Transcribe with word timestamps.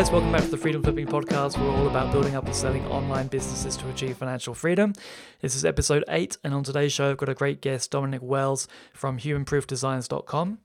guys, 0.00 0.10
welcome 0.10 0.32
back 0.32 0.40
to 0.40 0.48
the 0.48 0.56
Freedom 0.56 0.82
Flipping 0.82 1.06
Podcast. 1.06 1.60
We're 1.60 1.70
all 1.76 1.86
about 1.86 2.10
building 2.10 2.34
up 2.34 2.46
and 2.46 2.56
selling 2.56 2.86
online 2.86 3.26
businesses 3.26 3.76
to 3.76 3.90
achieve 3.90 4.16
financial 4.16 4.54
freedom. 4.54 4.94
This 5.42 5.54
is 5.54 5.62
episode 5.62 6.04
8, 6.08 6.38
and 6.42 6.54
on 6.54 6.64
today's 6.64 6.90
show, 6.90 7.10
I've 7.10 7.18
got 7.18 7.28
a 7.28 7.34
great 7.34 7.60
guest, 7.60 7.90
Dominic 7.90 8.22
Wells 8.22 8.66
from 8.94 9.18
humanproofdesigns.com. 9.18 10.58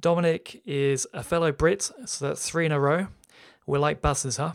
Dominic 0.00 0.62
is 0.64 1.06
a 1.12 1.22
fellow 1.22 1.52
Brit, 1.52 1.90
so 2.06 2.26
that's 2.26 2.48
three 2.48 2.64
in 2.64 2.72
a 2.72 2.80
row. 2.80 3.08
We're 3.66 3.80
like 3.80 4.00
buses, 4.00 4.38
huh? 4.38 4.52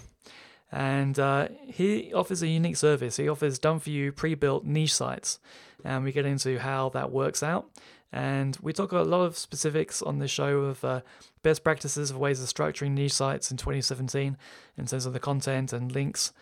And 0.71 1.19
uh, 1.19 1.49
he 1.67 2.11
offers 2.11 2.41
a 2.41 2.47
unique 2.47 2.77
service. 2.77 3.17
He 3.17 3.29
offers 3.29 3.59
done 3.59 3.77
for 3.77 3.91
you 3.91 4.11
pre 4.11 4.33
built 4.33 4.65
niche 4.65 4.95
sites, 4.95 5.37
and 5.85 6.03
we 6.03 6.11
get 6.11 6.25
into 6.25 6.57
how 6.57 6.89
that 6.89 7.11
works 7.11 7.43
out. 7.43 7.69
And 8.11 8.57
we 8.61 8.73
talk 8.73 8.91
a 8.91 8.99
lot 8.99 9.25
of 9.25 9.37
specifics 9.37 10.01
on 10.01 10.17
this 10.17 10.31
show 10.31 10.61
of 10.61 10.83
uh, 10.83 11.01
best 11.43 11.63
practices 11.63 12.09
of 12.09 12.17
ways 12.17 12.41
of 12.41 12.47
structuring 12.49 12.91
niche 12.91 13.13
sites 13.13 13.51
in 13.51 13.57
2017 13.57 14.35
in 14.77 14.85
terms 14.85 15.05
of 15.05 15.13
the 15.13 15.19
content 15.19 15.73
and 15.73 15.91
links. 15.91 16.33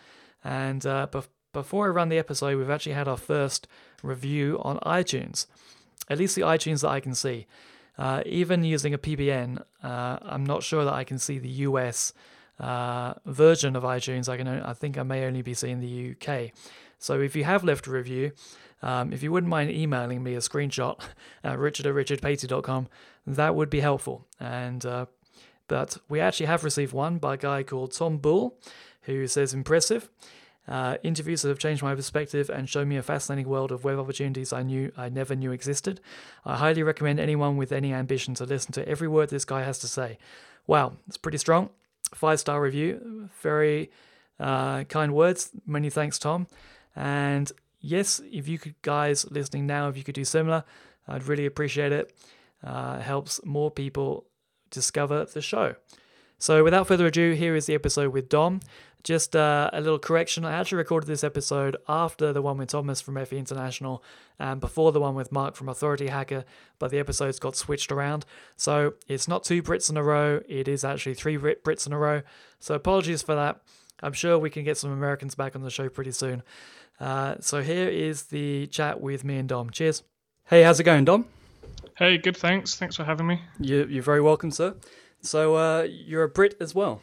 And 0.42 0.84
uh, 0.86 1.08
bef- 1.10 1.28
before 1.52 1.86
I 1.86 1.90
run 1.90 2.08
the 2.08 2.18
episode, 2.18 2.56
we've 2.56 2.70
actually 2.70 2.92
had 2.92 3.08
our 3.08 3.16
first 3.16 3.68
review 4.02 4.58
on 4.62 4.78
iTunes, 4.78 5.46
at 6.08 6.18
least 6.18 6.36
the 6.36 6.42
iTunes 6.42 6.80
that 6.82 6.88
I 6.88 7.00
can 7.00 7.14
see. 7.14 7.46
Uh, 7.98 8.22
even 8.24 8.62
using 8.62 8.94
a 8.94 8.98
VPN, 8.98 9.60
uh, 9.82 10.18
I'm 10.22 10.46
not 10.46 10.62
sure 10.62 10.84
that 10.84 10.94
I 10.94 11.04
can 11.04 11.18
see 11.18 11.38
the 11.38 11.48
US 11.48 12.12
uh, 12.60 13.14
version 13.26 13.76
of 13.76 13.82
iTunes. 13.82 14.28
I 14.28 14.36
can, 14.36 14.48
I 14.48 14.72
think 14.72 14.96
I 14.96 15.02
may 15.02 15.26
only 15.26 15.42
be 15.42 15.54
seeing 15.54 15.80
the 15.80 16.14
UK. 16.14 16.52
So 16.98 17.20
if 17.20 17.36
you 17.36 17.44
have 17.44 17.64
left 17.64 17.86
a 17.86 17.90
review, 17.90 18.32
um, 18.82 19.12
if 19.12 19.22
you 19.22 19.32
wouldn't 19.32 19.50
mind 19.50 19.70
emailing 19.70 20.22
me 20.22 20.34
a 20.34 20.38
screenshot 20.38 21.00
at 21.44 21.58
richard 21.58 21.86
at 21.86 21.94
richardpatey.com, 21.94 22.88
that 23.26 23.54
would 23.54 23.70
be 23.70 23.80
helpful. 23.80 24.26
And 24.40 24.84
uh, 24.84 25.06
but 25.68 25.98
we 26.08 26.18
actually 26.18 26.46
have 26.46 26.64
received 26.64 26.92
one 26.92 27.18
by 27.18 27.34
a 27.34 27.36
guy 27.36 27.62
called 27.62 27.92
Tom 27.92 28.18
Bull, 28.18 28.58
who 29.02 29.26
says 29.26 29.54
impressive. 29.54 30.08
Uh, 30.66 30.98
interviews 31.02 31.40
that 31.40 31.48
have 31.48 31.58
changed 31.58 31.82
my 31.82 31.94
perspective 31.94 32.50
and 32.50 32.68
shown 32.68 32.88
me 32.88 32.98
a 32.98 33.02
fascinating 33.02 33.48
world 33.48 33.72
of 33.72 33.84
web 33.84 33.98
opportunities 33.98 34.52
I 34.52 34.62
knew 34.62 34.92
I 34.98 35.08
never 35.08 35.34
knew 35.34 35.50
existed. 35.50 36.00
I 36.44 36.56
highly 36.56 36.82
recommend 36.82 37.20
anyone 37.20 37.56
with 37.56 37.72
any 37.72 37.94
ambition 37.94 38.34
to 38.34 38.44
listen 38.44 38.72
to 38.72 38.86
every 38.86 39.08
word 39.08 39.30
this 39.30 39.46
guy 39.46 39.62
has 39.62 39.78
to 39.78 39.88
say. 39.88 40.18
Wow, 40.66 40.98
it's 41.06 41.16
pretty 41.16 41.38
strong. 41.38 41.70
Five 42.14 42.40
star 42.40 42.60
review, 42.60 43.30
very 43.40 43.90
uh, 44.38 44.84
kind 44.84 45.14
words. 45.14 45.50
Many 45.66 45.88
thanks, 45.88 46.18
Tom. 46.18 46.46
And 46.98 47.50
yes, 47.80 48.20
if 48.30 48.48
you 48.48 48.58
could, 48.58 48.74
guys 48.82 49.24
listening 49.30 49.66
now, 49.66 49.88
if 49.88 49.96
you 49.96 50.02
could 50.02 50.16
do 50.16 50.24
similar, 50.24 50.64
I'd 51.06 51.28
really 51.28 51.46
appreciate 51.46 51.92
it. 51.92 52.12
Uh, 52.62 52.98
helps 52.98 53.40
more 53.44 53.70
people 53.70 54.26
discover 54.70 55.24
the 55.24 55.40
show. 55.40 55.76
So, 56.40 56.64
without 56.64 56.88
further 56.88 57.06
ado, 57.06 57.32
here 57.32 57.54
is 57.54 57.66
the 57.66 57.74
episode 57.74 58.12
with 58.12 58.28
Dom. 58.28 58.60
Just 59.04 59.36
uh, 59.36 59.70
a 59.72 59.80
little 59.80 60.00
correction. 60.00 60.44
I 60.44 60.52
actually 60.52 60.78
recorded 60.78 61.06
this 61.06 61.22
episode 61.22 61.76
after 61.88 62.32
the 62.32 62.42
one 62.42 62.58
with 62.58 62.68
Thomas 62.68 63.00
from 63.00 63.24
FE 63.24 63.38
International 63.38 64.02
and 64.40 64.60
before 64.60 64.90
the 64.90 65.00
one 65.00 65.14
with 65.14 65.30
Mark 65.30 65.54
from 65.54 65.68
Authority 65.68 66.08
Hacker, 66.08 66.44
but 66.80 66.90
the 66.90 66.98
episodes 66.98 67.38
got 67.38 67.54
switched 67.54 67.92
around. 67.92 68.26
So 68.56 68.94
it's 69.06 69.28
not 69.28 69.44
two 69.44 69.62
Brits 69.62 69.88
in 69.88 69.96
a 69.96 70.02
row, 70.02 70.40
it 70.48 70.66
is 70.66 70.84
actually 70.84 71.14
three 71.14 71.38
Brits 71.38 71.86
in 71.86 71.92
a 71.92 71.98
row. 71.98 72.22
So 72.58 72.74
apologies 72.74 73.22
for 73.22 73.36
that. 73.36 73.60
I'm 74.02 74.12
sure 74.12 74.38
we 74.38 74.50
can 74.50 74.64
get 74.64 74.76
some 74.76 74.90
Americans 74.92 75.34
back 75.34 75.56
on 75.56 75.62
the 75.62 75.70
show 75.70 75.88
pretty 75.88 76.12
soon. 76.12 76.42
Uh, 77.00 77.36
so 77.40 77.62
here 77.62 77.88
is 77.88 78.24
the 78.24 78.66
chat 78.68 79.00
with 79.00 79.24
me 79.24 79.36
and 79.36 79.48
Dom. 79.48 79.70
Cheers. 79.70 80.02
Hey, 80.46 80.62
how's 80.62 80.80
it 80.80 80.84
going, 80.84 81.04
Dom? 81.04 81.26
Hey, 81.96 82.18
good, 82.18 82.36
thanks. 82.36 82.76
Thanks 82.76 82.96
for 82.96 83.04
having 83.04 83.26
me. 83.26 83.40
You, 83.60 83.86
you're 83.86 84.02
very 84.02 84.20
welcome, 84.20 84.50
sir. 84.50 84.74
So 85.20 85.56
uh, 85.56 85.82
you're 85.88 86.22
a 86.22 86.28
Brit 86.28 86.56
as 86.60 86.74
well. 86.74 87.02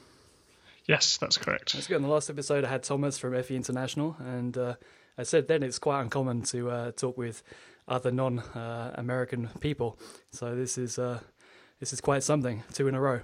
Yes, 0.86 1.18
that's 1.18 1.38
correct. 1.38 1.74
That's 1.74 1.88
good. 1.88 1.98
In 1.98 2.04
the 2.04 2.10
last 2.10 2.30
episode, 2.30 2.64
I 2.64 2.70
had 2.70 2.84
Thomas 2.84 3.18
from 3.18 3.42
FE 3.42 3.56
International, 3.56 4.16
and 4.20 4.58
uh, 4.58 4.76
I 5.18 5.24
said 5.24 5.48
then 5.48 5.64
it's 5.64 5.80
quite 5.80 6.02
uncommon 6.02 6.44
to 6.44 6.70
uh, 6.70 6.92
talk 6.92 7.18
with 7.18 7.44
other 7.88 8.12
non-American 8.12 9.50
people. 9.60 10.00
So 10.32 10.56
this 10.56 10.78
is 10.78 11.00
uh, 11.00 11.20
this 11.80 11.92
is 11.92 12.02
quite 12.02 12.24
something. 12.24 12.64
Two 12.74 12.88
in 12.88 12.96
a 12.96 13.02
row. 13.02 13.22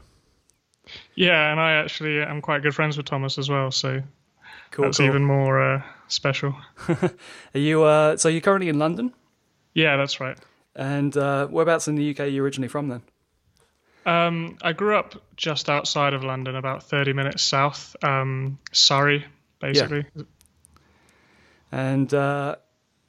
Yeah, 1.16 1.52
and 1.52 1.60
I 1.60 1.74
actually 1.74 2.22
am 2.22 2.42
quite 2.42 2.64
good 2.64 2.76
friends 2.76 2.98
with 2.98 3.06
Thomas 3.06 3.38
as 3.38 3.50
well, 3.50 3.72
so 3.72 4.02
Cool. 4.72 4.86
that's 4.86 4.98
cool. 4.98 5.08
even 5.08 5.24
more 5.24 5.62
uh, 5.76 5.82
special. 6.08 6.56
Are 6.90 7.60
you 7.60 7.84
uh, 7.84 8.18
so 8.18 8.30
you're 8.30 8.42
currently 8.42 8.70
in 8.70 8.80
London, 8.80 9.14
Yeah, 9.74 9.98
that's 9.98 10.20
right. 10.20 10.38
and 10.76 11.16
uh, 11.18 11.48
whereabouts 11.48 11.88
in 11.88 11.96
the 11.96 12.10
UK 12.12 12.22
are 12.22 12.26
you 12.28 12.44
originally 12.44 12.68
from 12.70 12.88
then? 12.90 13.02
Um, 14.06 14.58
I 14.64 14.74
grew 14.74 14.96
up 14.98 15.22
just 15.38 15.70
outside 15.70 16.14
of 16.14 16.24
London, 16.24 16.56
about 16.56 16.84
30 16.84 17.14
minutes 17.14 17.44
south, 17.44 17.96
um, 18.04 18.58
Surrey, 18.72 19.26
basically. 19.60 20.06
Yeah. 20.16 20.24
And 21.72 22.14
uh, 22.14 22.56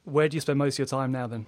where 0.03 0.29
do 0.29 0.35
you 0.37 0.41
spend 0.41 0.59
most 0.59 0.75
of 0.75 0.79
your 0.79 0.85
time 0.85 1.11
now 1.11 1.25
then? 1.27 1.45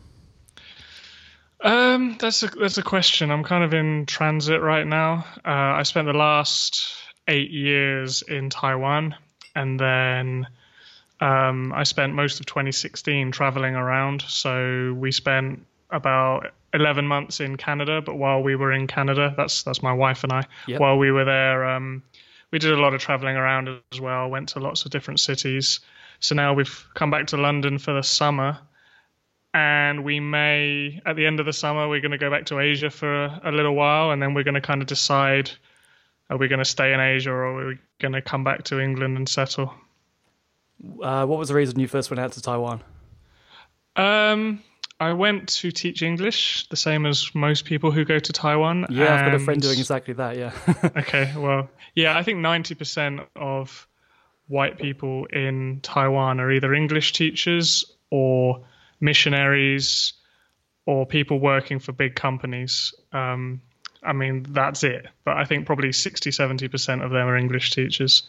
Um, 1.62 2.18
that's 2.20 2.44
a 2.44 2.48
that's 2.48 2.78
a 2.78 2.84
question. 2.84 3.32
I'm 3.32 3.44
kind 3.44 3.64
of 3.64 3.74
in 3.74 4.06
transit 4.06 4.62
right 4.62 4.86
now. 4.86 5.26
Uh, 5.46 5.80
I 5.80 5.84
spent 5.84 6.08
the 6.08 6.14
last 6.14 6.96
eight 7.28 7.52
years 7.52 8.22
in 8.22 8.50
Taiwan, 8.50 9.16
and 9.56 9.80
then 9.80 10.48
um, 11.20 11.74
I 11.74 11.84
spent 11.84 12.14
most 12.14 12.40
of 12.40 12.46
2016 12.46 13.32
traveling 13.32 13.76
around. 13.76 14.22
So 14.24 14.94
we 14.98 15.12
spent 15.12 15.66
about 15.90 16.52
11 16.74 17.08
months 17.08 17.40
in 17.40 17.56
Canada. 17.58 18.02
But 18.02 18.16
while 18.16 18.44
we 18.44 18.56
were 18.56 18.72
in 18.72 18.88
Canada, 18.88 19.34
that's 19.36 19.64
that's 19.64 19.82
my 19.82 19.94
wife 19.94 20.24
and 20.24 20.34
I. 20.34 20.44
Yep. 20.68 20.80
While 20.80 20.98
we 20.98 21.12
were 21.12 21.26
there, 21.26 21.66
um, 21.66 22.04
we 22.52 22.60
did 22.60 22.74
a 22.74 22.80
lot 22.80 22.94
of 22.94 23.02
traveling 23.02 23.38
around 23.38 23.70
as 23.92 24.02
well. 24.02 24.30
Went 24.30 24.50
to 24.50 24.60
lots 24.60 24.86
of 24.86 24.92
different 24.92 25.20
cities. 25.20 25.80
So 26.20 26.36
now 26.36 26.54
we've 26.54 26.86
come 26.94 27.12
back 27.12 27.28
to 27.28 27.38
London 27.38 27.78
for 27.78 27.94
the 27.94 28.04
summer 28.04 28.60
and 29.56 30.04
we 30.04 30.20
may 30.20 31.02
at 31.06 31.16
the 31.16 31.26
end 31.26 31.40
of 31.40 31.46
the 31.46 31.54
summer 31.54 31.88
we're 31.88 32.02
going 32.02 32.12
to 32.12 32.18
go 32.18 32.30
back 32.30 32.48
to 32.48 32.60
Asia 32.60 32.90
for 32.90 33.24
a, 33.24 33.42
a 33.46 33.52
little 33.52 33.74
while, 33.74 34.12
and 34.12 34.22
then 34.22 34.34
we're 34.34 34.44
going 34.44 34.56
to 34.56 34.62
kind 34.62 34.82
of 34.82 34.88
decide 34.88 35.50
are 36.30 36.38
we 36.38 36.50
going 36.50 36.60
to 36.60 36.66
stay 36.66 36.94
in 36.94 37.00
Asia 37.00 37.32
or 37.32 37.46
are 37.46 37.68
we 37.68 37.78
going 38.00 38.12
to 38.12 38.22
come 38.22 38.44
back 38.44 38.64
to 38.66 38.80
England 38.82 39.16
and 39.16 39.30
settle. 39.30 39.74
Uh, 41.02 41.26
what 41.26 41.40
was 41.40 41.48
the 41.48 41.54
reason 41.56 41.80
you 41.80 41.88
first 41.88 42.12
went 42.12 42.20
out 42.20 42.34
to 42.34 42.42
Taiwan? 42.42 42.82
Um, 43.96 44.62
I 45.00 45.14
went 45.14 45.48
to 45.50 45.72
teach 45.72 46.02
English, 46.02 46.68
the 46.68 46.76
same 46.76 47.06
as 47.06 47.34
most 47.34 47.64
people 47.64 47.92
who 47.92 48.04
go 48.04 48.20
to 48.20 48.34
Taiwan. 48.34 48.88
Yeah, 48.90 49.14
I've 49.14 49.26
got 49.26 49.36
a 49.36 49.40
friend 49.40 49.62
doing 49.62 49.80
exactly 49.80 50.16
that. 50.16 50.36
Yeah. 50.36 50.52
Okay, 50.98 51.34
well, 51.38 51.70
yeah, 51.94 52.18
I 52.18 52.24
think 52.24 52.40
90% 52.40 53.26
of 53.38 53.88
white 54.48 54.78
people 54.78 55.26
in 55.26 55.80
Taiwan 55.82 56.42
are 56.42 56.52
either 56.52 56.74
English 56.74 57.14
teachers 57.14 57.86
or 58.10 58.66
missionaries 59.06 60.14
or 60.86 61.06
people 61.06 61.40
working 61.40 61.80
for 61.80 61.94
big 61.94 62.16
companies. 62.16 62.94
Um, 63.14 63.62
I 64.04 64.14
mean, 64.14 64.46
that's 64.50 64.84
it. 64.84 65.08
But 65.24 65.38
I 65.38 65.46
think 65.46 65.66
probably 65.66 65.92
60, 65.92 66.30
70% 66.30 67.04
of 67.04 67.12
them 67.12 67.28
are 67.28 67.38
English 67.38 67.72
teachers. 67.72 68.24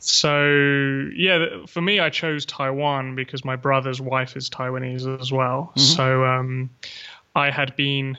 So, 0.00 1.08
yeah, 1.14 1.64
for 1.66 1.80
me, 1.80 1.98
I 1.98 2.10
chose 2.10 2.44
Taiwan 2.46 3.14
because 3.14 3.44
my 3.44 3.56
brother's 3.56 4.00
wife 4.00 4.36
is 4.36 4.50
Taiwanese 4.50 5.20
as 5.20 5.32
well. 5.32 5.72
So, 5.76 6.24
um, 6.24 6.70
I 7.34 7.50
had 7.50 7.74
been 7.76 8.18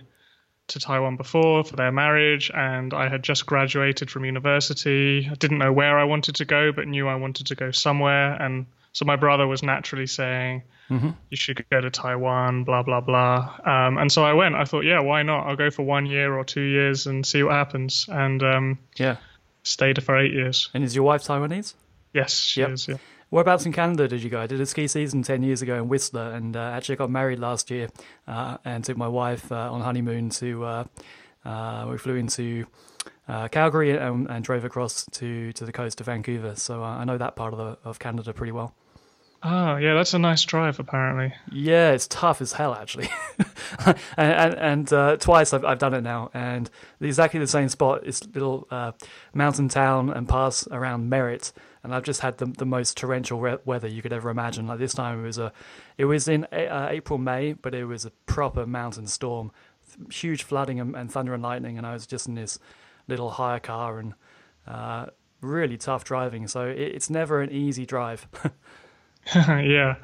to 0.67 0.79
Taiwan 0.79 1.15
before 1.15 1.63
for 1.63 1.75
their 1.75 1.91
marriage, 1.91 2.51
and 2.53 2.93
I 2.93 3.09
had 3.09 3.23
just 3.23 3.45
graduated 3.45 4.09
from 4.09 4.25
university. 4.25 5.27
I 5.29 5.35
didn't 5.35 5.59
know 5.59 5.73
where 5.73 5.97
I 5.99 6.03
wanted 6.05 6.35
to 6.35 6.45
go, 6.45 6.71
but 6.71 6.87
knew 6.87 7.07
I 7.07 7.15
wanted 7.15 7.47
to 7.47 7.55
go 7.55 7.71
somewhere. 7.71 8.33
And 8.33 8.65
so 8.93 9.05
my 9.05 9.15
brother 9.15 9.47
was 9.47 9.61
naturally 9.63 10.07
saying, 10.07 10.63
You 10.89 11.37
should 11.37 11.63
go 11.69 11.79
to 11.81 11.89
Taiwan, 11.91 12.63
blah, 12.63 12.81
blah, 12.83 13.01
blah. 13.01 13.57
Um, 13.63 13.97
and 13.97 14.11
so 14.11 14.23
I 14.23 14.33
went. 14.33 14.55
I 14.55 14.65
thought, 14.65 14.85
Yeah, 14.85 14.99
why 15.01 15.21
not? 15.23 15.45
I'll 15.47 15.55
go 15.55 15.69
for 15.69 15.83
one 15.83 16.05
year 16.05 16.35
or 16.35 16.43
two 16.43 16.61
years 16.61 17.05
and 17.07 17.25
see 17.25 17.43
what 17.43 17.53
happens. 17.53 18.07
And 18.11 18.41
um, 18.43 18.79
yeah. 18.97 19.17
stayed 19.63 20.01
for 20.03 20.17
eight 20.17 20.33
years. 20.33 20.69
And 20.73 20.83
is 20.83 20.95
your 20.95 21.03
wife 21.05 21.23
Taiwanese? 21.23 21.75
Yes, 22.13 22.33
she 22.33 22.61
Yep. 22.61 22.69
is. 22.71 22.87
Yeah. 22.87 22.95
Whereabouts 23.29 23.67
in 23.67 23.73
Canada 23.73 24.07
did 24.07 24.23
you 24.23 24.29
go? 24.31 24.41
I 24.41 24.47
did 24.47 24.59
a 24.59 24.65
ski 24.65 24.87
season 24.87 25.21
10 25.21 25.43
years 25.43 25.61
ago 25.61 25.75
in 25.75 25.87
Whistler 25.87 26.31
and 26.31 26.57
uh, 26.57 26.59
actually 26.73 26.95
got 26.95 27.11
married 27.11 27.37
last 27.37 27.69
year 27.69 27.89
uh, 28.27 28.57
and 28.65 28.83
took 28.83 28.97
my 28.97 29.07
wife 29.07 29.51
uh, 29.51 29.71
on 29.71 29.81
honeymoon 29.81 30.31
to, 30.31 30.63
uh, 30.65 30.83
uh, 31.45 31.85
we 31.87 31.99
flew 31.99 32.15
into 32.15 32.65
uh, 33.27 33.47
Calgary 33.49 33.95
and, 33.95 34.27
and 34.27 34.43
drove 34.43 34.65
across 34.65 35.05
to, 35.11 35.53
to 35.53 35.63
the 35.63 35.71
coast 35.71 35.99
of 35.99 36.07
Vancouver. 36.07 36.55
So 36.55 36.81
I 36.83 37.03
know 37.03 37.19
that 37.19 37.35
part 37.35 37.53
of, 37.53 37.59
the, 37.59 37.77
of 37.87 37.99
Canada 37.99 38.33
pretty 38.33 38.51
well. 38.51 38.73
Oh, 39.41 39.77
yeah, 39.77 39.93
that's 39.93 40.13
a 40.13 40.19
nice 40.19 40.43
drive, 40.43 40.79
apparently. 40.79 41.33
Yeah, 41.49 41.91
it's 41.91 42.07
tough 42.07 42.41
as 42.41 42.51
hell 42.51 42.73
actually, 42.73 43.07
and 43.85 43.97
and, 44.17 44.53
and 44.55 44.93
uh, 44.93 45.15
twice 45.15 45.53
I've 45.53 45.63
I've 45.63 45.79
done 45.79 45.93
it 45.93 46.01
now, 46.01 46.29
and 46.33 46.69
exactly 46.99 47.39
the 47.39 47.47
same 47.47 47.69
spot. 47.69 48.01
It's 48.05 48.25
little 48.27 48.67
uh, 48.69 48.91
mountain 49.33 49.69
town 49.69 50.09
and 50.09 50.27
pass 50.27 50.67
around 50.67 51.09
Merritt, 51.09 51.53
and 51.83 51.95
I've 51.95 52.03
just 52.03 52.19
had 52.19 52.37
the 52.37 52.47
the 52.47 52.65
most 52.65 52.97
torrential 52.97 53.39
re- 53.39 53.57
weather 53.63 53.87
you 53.87 54.01
could 54.01 54.11
ever 54.11 54.29
imagine. 54.29 54.67
Like 54.67 54.79
this 54.79 54.93
time 54.93 55.21
it 55.21 55.23
was 55.23 55.37
a, 55.37 55.53
it 55.97 56.03
was 56.05 56.27
in 56.27 56.45
A- 56.51 56.67
uh, 56.67 56.89
April 56.89 57.17
May, 57.17 57.53
but 57.53 57.73
it 57.73 57.85
was 57.85 58.03
a 58.03 58.11
proper 58.25 58.65
mountain 58.65 59.07
storm, 59.07 59.53
huge 60.11 60.43
flooding 60.43 60.81
and, 60.81 60.97
and 60.97 61.09
thunder 61.09 61.33
and 61.33 61.41
lightning, 61.41 61.77
and 61.77 61.87
I 61.87 61.93
was 61.93 62.05
just 62.05 62.27
in 62.27 62.35
this 62.35 62.59
little 63.07 63.31
hire 63.31 63.59
car 63.59 63.99
and. 63.99 64.13
Uh, 64.67 65.05
really 65.41 65.77
tough 65.77 66.03
driving. 66.03 66.47
So 66.47 66.67
it, 66.67 66.77
it's 66.77 67.09
never 67.09 67.41
an 67.41 67.49
easy 67.49 67.85
drive. 67.85 68.27
yeah, 69.35 69.95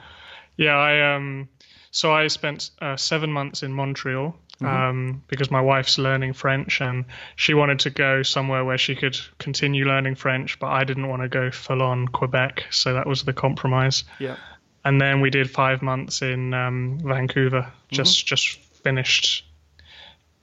yeah. 0.57 0.75
I 0.75 1.15
um, 1.15 1.49
so 1.91 2.13
I 2.13 2.27
spent 2.27 2.71
uh, 2.81 2.97
seven 2.97 3.31
months 3.31 3.63
in 3.63 3.71
Montreal. 3.71 4.35
Mm-hmm. 4.61 4.65
Um, 4.65 5.23
because 5.27 5.51
my 5.51 5.59
wife's 5.59 5.97
learning 5.97 6.31
French 6.31 6.79
and 6.79 7.03
she 7.35 7.53
wanted 7.53 7.79
to 7.79 7.89
go 7.89 8.23
somewhere 8.23 8.63
where 8.63 8.77
she 8.77 8.95
could 8.95 9.17
continue 9.37 9.83
learning 9.83 10.15
French, 10.15 10.57
but 10.59 10.67
I 10.67 10.85
didn't 10.85 11.09
want 11.09 11.23
to 11.23 11.27
go 11.27 11.51
full 11.51 11.81
on 11.81 12.07
Quebec, 12.07 12.63
so 12.71 12.93
that 12.93 13.05
was 13.05 13.23
the 13.23 13.33
compromise. 13.33 14.05
Yeah. 14.17 14.37
And 14.85 15.01
then 15.01 15.19
we 15.19 15.29
did 15.29 15.51
five 15.51 15.81
months 15.81 16.21
in 16.21 16.53
um, 16.53 16.99
Vancouver. 17.03 17.69
Just 17.91 18.19
mm-hmm. 18.19 18.27
just 18.27 18.59
finished. 18.85 19.45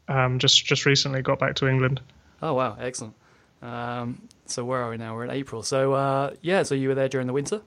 Um, 0.09 0.41
just 0.41 0.67
just 0.67 0.85
recently 0.85 1.23
got 1.23 1.39
back 1.39 1.55
to 1.57 1.69
England. 1.69 2.03
Oh 2.43 2.53
wow, 2.53 2.77
excellent. 2.79 3.15
Um, 3.63 4.29
so 4.47 4.65
where 4.65 4.83
are 4.83 4.91
we 4.91 4.97
now? 4.97 5.15
We're 5.15 5.25
in 5.25 5.31
April. 5.31 5.63
So 5.63 5.93
uh, 5.93 6.35
yeah, 6.43 6.65
so 6.65 6.75
you 6.75 6.89
were 6.89 6.95
there 6.95 7.09
during 7.09 7.29
the 7.29 7.33
winter. 7.33 7.63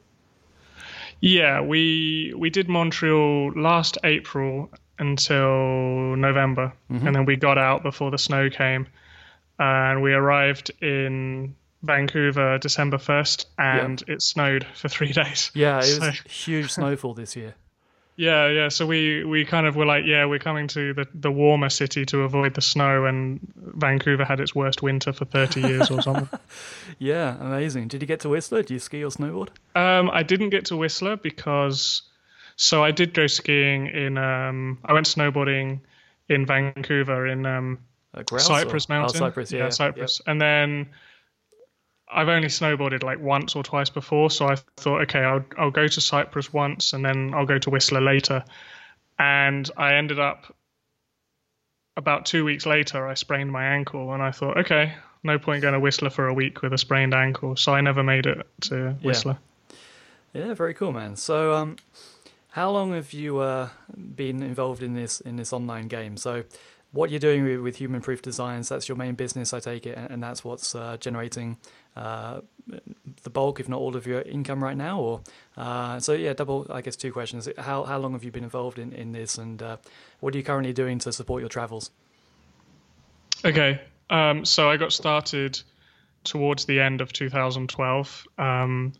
Yeah, 1.22 1.62
we 1.62 2.34
we 2.38 2.50
did 2.50 2.70
Montreal 2.70 3.54
last 3.56 3.98
April 4.04 4.70
until 5.00 6.16
November, 6.16 6.74
mm-hmm. 6.92 7.08
and 7.08 7.16
then 7.16 7.26
we 7.26 7.36
got 7.36 7.58
out 7.58 7.84
before 7.84 8.12
the 8.12 8.18
snow 8.18 8.50
came, 8.50 8.88
and 9.60 10.02
we 10.02 10.14
arrived 10.14 10.72
in 10.82 11.56
Vancouver 11.84 12.58
December 12.58 12.98
first, 12.98 13.48
and 13.58 14.04
it 14.08 14.22
snowed 14.22 14.66
for 14.76 14.90
three 14.90 15.12
days. 15.24 15.52
Yeah, 15.54 15.80
it 15.80 15.84
so. 15.84 16.08
was 16.08 16.20
huge 16.22 16.72
snowfall 16.72 17.14
this 17.14 17.36
year. 17.36 17.56
Yeah, 18.18 18.48
yeah. 18.50 18.70
So 18.70 18.86
we, 18.86 19.26
we 19.26 19.44
kind 19.44 19.68
of 19.68 19.76
were 19.76 19.86
like, 19.86 20.06
yeah, 20.06 20.26
we're 20.26 20.40
coming 20.40 20.68
to 20.70 20.94
the, 20.94 21.08
the 21.14 21.32
warmer 21.32 21.70
city 21.70 22.06
to 22.06 22.22
avoid 22.22 22.54
the 22.54 22.62
snow, 22.62 23.06
and 23.06 23.40
Vancouver 23.56 24.24
had 24.24 24.40
its 24.40 24.56
worst 24.56 24.82
winter 24.82 25.12
for 25.12 25.26
30 25.26 25.62
years 25.62 25.92
or 25.92 26.02
something. 26.02 26.30
yeah, 27.00 27.36
amazing. 27.40 27.90
Did 27.90 28.02
you 28.02 28.08
get 28.08 28.22
to 28.22 28.30
Whistler? 28.30 28.64
Do 28.64 28.74
you 28.74 28.80
ski 28.80 29.04
or 29.04 29.10
snowboard? 29.10 29.50
Um, 29.76 30.10
I 30.12 30.24
didn't 30.24 30.52
get 30.52 30.66
to 30.66 30.78
Whistler 30.78 31.18
because, 31.18 32.04
so 32.56 32.84
I 32.84 32.92
did 32.92 33.14
go 33.14 33.28
skiing 33.28 33.88
in, 33.88 34.18
um, 34.18 34.80
I 34.86 34.94
went 34.94 35.08
snowboarding 35.08 35.82
in 36.30 36.46
Vancouver 36.46 37.28
in 37.28 37.46
um, 37.46 37.80
Cypress 38.38 38.86
or? 38.86 38.94
Mountain. 38.94 39.18
Oh, 39.18 39.26
Cypress, 39.26 39.52
yeah. 39.52 39.64
yeah 39.66 39.70
Cypress. 39.70 40.22
Yep. 40.22 40.32
And 40.32 40.42
then 40.42 40.90
I've 42.12 42.30
only 42.30 42.50
snowboarded 42.50 43.04
like 43.04 43.20
once 43.20 43.56
or 43.56 43.64
twice 43.64 43.90
before, 43.90 44.30
so 44.30 44.48
I 44.48 44.56
thought, 44.78 45.02
okay, 45.04 45.20
I'll 45.20 45.46
I'll 45.58 45.72
go 45.72 45.88
to 45.88 46.02
Cypress 46.02 46.54
once 46.54 46.94
and 46.94 47.04
then 47.04 47.34
I'll 47.34 47.46
go 47.46 47.58
to 47.58 47.70
Whistler 47.70 48.02
later. 48.02 48.44
And 49.18 49.70
I 49.78 49.96
ended 49.96 50.20
up 50.20 50.54
about 51.98 52.26
two 52.26 52.44
weeks 52.44 52.66
later, 52.66 53.08
I 53.08 53.14
sprained 53.14 53.52
my 53.52 53.66
ankle, 53.66 54.14
and 54.14 54.22
I 54.22 54.32
thought, 54.32 54.58
okay, 54.58 54.94
no 55.24 55.40
point 55.40 55.62
going 55.62 55.74
to 55.74 55.80
Whistler 55.80 56.10
for 56.10 56.28
a 56.28 56.34
week 56.34 56.62
with 56.62 56.74
a 56.74 56.78
sprained 56.78 57.14
ankle. 57.14 57.56
So 57.56 57.74
I 57.74 57.82
never 57.82 58.04
made 58.04 58.26
it 58.26 58.46
to 58.62 58.96
Whistler. 59.02 59.38
Yeah, 60.34 60.48
yeah 60.48 60.54
very 60.54 60.74
cool, 60.74 60.92
man. 60.92 61.16
So, 61.16 61.54
um, 61.54 61.78
how 62.50 62.72
long 62.72 62.94
have 62.94 63.14
you 63.14 63.40
uh, 63.40 63.70
been 64.16 64.44
involved 64.44 64.84
in 64.84 64.94
this 64.94 65.22
in 65.22 65.38
this 65.38 65.52
online 65.54 65.88
game? 65.88 66.18
So, 66.18 66.44
what 66.96 67.10
you're 67.12 67.20
doing 67.20 67.62
with, 67.62 67.76
human 67.76 68.02
proof 68.02 68.22
designs, 68.22 68.70
that's 68.70 68.88
your 68.88 68.96
main 68.98 69.16
business, 69.16 69.54
I 69.54 69.60
take 69.60 69.86
it, 69.86 69.98
and, 69.98 70.12
and 70.12 70.24
that's 70.24 70.44
what's 70.46 70.74
uh, 70.74 70.96
generating 70.98 71.58
uh, 71.96 72.40
the 73.24 73.30
bulk, 73.30 73.60
if 73.60 73.68
not 73.68 73.80
all, 73.80 73.96
of 73.96 74.08
your 74.08 74.22
income 74.22 74.64
right 74.64 74.78
now? 74.78 75.00
Or 75.00 75.22
uh, 75.58 76.00
so 76.00 76.14
yeah, 76.14 76.34
double. 76.34 76.66
I 76.70 76.82
guess 76.82 76.96
two 76.96 77.12
questions. 77.12 77.50
How 77.58 77.84
how 77.84 78.00
long 78.00 78.14
have 78.14 78.24
you 78.24 78.32
been 78.32 78.44
involved 78.44 78.80
in 78.80 78.94
in 78.94 79.12
this, 79.12 79.38
and 79.38 79.62
uh, 79.62 79.78
what 80.22 80.34
are 80.34 80.38
you 80.38 80.44
currently 80.44 80.74
doing 80.74 80.98
to 81.00 81.12
support 81.12 81.42
your 81.42 81.50
travels? 81.50 81.92
Okay, 83.44 83.82
um, 84.10 84.46
so 84.46 84.70
I 84.70 84.78
got 84.78 84.94
started 84.94 85.62
towards 86.24 86.66
the 86.66 86.80
end 86.80 87.02
of 87.02 87.14
2012. 87.14 88.28
Um, 88.38 88.94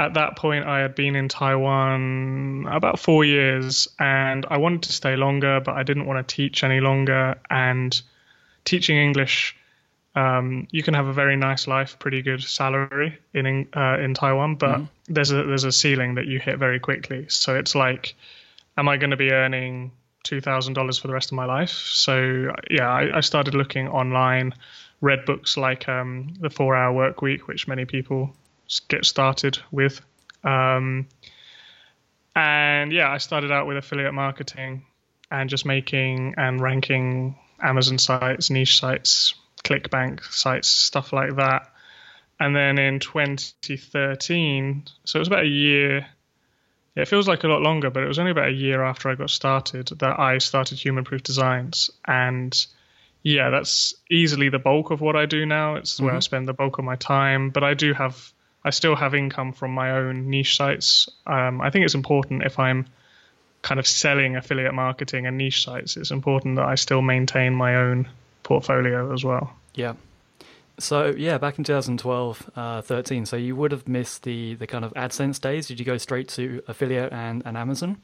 at 0.00 0.14
that 0.14 0.36
point, 0.36 0.66
I 0.66 0.80
had 0.80 0.94
been 0.94 1.14
in 1.14 1.28
Taiwan 1.28 2.66
about 2.70 2.98
four 2.98 3.24
years, 3.24 3.88
and 3.98 4.46
I 4.48 4.56
wanted 4.56 4.82
to 4.84 4.92
stay 4.92 5.16
longer, 5.16 5.60
but 5.60 5.74
I 5.74 5.82
didn't 5.82 6.06
want 6.06 6.26
to 6.26 6.34
teach 6.34 6.64
any 6.64 6.80
longer. 6.80 7.38
And 7.50 8.00
teaching 8.64 8.96
English 8.96 9.56
um, 10.14 10.66
you 10.70 10.82
can 10.82 10.94
have 10.94 11.06
a 11.06 11.12
very 11.12 11.36
nice 11.36 11.68
life, 11.68 11.98
pretty 11.98 12.22
good 12.22 12.42
salary 12.42 13.18
in 13.32 13.68
uh, 13.74 13.98
in 14.00 14.14
Taiwan, 14.14 14.56
but 14.56 14.78
mm-hmm. 14.78 15.12
there's 15.12 15.30
a 15.30 15.44
there's 15.44 15.64
a 15.64 15.72
ceiling 15.72 16.16
that 16.16 16.26
you 16.26 16.40
hit 16.40 16.58
very 16.58 16.80
quickly. 16.80 17.26
So 17.28 17.54
it's 17.56 17.74
like, 17.74 18.16
am 18.76 18.88
I 18.88 18.96
going 18.96 19.10
to 19.10 19.16
be 19.16 19.30
earning 19.30 19.92
two 20.24 20.40
thousand 20.40 20.74
dollars 20.74 20.98
for 20.98 21.06
the 21.06 21.14
rest 21.14 21.30
of 21.30 21.36
my 21.36 21.44
life? 21.44 21.70
So 21.70 22.52
yeah, 22.68 22.90
I, 22.90 23.18
I 23.18 23.20
started 23.20 23.54
looking 23.54 23.86
online, 23.88 24.54
read 25.00 25.24
books 25.26 25.56
like 25.56 25.88
um, 25.88 26.34
the 26.40 26.50
Four 26.50 26.74
Hour 26.74 26.92
Work 26.92 27.22
Week, 27.22 27.46
which 27.46 27.68
many 27.68 27.84
people 27.84 28.34
get 28.88 29.04
started 29.04 29.58
with, 29.70 30.00
um, 30.44 31.08
and 32.34 32.92
yeah, 32.92 33.10
I 33.10 33.18
started 33.18 33.50
out 33.50 33.66
with 33.66 33.76
affiliate 33.76 34.14
marketing 34.14 34.84
and 35.30 35.50
just 35.50 35.66
making 35.66 36.34
and 36.36 36.60
ranking 36.60 37.36
Amazon 37.60 37.98
sites, 37.98 38.50
niche 38.50 38.78
sites, 38.78 39.34
ClickBank 39.64 40.22
sites, 40.24 40.68
stuff 40.68 41.12
like 41.12 41.36
that. 41.36 41.72
And 42.38 42.56
then 42.56 42.78
in 42.78 43.00
2013, 43.00 44.84
so 45.04 45.18
it 45.18 45.20
was 45.20 45.28
about 45.28 45.44
a 45.44 45.48
year. 45.48 46.06
It 46.96 47.06
feels 47.06 47.28
like 47.28 47.44
a 47.44 47.48
lot 47.48 47.60
longer, 47.60 47.90
but 47.90 48.02
it 48.02 48.08
was 48.08 48.18
only 48.18 48.32
about 48.32 48.48
a 48.48 48.52
year 48.52 48.82
after 48.82 49.10
I 49.10 49.14
got 49.14 49.30
started 49.30 49.88
that 49.98 50.18
I 50.18 50.38
started 50.38 50.78
Human 50.78 51.04
Proof 51.04 51.22
Designs. 51.22 51.90
And 52.06 52.54
yeah, 53.22 53.50
that's 53.50 53.94
easily 54.10 54.48
the 54.48 54.58
bulk 54.58 54.90
of 54.90 55.00
what 55.00 55.16
I 55.16 55.26
do 55.26 55.44
now. 55.46 55.76
It's 55.76 55.94
mm-hmm. 55.94 56.04
where 56.04 56.14
I 56.14 56.16
mm-hmm. 56.16 56.22
spend 56.22 56.48
the 56.48 56.54
bulk 56.54 56.78
of 56.78 56.84
my 56.84 56.96
time. 56.96 57.50
But 57.50 57.62
I 57.62 57.74
do 57.74 57.92
have, 57.92 58.32
I 58.64 58.70
still 58.70 58.94
have 58.94 59.14
income 59.14 59.52
from 59.52 59.72
my 59.72 59.92
own 59.92 60.28
niche 60.28 60.56
sites. 60.56 61.08
Um, 61.26 61.60
I 61.60 61.70
think 61.70 61.84
it's 61.84 61.94
important 61.94 62.42
if 62.42 62.58
I'm 62.58 62.86
kind 63.62 63.78
of 63.78 63.86
selling 63.86 64.36
affiliate 64.36 64.74
marketing 64.74 65.26
and 65.26 65.36
niche 65.36 65.64
sites, 65.64 65.96
it's 65.96 66.10
important 66.10 66.56
that 66.56 66.64
I 66.64 66.74
still 66.74 67.02
maintain 67.02 67.54
my 67.54 67.76
own 67.76 68.08
portfolio 68.42 69.12
as 69.12 69.24
well. 69.24 69.52
Yeah. 69.74 69.94
So 70.78 71.14
yeah, 71.16 71.38
back 71.38 71.58
in 71.58 71.64
2012, 71.64 72.50
uh, 72.56 72.82
13. 72.82 73.26
So 73.26 73.36
you 73.36 73.54
would 73.54 73.72
have 73.72 73.86
missed 73.86 74.22
the 74.22 74.54
the 74.54 74.66
kind 74.66 74.84
of 74.84 74.92
AdSense 74.94 75.40
days. 75.40 75.66
Did 75.66 75.78
you 75.78 75.84
go 75.84 75.98
straight 75.98 76.28
to 76.30 76.62
affiliate 76.68 77.12
and, 77.12 77.42
and 77.44 77.56
Amazon? 77.56 77.98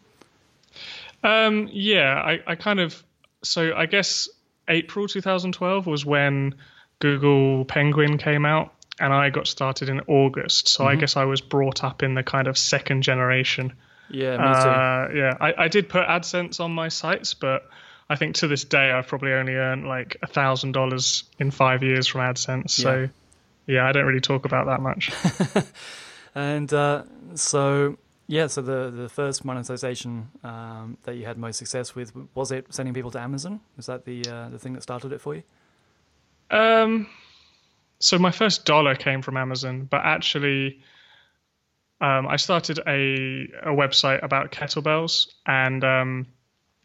Um, 1.24 1.68
yeah, 1.72 2.20
I, 2.20 2.40
I 2.46 2.54
kind 2.54 2.80
of. 2.80 3.02
So 3.42 3.74
I 3.74 3.86
guess 3.86 4.28
April 4.68 5.08
2012 5.08 5.86
was 5.86 6.04
when 6.04 6.54
Google 6.98 7.64
Penguin 7.64 8.18
came 8.18 8.44
out, 8.44 8.74
and 8.98 9.12
I 9.12 9.30
got 9.30 9.46
started 9.46 9.88
in 9.88 10.00
August. 10.06 10.68
So 10.68 10.84
mm-hmm. 10.84 10.92
I 10.92 10.96
guess 10.96 11.16
I 11.16 11.24
was 11.24 11.40
brought 11.40 11.84
up 11.84 12.02
in 12.02 12.14
the 12.14 12.22
kind 12.22 12.48
of 12.48 12.56
second 12.56 13.02
generation. 13.02 13.72
Yeah, 14.08 14.32
me 14.32 14.36
too. 14.36 14.42
Uh, 14.44 15.08
yeah, 15.14 15.36
I, 15.40 15.64
I 15.64 15.68
did 15.68 15.88
put 15.88 16.06
AdSense 16.06 16.60
on 16.60 16.72
my 16.72 16.88
sites, 16.88 17.34
but 17.34 17.68
I 18.08 18.16
think 18.16 18.36
to 18.36 18.48
this 18.48 18.64
day 18.64 18.90
I've 18.90 19.08
probably 19.08 19.32
only 19.32 19.54
earned 19.54 19.86
like 19.86 20.16
a 20.22 20.26
thousand 20.26 20.72
dollars 20.72 21.24
in 21.38 21.50
five 21.50 21.82
years 21.82 22.06
from 22.06 22.20
AdSense. 22.20 22.70
So 22.70 23.08
yeah, 23.66 23.74
yeah 23.74 23.88
I 23.88 23.92
don't 23.92 24.06
really 24.06 24.20
talk 24.20 24.44
about 24.44 24.66
that 24.66 24.80
much. 24.80 25.10
and 26.34 26.72
uh, 26.72 27.02
so 27.34 27.98
yeah, 28.28 28.46
so 28.46 28.62
the 28.62 28.90
the 28.90 29.08
first 29.08 29.44
monetization 29.44 30.28
um, 30.44 30.98
that 31.02 31.16
you 31.16 31.26
had 31.26 31.36
most 31.36 31.58
success 31.58 31.94
with 31.94 32.12
was 32.34 32.52
it 32.52 32.72
sending 32.72 32.94
people 32.94 33.10
to 33.12 33.20
Amazon? 33.20 33.60
Was 33.76 33.86
that 33.86 34.04
the 34.04 34.24
uh, 34.28 34.48
the 34.48 34.58
thing 34.58 34.72
that 34.74 34.82
started 34.82 35.12
it 35.12 35.20
for 35.20 35.34
you? 35.34 35.42
Um, 36.50 37.08
so 37.98 38.18
my 38.18 38.30
first 38.30 38.64
dollar 38.64 38.94
came 38.94 39.22
from 39.22 39.36
Amazon, 39.36 39.86
but 39.90 40.02
actually. 40.04 40.80
Um, 41.98 42.26
I 42.28 42.36
started 42.36 42.78
a, 42.86 43.48
a 43.62 43.72
website 43.72 44.22
about 44.22 44.52
kettlebells, 44.52 45.28
and 45.46 45.82
um, 45.82 46.26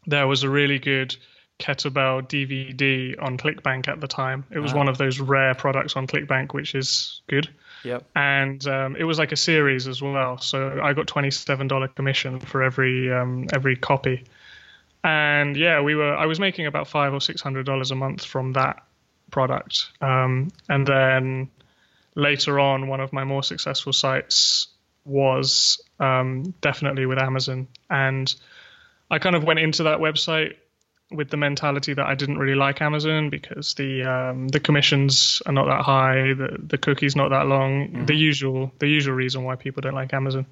there 0.07 0.25
was 0.25 0.43
a 0.43 0.49
really 0.49 0.79
good 0.79 1.17
kettlebell 1.61 2.27
DVD 2.27 3.21
on 3.21 3.37
ClickBank 3.37 3.87
at 3.87 4.01
the 4.01 4.07
time. 4.07 4.43
It 4.51 4.59
was 4.59 4.73
one 4.73 4.89
of 4.89 4.97
those 4.97 5.19
rare 5.19 5.53
products 5.53 5.95
on 5.95 6.07
ClickBank, 6.07 6.53
which 6.53 6.75
is 6.75 7.21
good. 7.27 7.49
Yep. 7.83 8.05
And 8.15 8.67
um, 8.67 8.95
it 8.95 9.03
was 9.03 9.17
like 9.19 9.31
a 9.31 9.37
series 9.37 9.87
as 9.87 10.01
well, 10.01 10.37
so 10.37 10.79
I 10.83 10.93
got 10.93 11.07
twenty-seven 11.07 11.67
dollar 11.67 11.87
commission 11.87 12.39
for 12.39 12.61
every 12.61 13.11
um, 13.11 13.47
every 13.53 13.75
copy. 13.75 14.25
And 15.03 15.55
yeah, 15.57 15.81
we 15.81 15.95
were. 15.95 16.15
I 16.15 16.25
was 16.25 16.39
making 16.39 16.67
about 16.67 16.87
five 16.87 17.13
or 17.13 17.21
six 17.21 17.41
hundred 17.41 17.65
dollars 17.65 17.91
a 17.91 17.95
month 17.95 18.23
from 18.23 18.53
that 18.53 18.83
product. 19.31 19.87
Um, 20.01 20.51
and 20.69 20.85
then 20.85 21.49
later 22.15 22.59
on, 22.59 22.87
one 22.87 22.99
of 22.99 23.13
my 23.13 23.23
more 23.23 23.43
successful 23.43 23.93
sites 23.93 24.67
was 25.05 25.81
um, 25.99 26.53
definitely 26.61 27.05
with 27.05 27.17
Amazon 27.17 27.67
and 27.89 28.33
I 29.11 29.19
kind 29.19 29.35
of 29.35 29.43
went 29.43 29.59
into 29.59 29.83
that 29.83 29.99
website 29.99 30.55
with 31.11 31.29
the 31.29 31.35
mentality 31.35 31.93
that 31.93 32.05
I 32.05 32.15
didn't 32.15 32.37
really 32.37 32.55
like 32.55 32.81
Amazon 32.81 33.29
because 33.29 33.73
the 33.73 34.03
um, 34.03 34.47
the 34.47 34.61
commissions 34.61 35.41
are 35.45 35.51
not 35.51 35.65
that 35.65 35.83
high, 35.83 36.33
the 36.33 36.57
the 36.65 36.77
cookie's 36.77 37.17
not 37.17 37.29
that 37.29 37.45
long, 37.45 37.89
mm-hmm. 37.89 38.05
the 38.05 38.15
usual 38.15 38.71
the 38.79 38.87
usual 38.87 39.13
reason 39.13 39.43
why 39.43 39.57
people 39.57 39.81
don't 39.81 39.93
like 39.93 40.13
Amazon. 40.13 40.45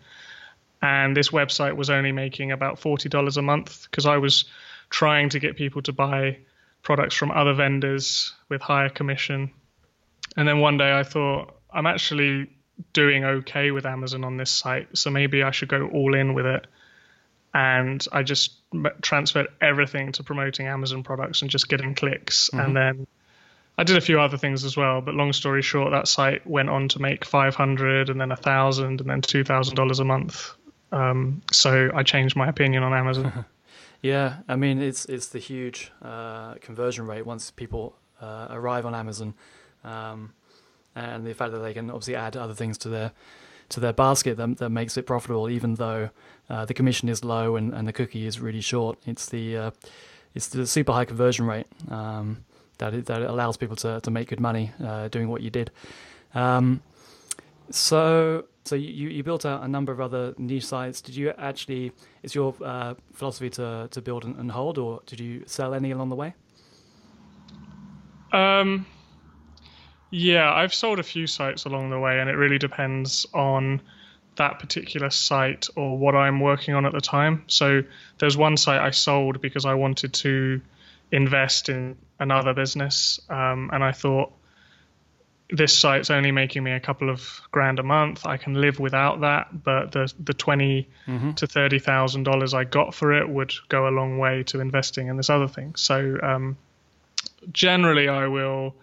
And 0.81 1.15
this 1.15 1.29
website 1.29 1.77
was 1.77 1.89
only 1.89 2.11
making 2.11 2.51
about 2.51 2.79
forty 2.79 3.07
dollars 3.07 3.37
a 3.37 3.41
month 3.41 3.87
because 3.89 4.05
I 4.05 4.17
was 4.17 4.43
trying 4.89 5.29
to 5.29 5.39
get 5.39 5.55
people 5.55 5.81
to 5.83 5.93
buy 5.93 6.39
products 6.81 7.15
from 7.15 7.31
other 7.31 7.53
vendors 7.53 8.33
with 8.49 8.61
higher 8.61 8.89
commission. 8.89 9.51
And 10.37 10.47
then 10.47 10.59
one 10.59 10.77
day 10.77 10.91
I 10.91 11.03
thought, 11.03 11.55
I'm 11.71 11.85
actually 11.85 12.49
doing 12.93 13.23
okay 13.23 13.71
with 13.71 13.85
Amazon 13.85 14.23
on 14.23 14.37
this 14.37 14.51
site, 14.51 14.97
so 14.97 15.09
maybe 15.09 15.43
I 15.43 15.51
should 15.51 15.69
go 15.69 15.87
all 15.87 16.15
in 16.15 16.33
with 16.33 16.45
it. 16.45 16.67
And 17.53 18.05
I 18.11 18.23
just 18.23 18.53
transferred 19.01 19.47
everything 19.59 20.11
to 20.13 20.23
promoting 20.23 20.67
Amazon 20.67 21.03
products 21.03 21.41
and 21.41 21.49
just 21.49 21.67
getting 21.67 21.95
clicks. 21.95 22.49
Mm-hmm. 22.49 22.59
And 22.59 22.75
then 22.75 23.07
I 23.77 23.83
did 23.83 23.97
a 23.97 24.01
few 24.01 24.19
other 24.19 24.37
things 24.37 24.65
as 24.65 24.77
well. 24.77 25.01
But 25.01 25.15
long 25.15 25.33
story 25.33 25.61
short, 25.61 25.91
that 25.91 26.07
site 26.07 26.45
went 26.45 26.69
on 26.69 26.89
to 26.89 27.01
make 27.01 27.25
500 27.25 28.09
and 28.09 28.21
then 28.21 28.31
a 28.31 28.35
thousand 28.35 29.01
and 29.01 29.09
then 29.09 29.21
two 29.21 29.43
thousand 29.43 29.75
dollars 29.75 29.99
a 29.99 30.05
month. 30.05 30.51
Um, 30.91 31.41
so 31.51 31.89
I 31.93 32.03
changed 32.03 32.35
my 32.35 32.47
opinion 32.47 32.83
on 32.83 32.93
Amazon. 32.93 33.45
yeah, 34.01 34.37
I 34.47 34.55
mean 34.55 34.81
it's 34.81 35.05
it's 35.05 35.27
the 35.27 35.39
huge 35.39 35.91
uh, 36.01 36.55
conversion 36.55 37.05
rate 37.07 37.25
once 37.25 37.51
people 37.51 37.95
uh, 38.21 38.47
arrive 38.49 38.85
on 38.85 38.95
Amazon. 38.95 39.33
Um, 39.83 40.33
and 40.95 41.25
the 41.25 41.33
fact 41.33 41.51
that 41.53 41.59
they 41.59 41.73
can 41.73 41.89
obviously 41.89 42.15
add 42.15 42.35
other 42.35 42.53
things 42.53 42.77
to 42.79 42.89
their 42.89 43.11
to 43.69 43.79
their 43.79 43.93
basket 43.93 44.37
that, 44.37 44.57
that 44.57 44.69
makes 44.69 44.97
it 44.97 45.05
profitable, 45.05 45.49
even 45.49 45.75
though 45.75 46.09
uh, 46.49 46.65
the 46.65 46.73
commission 46.73 47.07
is 47.07 47.23
low 47.23 47.55
and, 47.55 47.73
and 47.73 47.87
the 47.87 47.93
cookie 47.93 48.25
is 48.25 48.39
really 48.39 48.61
short. 48.61 48.97
It's 49.05 49.27
the 49.27 49.57
uh, 49.57 49.71
it's 50.35 50.47
the 50.47 50.65
super 50.67 50.91
high 50.91 51.05
conversion 51.05 51.45
rate 51.45 51.67
um, 51.89 52.43
that 52.77 52.93
it, 52.93 53.05
that 53.05 53.21
allows 53.21 53.57
people 53.57 53.75
to, 53.77 54.01
to 54.01 54.11
make 54.11 54.29
good 54.29 54.39
money 54.39 54.71
uh, 54.83 55.07
doing 55.09 55.29
what 55.29 55.41
you 55.41 55.49
did. 55.49 55.71
Um, 56.33 56.81
so 57.69 58.45
so 58.69 58.75
you, 58.75 59.09
you 59.09 59.23
built 59.23 59.45
out 59.45 59.63
a 59.63 59.67
number 59.67 59.91
of 59.91 59.99
other 59.99 60.35
niche 60.37 60.67
sites. 60.67 61.01
Did 61.01 61.15
you 61.15 61.33
actually 61.37 61.91
is 62.21 62.35
your 62.35 62.53
uh, 62.63 62.93
philosophy 63.13 63.49
to 63.51 63.87
to 63.89 64.01
build 64.01 64.23
and, 64.23 64.35
and 64.37 64.51
hold, 64.51 64.77
or 64.77 65.01
did 65.07 65.19
you 65.19 65.43
sell 65.47 65.73
any 65.73 65.91
along 65.91 66.09
the 66.09 66.15
way? 66.15 66.33
Um 68.31 68.85
yeah, 70.11 70.51
I've 70.51 70.73
sold 70.73 70.99
a 70.99 71.03
few 71.03 71.27
sites 71.27 71.65
along 71.65 71.89
the 71.89 71.99
way, 71.99 72.19
and 72.19 72.29
it 72.29 72.33
really 72.33 72.57
depends 72.57 73.27
on 73.33 73.81
that 74.35 74.59
particular 74.59 75.09
site 75.09 75.67
or 75.75 75.97
what 75.97 76.15
I'm 76.15 76.39
working 76.39 76.73
on 76.73 76.85
at 76.85 76.93
the 76.93 77.01
time. 77.01 77.43
So 77.47 77.83
there's 78.19 78.37
one 78.37 78.57
site 78.57 78.81
I 78.81 78.91
sold 78.91 79.41
because 79.41 79.65
I 79.65 79.73
wanted 79.73 80.13
to 80.13 80.61
invest 81.11 81.69
in 81.69 81.97
another 82.19 82.53
business, 82.53 83.19
um, 83.29 83.69
and 83.73 83.83
I 83.83 83.91
thought 83.91 84.31
this 85.51 85.75
site's 85.77 86.11
only 86.11 86.31
making 86.31 86.63
me 86.63 86.71
a 86.71 86.79
couple 86.79 87.09
of 87.09 87.41
grand 87.51 87.79
a 87.79 87.83
month. 87.83 88.25
I 88.25 88.37
can 88.37 88.53
live 88.53 88.79
without 88.79 89.21
that, 89.21 89.63
but 89.63 89.91
the 89.91 90.11
the 90.19 90.33
20 90.33 90.87
mm-hmm. 91.07 91.31
to 91.31 91.47
thirty 91.47 91.79
thousand 91.79 92.23
dollars 92.23 92.53
I 92.53 92.65
got 92.65 92.93
for 92.93 93.13
it 93.13 93.27
would 93.27 93.53
go 93.67 93.87
a 93.87 93.89
long 93.89 94.19
way 94.19 94.43
to 94.43 94.59
investing 94.59 95.07
in 95.07 95.17
this 95.17 95.29
other 95.29 95.47
thing. 95.47 95.75
So 95.75 96.17
um, 96.21 96.57
generally, 97.51 98.07
I 98.07 98.27
will 98.27 98.75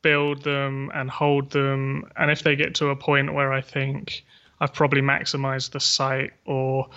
build 0.00 0.42
them 0.42 0.90
and 0.94 1.10
hold 1.10 1.50
them. 1.50 2.10
And 2.16 2.30
if 2.30 2.42
they 2.42 2.56
get 2.56 2.76
to 2.76 2.88
a 2.88 2.96
point 2.96 3.34
where 3.34 3.52
I 3.52 3.60
think 3.60 4.24
I've 4.60 4.72
probably 4.72 5.02
maximized 5.02 5.72
the 5.72 5.80
site 5.80 6.32
or 6.46 6.88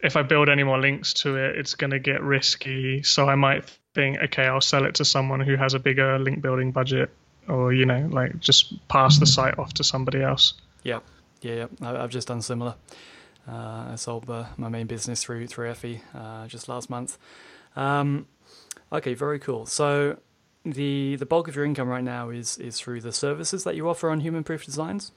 if 0.00 0.16
I 0.16 0.22
build 0.22 0.48
any 0.48 0.62
more 0.62 0.78
links 0.78 1.12
to 1.14 1.36
it, 1.36 1.56
it's 1.56 1.74
going 1.74 1.90
to 1.90 1.98
get 1.98 2.22
risky. 2.22 3.02
So 3.02 3.28
I 3.28 3.34
might 3.34 3.64
think, 3.94 4.18
okay, 4.18 4.44
I'll 4.46 4.60
sell 4.60 4.84
it 4.84 4.94
to 4.96 5.04
someone 5.04 5.40
who 5.40 5.56
has 5.56 5.74
a 5.74 5.80
bigger 5.80 6.18
link 6.18 6.40
building 6.40 6.70
budget 6.70 7.10
or, 7.48 7.72
you 7.72 7.86
know, 7.86 8.08
like 8.10 8.38
just 8.38 8.86
pass 8.88 9.18
the 9.18 9.26
site 9.26 9.58
off 9.58 9.74
to 9.74 9.84
somebody 9.84 10.22
else. 10.22 10.54
Yeah. 10.82 11.00
Yeah. 11.40 11.66
yeah. 11.80 12.02
I've 12.02 12.10
just 12.10 12.28
done 12.28 12.42
similar. 12.42 12.74
Uh, 13.48 13.92
I 13.92 13.94
sold 13.96 14.28
uh, 14.28 14.44
my 14.56 14.68
main 14.68 14.86
business 14.86 15.22
through 15.22 15.46
through 15.46 15.70
Effie 15.70 16.02
uh, 16.14 16.46
just 16.46 16.68
last 16.68 16.90
month. 16.90 17.16
Um, 17.76 18.26
okay, 18.92 19.14
very 19.14 19.38
cool. 19.38 19.64
So 19.64 20.18
the 20.64 21.16
the 21.16 21.24
bulk 21.24 21.48
of 21.48 21.56
your 21.56 21.64
income 21.64 21.88
right 21.88 22.04
now 22.04 22.28
is 22.28 22.58
is 22.58 22.78
through 22.78 23.00
the 23.00 23.12
services 23.12 23.64
that 23.64 23.74
you 23.74 23.88
offer 23.88 24.10
on 24.10 24.20
Human 24.20 24.44
Proof 24.44 24.64
Designs. 24.66 25.12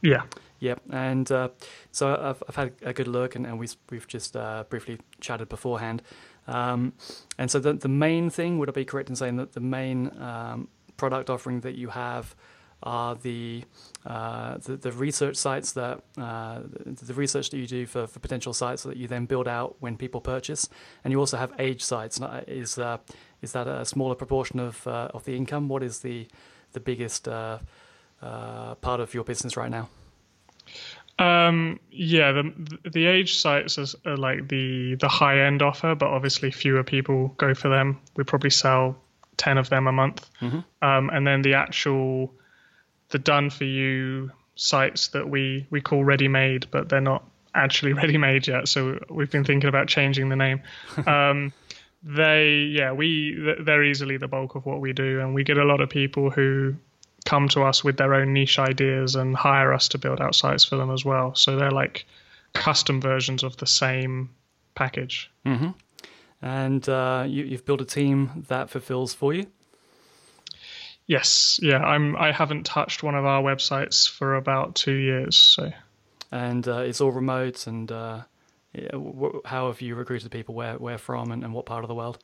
Yeah. 0.00 0.22
Yep. 0.60 0.80
And 0.90 1.30
uh, 1.30 1.48
so 1.92 2.14
I've, 2.14 2.42
I've 2.48 2.56
had 2.56 2.72
a 2.82 2.92
good 2.92 3.08
look, 3.08 3.34
and, 3.34 3.46
and 3.46 3.58
we, 3.58 3.68
we've 3.90 4.06
just 4.08 4.36
uh, 4.36 4.64
briefly 4.70 4.98
chatted 5.20 5.50
beforehand. 5.50 6.02
Um, 6.46 6.94
and 7.38 7.50
so 7.50 7.58
the 7.58 7.74
the 7.74 7.88
main 7.88 8.30
thing 8.30 8.58
would 8.58 8.68
I 8.68 8.72
be 8.72 8.84
correct 8.84 9.10
in 9.10 9.16
saying 9.16 9.36
that 9.36 9.52
the 9.52 9.60
main 9.60 10.18
um, 10.20 10.68
product 10.96 11.30
offering 11.30 11.60
that 11.60 11.74
you 11.74 11.88
have 11.88 12.34
are 12.82 13.14
the, 13.14 13.64
uh, 14.04 14.58
the, 14.58 14.76
the 14.76 14.92
research 14.92 15.36
sites 15.36 15.72
that 15.72 16.02
uh, 16.18 16.60
the 16.84 17.14
research 17.14 17.50
that 17.50 17.56
you 17.56 17.66
do 17.66 17.86
for, 17.86 18.06
for 18.06 18.18
potential 18.18 18.52
sites 18.52 18.82
that 18.82 18.96
you 18.96 19.08
then 19.08 19.26
build 19.26 19.48
out 19.48 19.76
when 19.80 19.96
people 19.96 20.20
purchase, 20.20 20.68
and 21.02 21.12
you 21.12 21.18
also 21.18 21.36
have 21.36 21.52
age 21.58 21.82
sites. 21.82 22.20
Is 22.46 22.78
uh, 22.78 22.98
is 23.42 23.52
that 23.52 23.66
a 23.66 23.84
smaller 23.84 24.14
proportion 24.14 24.60
of 24.60 24.86
uh, 24.86 25.08
of 25.14 25.24
the 25.24 25.36
income? 25.36 25.68
What 25.68 25.82
is 25.82 26.00
the 26.00 26.28
the 26.72 26.80
biggest 26.80 27.28
uh, 27.28 27.58
uh, 28.20 28.74
part 28.76 29.00
of 29.00 29.14
your 29.14 29.24
business 29.24 29.56
right 29.56 29.70
now? 29.70 29.88
Um, 31.18 31.80
yeah, 31.90 32.32
the 32.32 32.78
the 32.90 33.06
age 33.06 33.36
sites 33.36 33.78
are 33.78 34.16
like 34.16 34.48
the 34.48 34.96
the 34.96 35.08
high 35.08 35.46
end 35.46 35.62
offer, 35.62 35.94
but 35.94 36.08
obviously 36.08 36.50
fewer 36.50 36.84
people 36.84 37.28
go 37.38 37.54
for 37.54 37.68
them. 37.70 38.00
We 38.16 38.24
probably 38.24 38.50
sell 38.50 38.96
ten 39.36 39.58
of 39.58 39.68
them 39.68 39.86
a 39.86 39.92
month, 39.92 40.28
mm-hmm. 40.40 40.60
um, 40.86 41.10
and 41.10 41.26
then 41.26 41.42
the 41.42 41.54
actual 41.54 42.32
the 43.10 43.18
done 43.18 43.50
for 43.50 43.64
you 43.64 44.30
sites 44.56 45.08
that 45.08 45.28
we 45.28 45.66
we 45.70 45.80
call 45.80 46.04
ready 46.04 46.28
made, 46.28 46.66
but 46.70 46.88
they're 46.88 47.00
not 47.00 47.24
actually 47.54 47.92
ready 48.02 48.18
made 48.18 48.46
yet. 48.46 48.68
So 48.68 48.98
we've 49.10 49.30
been 49.30 49.44
thinking 49.44 49.68
about 49.68 49.88
changing 49.88 50.28
the 50.28 50.36
name. 50.36 50.62
Um, 51.06 51.52
they 52.06 52.68
yeah 52.70 52.92
we 52.92 53.36
they're 53.60 53.82
easily 53.82 54.16
the 54.16 54.28
bulk 54.28 54.54
of 54.54 54.64
what 54.64 54.80
we 54.80 54.92
do 54.92 55.20
and 55.20 55.34
we 55.34 55.42
get 55.42 55.58
a 55.58 55.64
lot 55.64 55.80
of 55.80 55.90
people 55.90 56.30
who 56.30 56.74
come 57.24 57.48
to 57.48 57.62
us 57.62 57.82
with 57.82 57.96
their 57.96 58.14
own 58.14 58.32
niche 58.32 58.60
ideas 58.60 59.16
and 59.16 59.34
hire 59.34 59.72
us 59.72 59.88
to 59.88 59.98
build 59.98 60.20
out 60.20 60.34
sites 60.34 60.64
for 60.64 60.76
them 60.76 60.92
as 60.92 61.04
well 61.04 61.34
so 61.34 61.56
they're 61.56 61.72
like 61.72 62.06
custom 62.52 63.00
versions 63.00 63.42
of 63.42 63.56
the 63.56 63.66
same 63.66 64.30
package 64.76 65.28
mm-hmm. 65.44 65.70
And 66.42 66.88
uh, 66.88 67.24
you, 67.26 67.50
have 67.50 67.64
built 67.64 67.80
a 67.80 67.84
team 67.84 68.44
that 68.48 68.70
fulfills 68.70 69.14
for 69.14 69.32
you 69.32 69.46
yes 71.06 71.58
yeah 71.62 71.78
i'm 71.78 72.16
i 72.16 72.32
haven't 72.32 72.64
touched 72.64 73.02
one 73.02 73.14
of 73.14 73.24
our 73.24 73.42
websites 73.42 74.10
for 74.10 74.34
about 74.34 74.74
two 74.74 74.94
years 74.94 75.36
so 75.36 75.70
and 76.32 76.66
uh, 76.66 76.78
it's 76.78 77.00
all 77.00 77.12
remote 77.12 77.66
and 77.66 77.90
uh, 77.92 78.22
how 79.44 79.68
have 79.68 79.80
you 79.80 79.94
recruited 79.94 80.30
people? 80.30 80.54
Where 80.54 80.74
where 80.74 80.98
from 80.98 81.30
and, 81.32 81.44
and 81.44 81.52
what 81.52 81.66
part 81.66 81.84
of 81.84 81.88
the 81.88 81.94
world? 81.94 82.18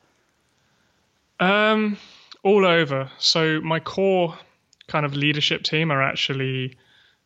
Um, 1.39 1.97
all 2.43 2.65
over. 2.65 3.09
So 3.17 3.61
my 3.61 3.79
core 3.79 4.37
kind 4.87 5.05
of 5.05 5.15
leadership 5.15 5.63
team 5.63 5.91
are 5.91 6.01
actually 6.01 6.77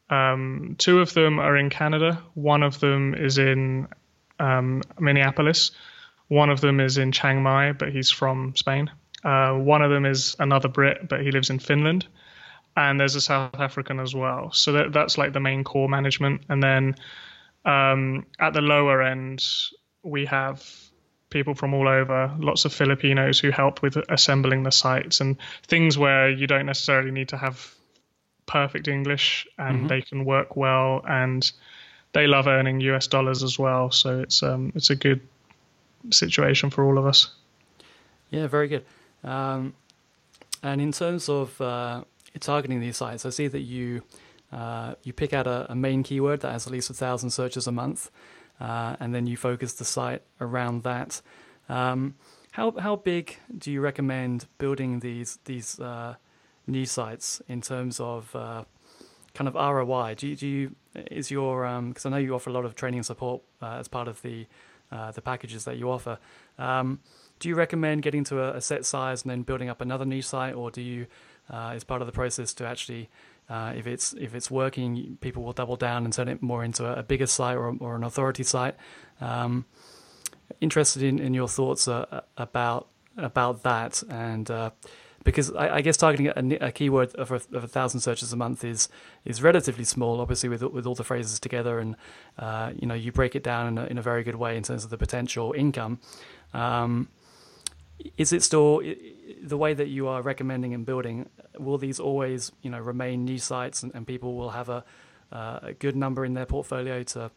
um, 0.10 0.76
two 0.78 1.00
of 1.00 1.14
them 1.14 1.40
are 1.40 1.58
in 1.58 1.70
Canada. 1.70 2.22
One 2.34 2.64
of 2.64 2.80
them 2.80 3.14
is 3.14 3.38
in 3.38 3.88
um, 4.40 4.84
Minneapolis. 5.00 5.72
One 6.28 6.50
of 6.50 6.62
them 6.62 6.80
is 6.80 6.98
in 6.98 7.12
Chiang 7.12 7.42
Mai, 7.42 7.72
but 7.72 7.92
he's 7.92 8.12
from 8.12 8.56
Spain. 8.56 8.92
Uh, 9.24 9.54
one 9.54 9.82
of 9.82 9.92
them 9.92 10.06
is 10.06 10.36
another 10.40 10.68
Brit, 10.68 11.08
but 11.08 11.22
he 11.22 11.32
lives 11.32 11.50
in 11.50 11.60
Finland. 11.60 12.08
And 12.76 13.00
there's 13.00 13.16
a 13.16 13.22
South 13.22 13.60
African 13.60 14.00
as 14.00 14.14
well. 14.14 14.52
So 14.52 14.74
that, 14.74 14.94
that's 14.94 15.18
like 15.18 15.34
the 15.34 15.40
main 15.40 15.64
core 15.64 15.90
management. 15.90 16.42
And 16.48 16.62
then 16.62 16.96
um, 17.66 18.26
at 18.40 18.54
the 18.54 18.62
lower 18.62 19.02
end, 19.02 19.44
we 20.04 20.26
have 20.26 20.64
people 21.30 21.56
from 21.56 21.74
all 21.74 21.88
over, 21.88 22.34
lots 22.40 22.66
of 22.66 22.74
Filipinos 22.74 23.40
who 23.40 23.50
help 23.50 23.82
with 23.82 23.98
assembling 24.10 24.64
the 24.64 24.72
sites 24.72 25.22
and 25.22 25.38
things 25.68 25.98
where 25.98 26.30
you 26.30 26.48
don't 26.48 26.66
necessarily 26.66 27.12
need 27.12 27.30
to 27.30 27.38
have 27.38 27.74
perfect 28.46 28.88
English 28.88 29.46
and 29.58 29.78
mm-hmm. 29.78 29.88
they 29.88 30.02
can 30.02 30.24
work 30.24 30.56
well 30.56 31.02
and 31.08 31.52
they 32.14 32.28
love 32.28 32.48
earning 32.48 32.80
US 32.82 33.08
dollars 33.08 33.44
as 33.44 33.60
well. 33.60 33.92
So 33.92 34.22
it's 34.22 34.42
um, 34.42 34.72
it's 34.76 34.90
a 34.90 34.96
good 34.96 35.22
situation 36.12 36.70
for 36.70 36.84
all 36.84 36.98
of 36.98 37.06
us. 37.06 37.34
Yeah, 38.30 38.48
very 38.48 38.68
good. 38.68 38.86
Um, 39.24 39.74
and 40.64 40.82
in 40.82 40.92
terms 40.92 41.30
of 41.30 41.60
uh, 41.62 42.04
targeting 42.40 42.80
these 42.80 42.98
sites, 42.98 43.26
I 43.26 43.30
see 43.30 43.48
that 43.48 43.62
you 43.62 44.04
uh, 44.52 44.96
you 45.04 45.14
pick 45.14 45.34
out 45.34 45.46
a, 45.48 45.72
a, 45.72 45.76
main 45.76 46.04
keyword 46.04 46.40
that 46.40 46.52
has 46.54 46.66
at 46.66 46.72
least 46.72 46.90
a 46.90 46.94
thousand 46.94 47.32
searches 47.32 47.68
a 47.68 47.72
month, 47.72 48.10
uh, 48.62 48.96
and 49.00 49.14
then 49.14 49.28
you 49.28 49.36
focus 49.36 49.74
the 49.74 49.84
site 49.84 50.22
around 50.40 50.84
that. 50.84 51.22
Um, 51.68 52.16
how 52.52 52.72
how 52.80 52.96
big 52.96 53.38
do 53.58 53.72
you 53.72 53.82
recommend 53.82 54.48
building 54.58 55.00
these 55.02 55.40
these 55.46 55.80
uh, 55.80 56.16
new 56.66 56.86
sites 56.86 57.42
in 57.48 57.62
terms 57.62 58.00
of 58.00 58.34
uh, 58.36 58.64
kind 59.34 59.48
of 59.48 59.56
ROI? 59.56 60.16
Do 60.16 60.28
you, 60.28 60.36
do 60.36 60.48
you 60.48 60.76
is 60.96 61.30
your 61.30 61.64
because 61.90 62.06
um, 62.06 62.14
I 62.14 62.18
know 62.18 62.24
you 62.24 62.34
offer 62.34 62.50
a 62.50 62.54
lot 62.54 62.66
of 62.66 62.76
training 62.76 63.00
and 63.00 63.06
support 63.06 63.42
uh, 63.62 63.76
as 63.80 63.88
part 63.88 64.08
of 64.08 64.22
the 64.22 64.48
the 64.90 65.22
packages 65.22 65.66
that 65.66 65.78
you 65.78 65.92
offer. 65.92 66.18
Um, 66.58 67.00
do 67.40 67.50
you 67.50 67.56
recommend 67.56 68.02
getting 68.02 68.24
to 68.26 68.42
a, 68.42 68.58
a, 68.58 68.62
set 68.62 68.86
size 68.86 69.22
and 69.22 69.30
then 69.30 69.44
building 69.44 69.70
up 69.70 69.82
another 69.82 70.06
niche 70.06 70.28
site, 70.28 70.56
or 70.56 70.72
do 70.72 70.82
you, 70.82 71.08
uh, 71.52 71.74
as 71.76 71.84
part 71.84 72.02
of 72.02 72.08
the 72.08 72.12
process, 72.12 72.54
to 72.56 72.66
actually 72.66 73.10
uh, 73.50 73.74
if 73.76 73.88
it's 73.88 74.14
if 74.14 74.36
it's 74.36 74.52
working, 74.52 75.18
people 75.22 75.44
will 75.44 75.54
double 75.54 75.78
down 75.78 76.04
and 76.04 76.12
turn 76.12 76.28
it 76.28 76.42
more 76.42 76.64
into 76.64 76.86
a, 76.86 77.00
a 77.00 77.04
bigger 77.04 77.28
site 77.28 77.56
or, 77.56 77.76
or 77.80 77.96
an 77.96 78.04
authority 78.04 78.44
site. 78.44 78.76
Um, 79.22 79.66
interested 80.60 81.04
in, 81.04 81.20
in 81.20 81.34
your 81.34 81.48
thoughts 81.48 81.88
uh, 81.88 82.22
about 82.36 82.88
about 83.16 83.64
that 83.64 84.04
and 84.10 84.52
uh, 84.52 84.72
because 85.24 85.52
I, 85.54 85.76
I 85.76 85.82
guess 85.82 85.98
targeting 85.98 86.28
a, 86.28 86.68
a 86.68 86.72
keyword 86.72 87.14
of 87.16 87.32
a, 87.32 87.36
of 87.36 87.64
a, 87.64 87.68
thousand 87.68 88.02
searches 88.02 88.32
a 88.34 88.36
month 88.36 88.64
is 88.64 88.90
is 89.26 89.42
relatively 89.42 89.84
small. 89.84 90.22
Obviously, 90.22 90.50
with 90.50 90.64
with 90.64 90.86
all 90.86 90.96
the 90.96 91.04
phrases 91.04 91.40
together, 91.40 91.80
and 91.80 91.96
uh, 92.38 92.72
you 92.76 92.88
know 92.88 92.94
you 92.94 93.12
break 93.12 93.36
it 93.36 93.44
down 93.44 93.68
in 93.68 93.78
a, 93.78 93.86
in 93.86 93.98
a 93.98 94.02
very 94.02 94.24
good 94.24 94.36
way 94.36 94.58
in 94.58 94.64
terms 94.64 94.84
of 94.84 94.90
the 94.90 94.98
potential 94.98 95.54
income. 95.54 96.00
Um, 96.54 97.10
is 98.18 98.32
it 98.32 98.44
still 98.44 98.82
the 99.42 99.58
way 99.58 99.74
that 99.74 99.88
you 99.88 100.08
are 100.08 100.22
recommending 100.22 100.74
and 100.74 100.86
building? 100.86 101.30
Will 101.58 101.78
these 101.78 102.00
always 102.00 102.52
you 102.62 102.70
know 102.70 102.80
remain 102.80 103.26
new 103.26 103.40
sites, 103.40 103.84
and, 103.84 103.94
and 103.96 104.06
people 104.06 104.36
will 104.36 104.52
have 104.52 104.70
a, 104.70 104.84
uh, 105.32 105.60
a 105.64 105.74
good 105.74 105.96
number 105.96 106.26
in 106.26 106.34
their 106.34 106.46
portfolio 106.46 107.04
to? 107.04 107.32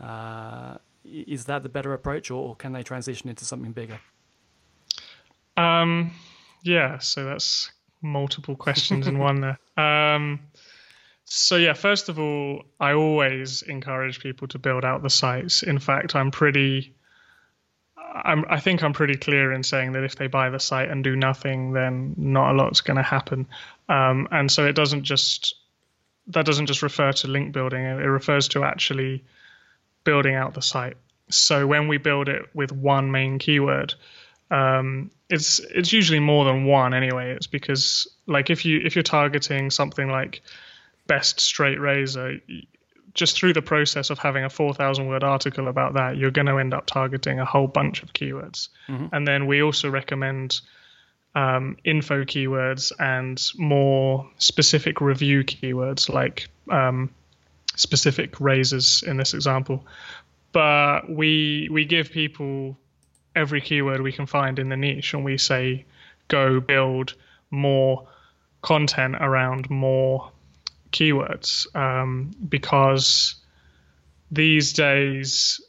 Uh, 0.00 0.76
is 1.04 1.46
that 1.46 1.62
the 1.62 1.68
better 1.68 1.92
approach, 1.94 2.30
or 2.30 2.54
can 2.56 2.72
they 2.72 2.82
transition 2.82 3.30
into 3.30 3.44
something 3.44 3.72
bigger? 3.72 4.00
Um, 5.56 6.12
yeah, 6.62 6.98
so 6.98 7.24
that's 7.24 7.70
multiple 8.02 8.56
questions 8.56 9.06
in 9.06 9.18
one 9.18 9.40
there. 9.40 9.58
Um, 9.76 10.40
so 11.24 11.56
yeah, 11.56 11.72
first 11.72 12.10
of 12.10 12.18
all, 12.18 12.64
I 12.78 12.92
always 12.92 13.62
encourage 13.62 14.20
people 14.20 14.48
to 14.48 14.58
build 14.58 14.84
out 14.84 15.02
the 15.02 15.08
sites. 15.08 15.62
In 15.62 15.78
fact, 15.78 16.14
I'm 16.14 16.30
pretty 16.30 16.92
I'm, 18.12 18.44
I 18.48 18.60
think 18.60 18.82
I'm 18.82 18.92
pretty 18.92 19.16
clear 19.16 19.52
in 19.52 19.62
saying 19.62 19.92
that 19.92 20.04
if 20.04 20.16
they 20.16 20.26
buy 20.26 20.50
the 20.50 20.58
site 20.58 20.90
and 20.90 21.04
do 21.04 21.16
nothing, 21.16 21.72
then 21.72 22.14
not 22.16 22.52
a 22.52 22.54
lot's 22.54 22.80
going 22.80 22.96
to 22.96 23.02
happen. 23.02 23.46
Um, 23.88 24.28
and 24.30 24.50
so 24.50 24.66
it 24.66 24.74
doesn't 24.74 25.04
just 25.04 25.54
that 26.28 26.46
doesn't 26.46 26.66
just 26.66 26.82
refer 26.82 27.12
to 27.12 27.28
link 27.28 27.52
building; 27.52 27.82
it 27.82 27.94
refers 27.94 28.48
to 28.48 28.64
actually 28.64 29.24
building 30.04 30.34
out 30.34 30.54
the 30.54 30.62
site. 30.62 30.96
So 31.30 31.66
when 31.66 31.88
we 31.88 31.98
build 31.98 32.28
it 32.28 32.42
with 32.54 32.72
one 32.72 33.10
main 33.10 33.38
keyword, 33.38 33.94
um, 34.50 35.10
it's 35.28 35.60
it's 35.60 35.92
usually 35.92 36.20
more 36.20 36.44
than 36.44 36.64
one 36.64 36.92
anyway. 36.94 37.32
It's 37.32 37.46
because 37.46 38.08
like 38.26 38.50
if 38.50 38.64
you 38.64 38.80
if 38.84 38.96
you're 38.96 39.02
targeting 39.02 39.70
something 39.70 40.08
like 40.08 40.42
best 41.06 41.40
straight 41.40 41.80
razor, 41.80 42.40
just 43.14 43.36
through 43.36 43.52
the 43.52 43.62
process 43.62 44.10
of 44.10 44.18
having 44.18 44.44
a 44.44 44.50
4,000 44.50 45.06
word 45.06 45.24
article 45.24 45.68
about 45.68 45.94
that, 45.94 46.16
you're 46.16 46.30
going 46.30 46.46
to 46.46 46.58
end 46.58 46.74
up 46.74 46.86
targeting 46.86 47.40
a 47.40 47.44
whole 47.44 47.66
bunch 47.66 48.02
of 48.02 48.12
keywords. 48.12 48.68
Mm-hmm. 48.88 49.06
And 49.12 49.26
then 49.26 49.46
we 49.46 49.62
also 49.62 49.90
recommend 49.90 50.60
um, 51.34 51.76
info 51.84 52.24
keywords 52.24 52.92
and 52.98 53.40
more 53.56 54.28
specific 54.38 55.00
review 55.00 55.44
keywords 55.44 56.08
like 56.08 56.48
um, 56.70 57.10
specific 57.76 58.40
razors 58.40 59.02
in 59.04 59.16
this 59.16 59.34
example. 59.34 59.84
But 60.52 61.08
we 61.08 61.68
we 61.70 61.84
give 61.84 62.10
people 62.10 62.76
every 63.34 63.60
keyword 63.60 64.00
we 64.00 64.12
can 64.12 64.26
find 64.26 64.58
in 64.58 64.68
the 64.68 64.76
niche, 64.76 65.14
and 65.14 65.24
we 65.24 65.38
say 65.38 65.84
go 66.28 66.60
build 66.60 67.14
more 67.50 68.08
content 68.62 69.16
around 69.20 69.70
more 69.70 70.30
keywords. 70.92 71.74
Um, 71.74 72.30
because 72.48 73.36
these 74.30 74.72
days 74.72 75.60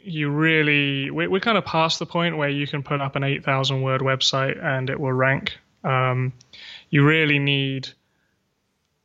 you 0.00 0.30
really 0.30 1.10
we, 1.10 1.26
we're 1.26 1.40
kind 1.40 1.58
of 1.58 1.64
past 1.64 1.98
the 1.98 2.06
point 2.06 2.36
where 2.36 2.48
you 2.48 2.66
can 2.66 2.82
put 2.82 3.00
up 3.00 3.16
an 3.16 3.24
8000 3.24 3.82
word 3.82 4.00
website 4.00 4.62
and 4.62 4.90
it 4.90 4.98
will 4.98 5.12
rank. 5.12 5.58
Um, 5.84 6.32
you 6.90 7.04
really 7.04 7.38
need 7.38 7.88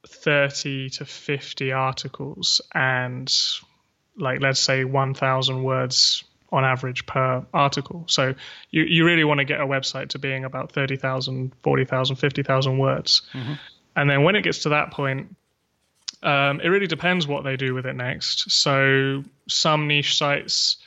30 0.08 0.90
to 0.92 1.06
50 1.06 1.72
articles 1.72 2.62
and 2.74 3.32
like 4.18 4.42
let's 4.42 4.60
say 4.60 4.84
1000 4.84 5.64
words 5.64 6.24
on 6.54 6.64
average 6.64 7.06
per 7.06 7.46
article 7.54 8.06
so 8.08 8.34
you, 8.72 8.84
you 8.84 9.04
really 9.04 9.26
want 9.26 9.40
to 9.40 9.44
get 9.44 9.60
a 9.60 9.66
website 9.66 10.10
to 10.10 10.20
being 10.20 10.46
about 10.46 10.72
30000 10.72 11.52
40000 11.62 12.16
50000 12.16 12.78
words 12.78 13.24
mm-hmm. 13.34 13.54
And 13.96 14.10
then 14.10 14.24
when 14.24 14.36
it 14.36 14.44
gets 14.44 14.60
to 14.60 14.70
that 14.70 14.92
point, 14.92 15.36
um, 16.22 16.62
it 16.62 16.70
really 16.70 16.88
depends 16.88 17.28
what 17.28 17.44
they 17.44 17.58
do 17.58 17.74
with 17.74 17.86
it 17.86 17.96
next. 17.96 18.52
So 18.52 19.24
some 19.48 19.88
niche 19.88 20.18
sites, 20.18 20.78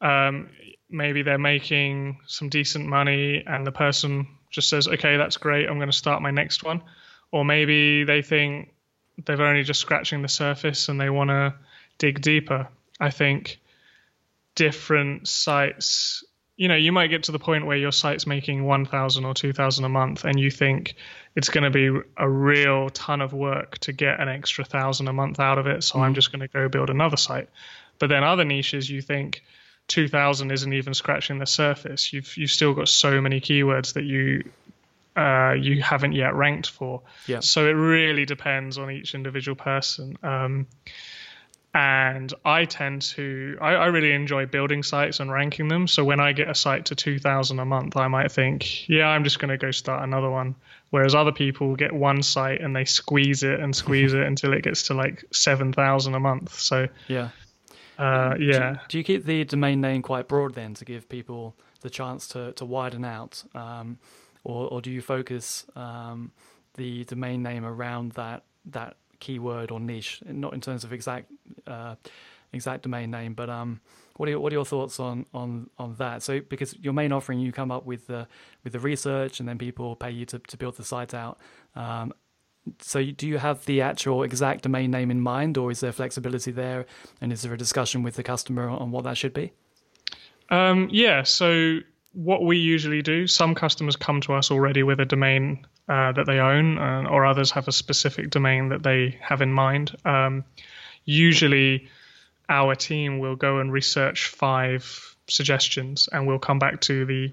um, 0.00 0.50
maybe 0.90 1.22
they're 1.22 1.38
making 1.38 2.18
some 2.26 2.48
decent 2.48 2.86
money, 2.86 3.44
and 3.46 3.66
the 3.66 3.72
person 3.72 4.26
just 4.50 4.68
says, 4.68 4.88
"Okay, 4.88 5.16
that's 5.16 5.36
great. 5.36 5.68
I'm 5.68 5.78
going 5.78 5.90
to 5.90 5.96
start 5.96 6.20
my 6.20 6.30
next 6.30 6.64
one." 6.64 6.82
Or 7.30 7.44
maybe 7.44 8.04
they 8.04 8.20
think 8.22 8.74
they've 9.24 9.40
only 9.40 9.62
just 9.62 9.80
scratching 9.80 10.20
the 10.20 10.28
surface 10.28 10.88
and 10.88 11.00
they 11.00 11.08
want 11.08 11.30
to 11.30 11.54
dig 11.98 12.20
deeper. 12.20 12.68
I 13.00 13.10
think 13.10 13.60
different 14.54 15.28
sites 15.28 16.24
you 16.56 16.68
know, 16.68 16.76
you 16.76 16.92
might 16.92 17.08
get 17.08 17.24
to 17.24 17.32
the 17.32 17.38
point 17.38 17.66
where 17.66 17.76
your 17.76 17.92
site's 17.92 18.26
making 18.26 18.64
1,000 18.64 19.24
or 19.24 19.34
2,000 19.34 19.84
a 19.84 19.88
month 19.88 20.24
and 20.24 20.38
you 20.38 20.50
think 20.50 20.94
it's 21.34 21.48
going 21.48 21.64
to 21.64 21.70
be 21.70 22.00
a 22.16 22.28
real 22.28 22.90
ton 22.90 23.20
of 23.20 23.32
work 23.32 23.78
to 23.78 23.92
get 23.92 24.20
an 24.20 24.28
extra 24.28 24.64
thousand 24.64 25.08
a 25.08 25.12
month 25.12 25.40
out 25.40 25.58
of 25.58 25.66
it. 25.66 25.82
So 25.82 25.98
mm. 25.98 26.02
I'm 26.02 26.14
just 26.14 26.30
going 26.30 26.40
to 26.40 26.48
go 26.48 26.68
build 26.68 26.90
another 26.90 27.16
site. 27.16 27.48
But 27.98 28.08
then 28.08 28.22
other 28.22 28.44
niches, 28.44 28.88
you 28.88 29.00
think 29.00 29.42
2,000 29.88 30.52
isn't 30.52 30.72
even 30.72 30.94
scratching 30.94 31.38
the 31.38 31.46
surface. 31.46 32.12
You've, 32.12 32.36
you've 32.36 32.50
still 32.50 32.74
got 32.74 32.88
so 32.88 33.20
many 33.20 33.40
keywords 33.40 33.94
that 33.94 34.04
you, 34.04 34.44
uh, 35.16 35.54
you 35.58 35.82
haven't 35.82 36.12
yet 36.12 36.34
ranked 36.34 36.68
for. 36.68 37.02
Yeah. 37.26 37.40
So 37.40 37.66
it 37.66 37.72
really 37.72 38.26
depends 38.26 38.76
on 38.76 38.90
each 38.90 39.14
individual 39.14 39.56
person. 39.56 40.18
Um, 40.22 40.66
and 41.74 42.32
I 42.44 42.66
tend 42.66 43.02
to 43.02 43.56
I, 43.60 43.74
I, 43.74 43.86
really 43.86 44.12
enjoy 44.12 44.44
building 44.44 44.82
sites 44.82 45.20
and 45.20 45.32
ranking 45.32 45.68
them. 45.68 45.86
So 45.88 46.04
when 46.04 46.20
I 46.20 46.32
get 46.32 46.50
a 46.50 46.54
site 46.54 46.86
to 46.86 46.94
two 46.94 47.18
thousand 47.18 47.60
a 47.60 47.64
month, 47.64 47.96
I 47.96 48.08
might 48.08 48.30
think, 48.30 48.88
yeah, 48.88 49.08
I'm 49.08 49.24
just 49.24 49.38
going 49.38 49.48
to 49.48 49.56
go 49.56 49.70
start 49.70 50.02
another 50.02 50.28
one. 50.28 50.54
Whereas 50.90 51.14
other 51.14 51.32
people 51.32 51.74
get 51.74 51.92
one 51.92 52.22
site 52.22 52.60
and 52.60 52.76
they 52.76 52.84
squeeze 52.84 53.42
it 53.42 53.58
and 53.58 53.74
squeeze 53.74 54.12
it 54.12 54.22
until 54.26 54.52
it 54.52 54.62
gets 54.62 54.84
to 54.84 54.94
like 54.94 55.24
seven 55.32 55.72
thousand 55.72 56.14
a 56.14 56.20
month. 56.20 56.58
So 56.58 56.88
yeah, 57.08 57.30
uh, 57.98 58.34
yeah. 58.38 58.72
Do, 58.72 58.78
do, 58.88 58.98
you 58.98 59.04
keep 59.04 59.24
the 59.24 59.44
domain 59.44 59.80
name 59.80 60.02
quite 60.02 60.28
broad 60.28 60.54
then 60.54 60.74
to 60.74 60.84
give 60.84 61.08
people 61.08 61.56
the 61.80 61.88
chance 61.88 62.28
to 62.28 62.52
to 62.52 62.66
widen 62.66 63.06
out, 63.06 63.42
um, 63.54 63.98
or 64.44 64.68
or 64.68 64.82
do 64.82 64.90
you 64.90 65.00
focus 65.00 65.64
um, 65.74 66.32
the 66.74 67.04
domain 67.04 67.42
name 67.42 67.64
around 67.64 68.12
that 68.12 68.42
that 68.66 68.96
keyword 69.22 69.70
or 69.70 69.80
niche, 69.80 70.20
not 70.26 70.52
in 70.52 70.60
terms 70.60 70.84
of 70.84 70.92
exact 70.92 71.30
uh, 71.66 71.94
exact 72.52 72.82
domain 72.82 73.10
name, 73.10 73.34
but 73.34 73.48
um, 73.48 73.80
what 74.16 74.28
are 74.28 74.32
your, 74.32 74.40
what 74.40 74.52
are 74.52 74.56
your 74.56 74.64
thoughts 74.64 75.00
on 75.00 75.24
on 75.32 75.70
on 75.78 75.94
that? 75.98 76.22
So 76.22 76.40
because 76.40 76.76
your 76.78 76.92
main 76.92 77.12
offering, 77.12 77.38
you 77.38 77.52
come 77.52 77.70
up 77.70 77.86
with 77.86 78.08
the 78.08 78.26
with 78.64 78.72
the 78.72 78.80
research, 78.80 79.40
and 79.40 79.48
then 79.48 79.58
people 79.58 79.96
pay 79.96 80.10
you 80.10 80.26
to 80.26 80.38
to 80.38 80.56
build 80.56 80.76
the 80.76 80.84
site 80.84 81.14
out. 81.14 81.38
Um, 81.74 82.12
so 82.80 83.02
do 83.04 83.26
you 83.26 83.38
have 83.38 83.64
the 83.64 83.80
actual 83.80 84.22
exact 84.22 84.62
domain 84.62 84.90
name 84.90 85.10
in 85.10 85.20
mind, 85.20 85.56
or 85.56 85.70
is 85.70 85.80
there 85.80 85.92
flexibility 85.92 86.52
there? 86.52 86.86
And 87.20 87.32
is 87.32 87.42
there 87.42 87.54
a 87.54 87.58
discussion 87.58 88.02
with 88.02 88.14
the 88.14 88.22
customer 88.22 88.68
on 88.68 88.90
what 88.90 89.04
that 89.04 89.16
should 89.16 89.34
be? 89.34 89.52
Um, 90.50 90.88
yeah. 90.92 91.22
So 91.22 91.78
what 92.12 92.44
we 92.44 92.58
usually 92.58 93.02
do, 93.02 93.26
some 93.26 93.54
customers 93.54 93.96
come 93.96 94.20
to 94.22 94.34
us 94.34 94.50
already 94.50 94.82
with 94.82 95.00
a 95.00 95.04
domain 95.04 95.66
uh, 95.88 96.12
that 96.12 96.26
they 96.26 96.38
own, 96.38 96.78
uh, 96.78 97.04
or 97.10 97.26
others 97.26 97.50
have 97.52 97.68
a 97.68 97.72
specific 97.72 98.30
domain 98.30 98.68
that 98.68 98.82
they 98.82 99.18
have 99.20 99.42
in 99.42 99.52
mind. 99.52 99.96
Um, 100.04 100.44
usually, 101.04 101.88
our 102.48 102.74
team 102.74 103.18
will 103.18 103.36
go 103.36 103.58
and 103.58 103.72
research 103.72 104.26
five 104.28 105.16
suggestions, 105.28 106.08
and 106.12 106.26
we'll 106.26 106.38
come 106.38 106.58
back 106.58 106.80
to 106.82 107.04
the 107.04 107.32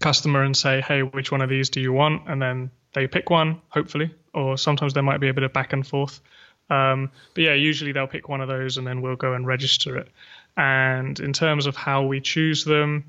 customer 0.00 0.42
and 0.42 0.56
say, 0.56 0.80
"Hey, 0.80 1.02
which 1.02 1.30
one 1.30 1.40
of 1.40 1.48
these 1.48 1.70
do 1.70 1.80
you 1.80 1.92
want?" 1.92 2.28
And 2.28 2.40
then 2.40 2.70
they 2.94 3.06
pick 3.06 3.30
one, 3.30 3.60
hopefully, 3.68 4.10
or 4.34 4.58
sometimes 4.58 4.94
there 4.94 5.02
might 5.02 5.20
be 5.20 5.28
a 5.28 5.34
bit 5.34 5.44
of 5.44 5.52
back 5.52 5.72
and 5.72 5.86
forth. 5.86 6.20
Um, 6.70 7.10
but 7.34 7.44
yeah, 7.44 7.54
usually 7.54 7.92
they'll 7.92 8.06
pick 8.06 8.28
one 8.28 8.40
of 8.40 8.48
those, 8.48 8.76
and 8.76 8.86
then 8.86 9.02
we'll 9.02 9.16
go 9.16 9.34
and 9.34 9.46
register 9.46 9.96
it. 9.96 10.08
And 10.56 11.18
in 11.20 11.32
terms 11.32 11.66
of 11.66 11.76
how 11.76 12.04
we 12.04 12.20
choose 12.20 12.64
them, 12.64 13.04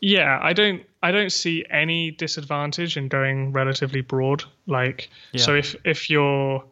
yeah, 0.00 0.38
I 0.40 0.52
don't 0.52 0.82
I 1.02 1.10
don't 1.10 1.32
see 1.32 1.64
any 1.68 2.12
disadvantage 2.12 2.96
in 2.96 3.08
going 3.08 3.52
relatively 3.52 4.02
broad. 4.02 4.44
Like 4.66 5.10
yeah. 5.32 5.42
so 5.42 5.54
if 5.54 5.74
if 5.84 6.08
your 6.08 6.64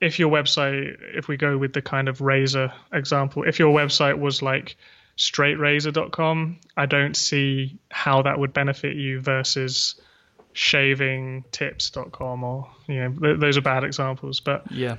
if 0.00 0.18
your 0.18 0.30
website 0.30 0.96
if 1.14 1.28
we 1.28 1.36
go 1.36 1.58
with 1.58 1.72
the 1.72 1.82
kind 1.82 2.08
of 2.08 2.20
razor 2.20 2.72
example, 2.92 3.44
if 3.44 3.58
your 3.58 3.74
website 3.74 4.18
was 4.18 4.40
like 4.42 4.76
straightrazor.com, 5.18 6.58
I 6.76 6.86
don't 6.86 7.16
see 7.16 7.78
how 7.90 8.22
that 8.22 8.38
would 8.38 8.52
benefit 8.52 8.96
you 8.96 9.20
versus 9.20 10.00
shavingtips.com 10.54 12.44
or 12.44 12.70
you 12.86 12.94
know 12.96 13.12
th- 13.12 13.40
those 13.40 13.58
are 13.58 13.62
bad 13.62 13.84
examples, 13.84 14.40
but 14.40 14.70
yeah. 14.72 14.96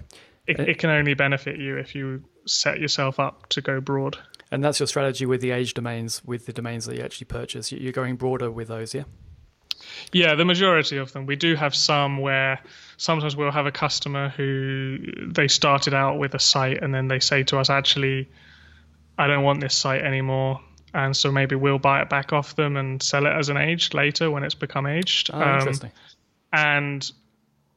It, 0.47 0.59
it 0.59 0.77
can 0.77 0.91
only 0.91 1.15
benefit 1.15 1.57
you 1.57 1.77
if 1.77 1.95
you 1.95 2.23
set 2.45 2.79
yourself 2.79 3.19
up 3.19 3.49
to 3.49 3.61
go 3.61 3.81
broad. 3.81 4.15
And 4.51 4.63
that's 4.63 4.79
your 4.79 4.87
strategy 4.87 5.25
with 5.25 5.41
the 5.41 5.51
age 5.51 5.73
domains, 5.73 6.23
with 6.23 6.45
the 6.45 6.53
domains 6.53 6.85
that 6.85 6.97
you 6.97 7.03
actually 7.03 7.25
purchase. 7.25 7.71
You're 7.71 7.91
going 7.91 8.15
broader 8.15 8.51
with 8.51 8.67
those, 8.67 8.93
yeah? 8.93 9.03
Yeah, 10.11 10.35
the 10.35 10.45
majority 10.45 10.97
of 10.97 11.11
them. 11.11 11.25
We 11.25 11.35
do 11.35 11.55
have 11.55 11.75
some 11.75 12.19
where 12.19 12.59
sometimes 12.97 13.35
we'll 13.35 13.51
have 13.51 13.65
a 13.65 13.71
customer 13.71 14.29
who 14.29 14.99
they 15.27 15.47
started 15.47 15.93
out 15.93 16.17
with 16.19 16.33
a 16.33 16.39
site 16.39 16.81
and 16.81 16.93
then 16.93 17.07
they 17.07 17.19
say 17.19 17.43
to 17.43 17.57
us, 17.57 17.69
actually, 17.69 18.29
I 19.17 19.27
don't 19.27 19.43
want 19.43 19.61
this 19.61 19.75
site 19.75 20.01
anymore. 20.01 20.61
and 20.93 21.15
so 21.15 21.31
maybe 21.31 21.55
we'll 21.55 21.79
buy 21.79 22.01
it 22.01 22.09
back 22.09 22.31
off 22.31 22.55
them 22.55 22.77
and 22.77 23.03
sell 23.03 23.25
it 23.25 23.29
as 23.31 23.49
an 23.49 23.57
aged 23.57 23.93
later 23.93 24.31
when 24.31 24.43
it's 24.43 24.55
become 24.55 24.87
aged. 24.87 25.29
Oh, 25.33 25.41
um, 25.41 25.59
interesting. 25.59 25.91
And 26.53 27.11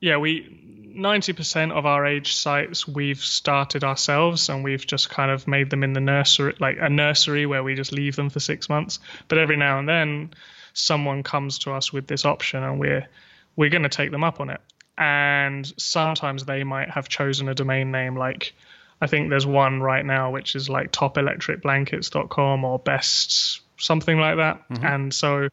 yeah, 0.01 0.19
we 0.19 0.78
90% 0.99 1.73
of 1.73 1.87
our 1.87 2.05
age 2.05 2.35
sites 2.35 2.87
we've 2.87 3.21
started 3.21 3.85
ourselves 3.85 4.49
and 4.49 4.65
we've 4.65 4.87
just 4.87 5.09
kind 5.09 5.31
of 5.31 5.47
made 5.47 5.71
them 5.71 5.85
in 5.85 5.93
the 5.93 6.01
nursery, 6.01 6.55
like 6.59 6.77
a 6.81 6.91
nursery 6.91 7.47
where 7.47 7.63
we 7.63 7.75
just 7.75 7.93
leave 7.93 8.17
them 8.17 8.31
for 8.31 8.41
six 8.41 8.69
months. 8.69 8.99
But 9.29 9.39
every 9.39 9.57
now 9.57 9.79
and 9.79 9.89
then, 9.89 10.35
someone 10.73 11.23
comes 11.23 11.61
to 11.61 11.73
us 11.73 11.93
with 11.93 12.07
this 12.07 12.25
option 12.25 12.63
and 12.63 12.79
we're 12.79 13.09
we're 13.57 13.71
going 13.71 13.83
to 13.83 13.89
take 13.89 14.11
them 14.11 14.25
up 14.25 14.41
on 14.41 14.51
it. 14.51 14.61
And 14.97 15.67
sometimes 15.79 16.45
they 16.45 16.65
might 16.65 16.91
have 16.91 17.09
chosen 17.09 17.49
a 17.49 17.55
domain 17.55 17.91
name 17.91 18.17
like 18.17 18.55
I 19.01 19.07
think 19.07 19.31
there's 19.31 19.47
one 19.47 19.81
right 19.81 20.05
now 20.05 20.33
which 20.33 20.57
is 20.57 20.69
like 20.69 20.91
topelectricblankets.com 20.91 22.65
or 22.65 22.79
best 22.81 23.61
something 23.77 24.19
like 24.19 24.37
that. 24.37 24.69
Mm-hmm. 24.69 24.87
And 24.87 25.15
so 25.15 25.49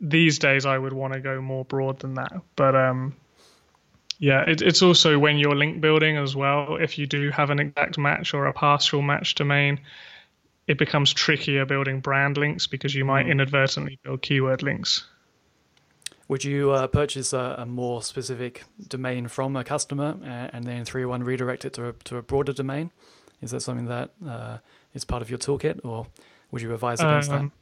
these 0.00 0.38
days 0.38 0.64
I 0.64 0.78
would 0.78 0.92
want 0.94 1.12
to 1.12 1.20
go 1.20 1.40
more 1.42 1.64
broad 1.64 2.00
than 2.00 2.14
that. 2.14 2.32
But 2.56 2.74
um 2.74 3.14
yeah, 4.18 4.42
it, 4.48 4.62
it's 4.62 4.82
also 4.82 5.18
when 5.18 5.38
you're 5.38 5.54
link 5.54 5.80
building 5.80 6.16
as 6.16 6.34
well. 6.34 6.76
If 6.76 6.98
you 6.98 7.06
do 7.06 7.30
have 7.30 7.50
an 7.50 7.60
exact 7.60 7.98
match 7.98 8.34
or 8.34 8.46
a 8.46 8.52
partial 8.52 9.00
match 9.00 9.36
domain, 9.36 9.80
it 10.66 10.76
becomes 10.76 11.12
trickier 11.12 11.64
building 11.64 12.00
brand 12.00 12.36
links 12.36 12.66
because 12.66 12.94
you 12.94 13.04
might 13.04 13.26
mm. 13.26 13.30
inadvertently 13.30 13.98
build 14.02 14.22
keyword 14.22 14.62
links. 14.62 15.06
Would 16.26 16.44
you 16.44 16.72
uh, 16.72 16.86
purchase 16.88 17.32
a, 17.32 17.56
a, 17.58 17.66
more 17.66 18.02
specific 18.02 18.64
domain 18.86 19.28
from 19.28 19.56
a 19.56 19.64
customer 19.64 20.18
and, 20.52 20.64
then 20.64 20.84
301 20.84 21.22
redirect 21.22 21.64
it 21.64 21.72
to 21.74 21.88
a, 21.88 21.92
to 22.04 22.18
a 22.18 22.22
broader 22.22 22.52
domain? 22.52 22.90
Is 23.40 23.52
that 23.52 23.60
something 23.60 23.86
that 23.86 24.10
uh, 24.26 24.58
is 24.92 25.06
part 25.06 25.22
of 25.22 25.30
your 25.30 25.38
toolkit, 25.38 25.80
or 25.84 26.06
would 26.50 26.60
you 26.60 26.74
advise 26.74 27.00
against 27.00 27.30
um, 27.30 27.46
that? 27.46 27.52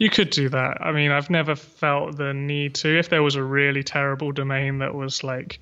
You 0.00 0.08
could 0.08 0.30
do 0.30 0.48
that. 0.48 0.78
I 0.80 0.92
mean, 0.92 1.10
I've 1.10 1.28
never 1.28 1.54
felt 1.54 2.16
the 2.16 2.32
need 2.32 2.74
to. 2.76 2.98
If 2.98 3.10
there 3.10 3.22
was 3.22 3.34
a 3.34 3.42
really 3.42 3.82
terrible 3.82 4.32
domain 4.32 4.78
that 4.78 4.94
was 4.94 5.22
like 5.22 5.60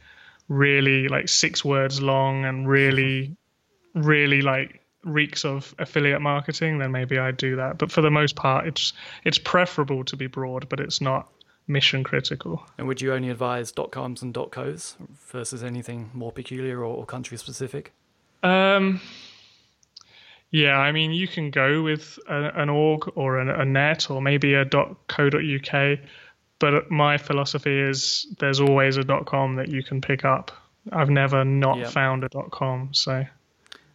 really 0.48 1.08
like 1.08 1.28
six 1.28 1.64
words 1.64 2.00
long 2.00 2.44
and 2.44 2.68
really, 2.68 3.36
really 3.94 4.40
like 4.40 4.80
reeks 5.02 5.44
of 5.44 5.74
affiliate 5.80 6.20
marketing, 6.20 6.78
then 6.78 6.92
maybe 6.92 7.18
I'd 7.18 7.36
do 7.36 7.56
that. 7.56 7.78
But 7.78 7.90
for 7.90 8.00
the 8.00 8.12
most 8.12 8.36
part, 8.36 8.68
it's 8.68 8.92
it's 9.24 9.38
preferable 9.38 10.04
to 10.04 10.16
be 10.16 10.28
broad, 10.28 10.68
but 10.68 10.78
it's 10.78 11.00
not 11.00 11.26
mission 11.66 12.04
critical. 12.04 12.64
And 12.78 12.86
would 12.86 13.02
you 13.02 13.12
only 13.12 13.30
advise 13.30 13.72
.coms 13.90 14.22
and 14.22 14.32
.cos 14.52 14.96
versus 15.32 15.64
anything 15.64 16.10
more 16.14 16.30
peculiar 16.30 16.78
or, 16.78 16.96
or 16.98 17.06
country 17.06 17.36
specific? 17.38 17.92
Um, 18.44 19.00
yeah, 20.50 20.78
I 20.78 20.92
mean, 20.92 21.12
you 21.12 21.28
can 21.28 21.50
go 21.50 21.82
with 21.82 22.18
a, 22.28 22.60
an 22.60 22.68
org 22.68 23.10
or 23.14 23.38
a, 23.38 23.60
a 23.60 23.64
net 23.64 24.10
or 24.10 24.22
maybe 24.22 24.54
a 24.54 24.64
.co.uk, 24.64 25.98
but 26.58 26.90
my 26.90 27.18
philosophy 27.18 27.78
is 27.78 28.26
there's 28.38 28.60
always 28.60 28.96
a 28.96 29.04
.com 29.04 29.56
that 29.56 29.68
you 29.68 29.82
can 29.82 30.00
pick 30.00 30.24
up. 30.24 30.50
I've 30.90 31.10
never 31.10 31.44
not 31.44 31.78
yep. 31.78 31.90
found 31.90 32.24
a 32.24 32.28
.com, 32.28 32.90
so. 32.92 33.24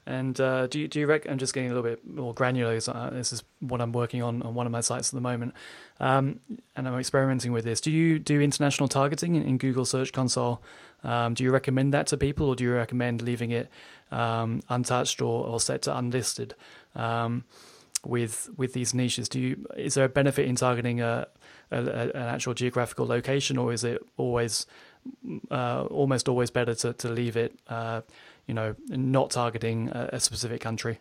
And 0.06 0.40
uh, 0.42 0.68
do 0.68 0.80
you 0.80 0.88
do 0.90 1.00
you 1.00 1.08
reckon? 1.08 1.32
I'm 1.32 1.38
just 1.38 1.54
getting 1.54 1.72
a 1.72 1.74
little 1.74 1.90
bit 1.90 2.06
more 2.06 2.34
granular. 2.34 2.78
Uh, 2.88 3.10
this 3.12 3.32
is 3.32 3.44
what 3.60 3.80
I'm 3.80 3.94
working 3.94 4.22
on 4.22 4.42
on 4.42 4.54
one 4.54 4.66
of 4.66 4.72
my 4.72 4.82
sites 4.82 5.10
at 5.10 5.16
the 5.16 5.22
moment, 5.22 5.54
um, 6.02 6.42
and 6.76 6.88
I'm 6.88 7.00
experimenting 7.00 7.54
with 7.54 7.64
this. 7.64 7.80
Do 7.80 7.90
you 7.90 8.20
do 8.20 8.42
international 8.42 8.90
targeting 8.90 9.36
in, 9.36 9.44
in 9.44 9.58
Google 9.58 9.86
Search 9.86 10.12
Console? 10.12 10.62
Um, 11.06 11.36
do 11.36 11.44
you 11.44 11.52
recommend 11.52 11.94
that 11.94 12.08
to 12.08 12.18
people, 12.18 12.50
or 12.50 12.56
do 12.56 12.66
you 12.66 12.74
recommend 12.74 13.22
leaving 13.22 13.52
it 13.52 13.70
um, 14.12 14.62
untouched 14.70 15.22
or, 15.22 15.46
or 15.46 15.60
set 15.62 15.84
to 15.84 15.98
unlisted 15.98 16.54
um, 16.96 17.46
with 18.06 18.50
with 18.58 18.74
these 18.74 18.94
niches? 18.94 19.30
Do 19.30 19.40
you 19.40 19.66
is 19.78 19.94
there 19.94 20.06
a 20.06 20.10
benefit 20.10 20.48
in 20.48 20.58
targeting 20.58 21.00
a, 21.00 21.28
a, 21.72 21.78
a 21.78 22.10
an 22.10 22.28
actual 22.28 22.54
geographical 22.54 23.08
location, 23.08 23.58
or 23.58 23.72
is 23.72 23.86
it 23.86 24.06
always 24.18 24.66
uh, 25.50 25.86
almost 25.86 26.28
always 26.28 26.52
better 26.52 26.76
to 26.76 26.92
to 26.92 27.08
leave 27.08 27.38
it? 27.38 27.58
You 28.48 28.54
know, 28.54 28.76
not 28.90 29.32
targeting 29.32 29.90
a, 29.90 30.10
a 30.14 30.20
specific 30.20 30.62
country? 30.62 31.00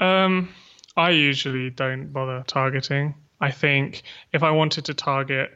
Um, 0.00 0.50
I 0.96 1.10
usually 1.10 1.70
don't 1.70 2.12
bother 2.12 2.42
targeting. 2.46 3.14
I 3.40 3.50
think 3.50 4.02
if 4.32 4.42
I 4.42 4.50
wanted 4.50 4.86
to 4.86 4.94
target 4.94 5.50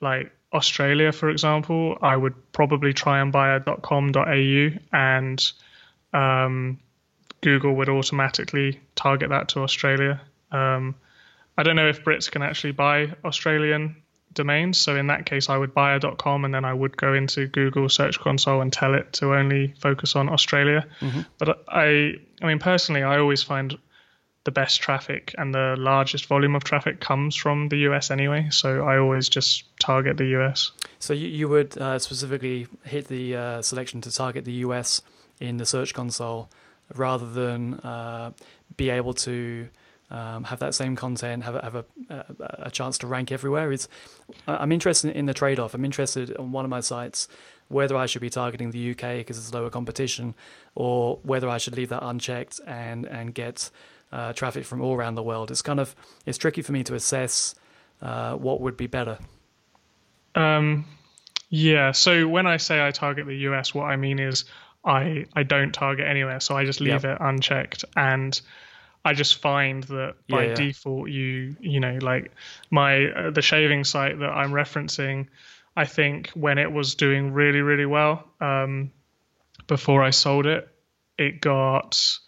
like 0.00 0.32
Australia, 0.52 1.12
for 1.12 1.30
example, 1.30 1.98
I 2.00 2.16
would 2.16 2.52
probably 2.52 2.92
try 2.92 3.20
and 3.20 3.32
buy 3.32 3.54
a 3.54 3.60
.com.au 3.60 4.70
and 4.92 5.52
um, 6.12 6.78
Google 7.42 7.74
would 7.76 7.88
automatically 7.88 8.80
target 8.94 9.30
that 9.30 9.48
to 9.50 9.60
Australia. 9.60 10.20
Um, 10.50 10.94
I 11.58 11.62
don't 11.62 11.76
know 11.76 11.88
if 11.88 12.04
Brits 12.04 12.30
can 12.30 12.42
actually 12.42 12.72
buy 12.72 13.14
Australian 13.24 13.96
domains. 14.36 14.78
So 14.78 14.94
in 14.94 15.08
that 15.08 15.26
case, 15.26 15.48
I 15.48 15.56
would 15.56 15.74
buy 15.74 15.94
a 15.94 16.00
.com 16.16 16.44
and 16.44 16.54
then 16.54 16.64
I 16.64 16.72
would 16.72 16.96
go 16.96 17.12
into 17.12 17.48
Google 17.48 17.88
Search 17.88 18.20
Console 18.20 18.60
and 18.60 18.72
tell 18.72 18.94
it 18.94 19.12
to 19.14 19.34
only 19.34 19.74
focus 19.80 20.14
on 20.14 20.28
Australia. 20.28 20.86
Mm-hmm. 21.00 21.22
But 21.38 21.64
I, 21.68 22.14
I 22.40 22.46
mean, 22.46 22.60
personally, 22.60 23.02
I 23.02 23.18
always 23.18 23.42
find 23.42 23.76
the 24.44 24.52
best 24.52 24.80
traffic 24.80 25.34
and 25.36 25.52
the 25.52 25.74
largest 25.76 26.26
volume 26.26 26.54
of 26.54 26.62
traffic 26.62 27.00
comes 27.00 27.34
from 27.34 27.68
the 27.68 27.78
US 27.88 28.12
anyway. 28.12 28.46
So 28.50 28.84
I 28.86 28.96
always 28.98 29.28
just 29.28 29.64
target 29.80 30.16
the 30.16 30.36
US. 30.38 30.70
So 31.00 31.12
you, 31.12 31.26
you 31.26 31.48
would 31.48 31.76
uh, 31.76 31.98
specifically 31.98 32.68
hit 32.84 33.08
the 33.08 33.36
uh, 33.36 33.62
selection 33.62 34.00
to 34.02 34.12
target 34.12 34.44
the 34.44 34.64
US 34.66 35.02
in 35.40 35.56
the 35.56 35.66
Search 35.66 35.92
Console 35.94 36.48
rather 36.94 37.28
than 37.28 37.74
uh, 37.80 38.30
be 38.76 38.90
able 38.90 39.14
to 39.14 39.68
um, 40.10 40.44
have 40.44 40.60
that 40.60 40.74
same 40.74 40.94
content, 40.94 41.42
have 41.42 41.56
a, 41.56 41.62
have 41.62 41.74
a, 41.74 41.84
a, 42.38 42.70
chance 42.70 42.96
to 42.98 43.06
rank 43.06 43.32
everywhere. 43.32 43.72
Is 43.72 43.88
I'm 44.46 44.70
interested 44.70 45.16
in 45.16 45.26
the 45.26 45.34
trade 45.34 45.58
off. 45.58 45.74
I'm 45.74 45.84
interested 45.84 46.36
on 46.36 46.52
one 46.52 46.64
of 46.64 46.70
my 46.70 46.80
sites 46.80 47.28
whether 47.68 47.96
I 47.96 48.06
should 48.06 48.20
be 48.20 48.30
targeting 48.30 48.70
the 48.70 48.92
UK 48.92 49.18
because 49.18 49.38
it's 49.38 49.52
lower 49.52 49.70
competition, 49.70 50.34
or 50.74 51.18
whether 51.22 51.48
I 51.48 51.58
should 51.58 51.76
leave 51.76 51.88
that 51.88 52.04
unchecked 52.04 52.60
and 52.66 53.06
and 53.06 53.34
get 53.34 53.70
uh, 54.12 54.32
traffic 54.32 54.64
from 54.64 54.80
all 54.80 54.94
around 54.94 55.16
the 55.16 55.22
world. 55.22 55.50
It's 55.50 55.62
kind 55.62 55.80
of 55.80 55.94
it's 56.24 56.38
tricky 56.38 56.62
for 56.62 56.72
me 56.72 56.84
to 56.84 56.94
assess 56.94 57.54
uh, 58.02 58.34
what 58.34 58.60
would 58.60 58.76
be 58.76 58.86
better. 58.86 59.18
Um, 60.34 60.84
yeah. 61.48 61.92
So 61.92 62.28
when 62.28 62.46
I 62.46 62.58
say 62.58 62.86
I 62.86 62.90
target 62.90 63.26
the 63.26 63.36
US, 63.48 63.74
what 63.74 63.84
I 63.84 63.96
mean 63.96 64.18
is 64.18 64.44
I 64.84 65.26
I 65.34 65.42
don't 65.42 65.72
target 65.72 66.06
anywhere, 66.06 66.40
so 66.40 66.56
I 66.56 66.64
just 66.64 66.80
leave 66.80 67.04
yep. 67.04 67.04
it 67.04 67.18
unchecked 67.20 67.84
and 67.96 68.40
I 69.06 69.12
just 69.12 69.40
find 69.40 69.84
that 69.84 70.16
by 70.28 70.42
yeah, 70.42 70.48
yeah. 70.48 70.54
default, 70.54 71.08
you 71.08 71.54
you 71.60 71.78
know 71.78 71.98
like 72.02 72.32
my 72.70 73.06
uh, 73.06 73.30
the 73.30 73.40
shaving 73.40 73.84
site 73.84 74.18
that 74.18 74.28
I'm 74.28 74.50
referencing, 74.50 75.28
I 75.76 75.84
think 75.84 76.30
when 76.30 76.58
it 76.58 76.72
was 76.72 76.96
doing 76.96 77.32
really 77.32 77.60
really 77.60 77.86
well, 77.86 78.24
um, 78.40 78.90
before 79.68 80.02
I 80.02 80.10
sold 80.10 80.46
it, 80.46 80.68
it 81.16 81.40
got 81.40 82.18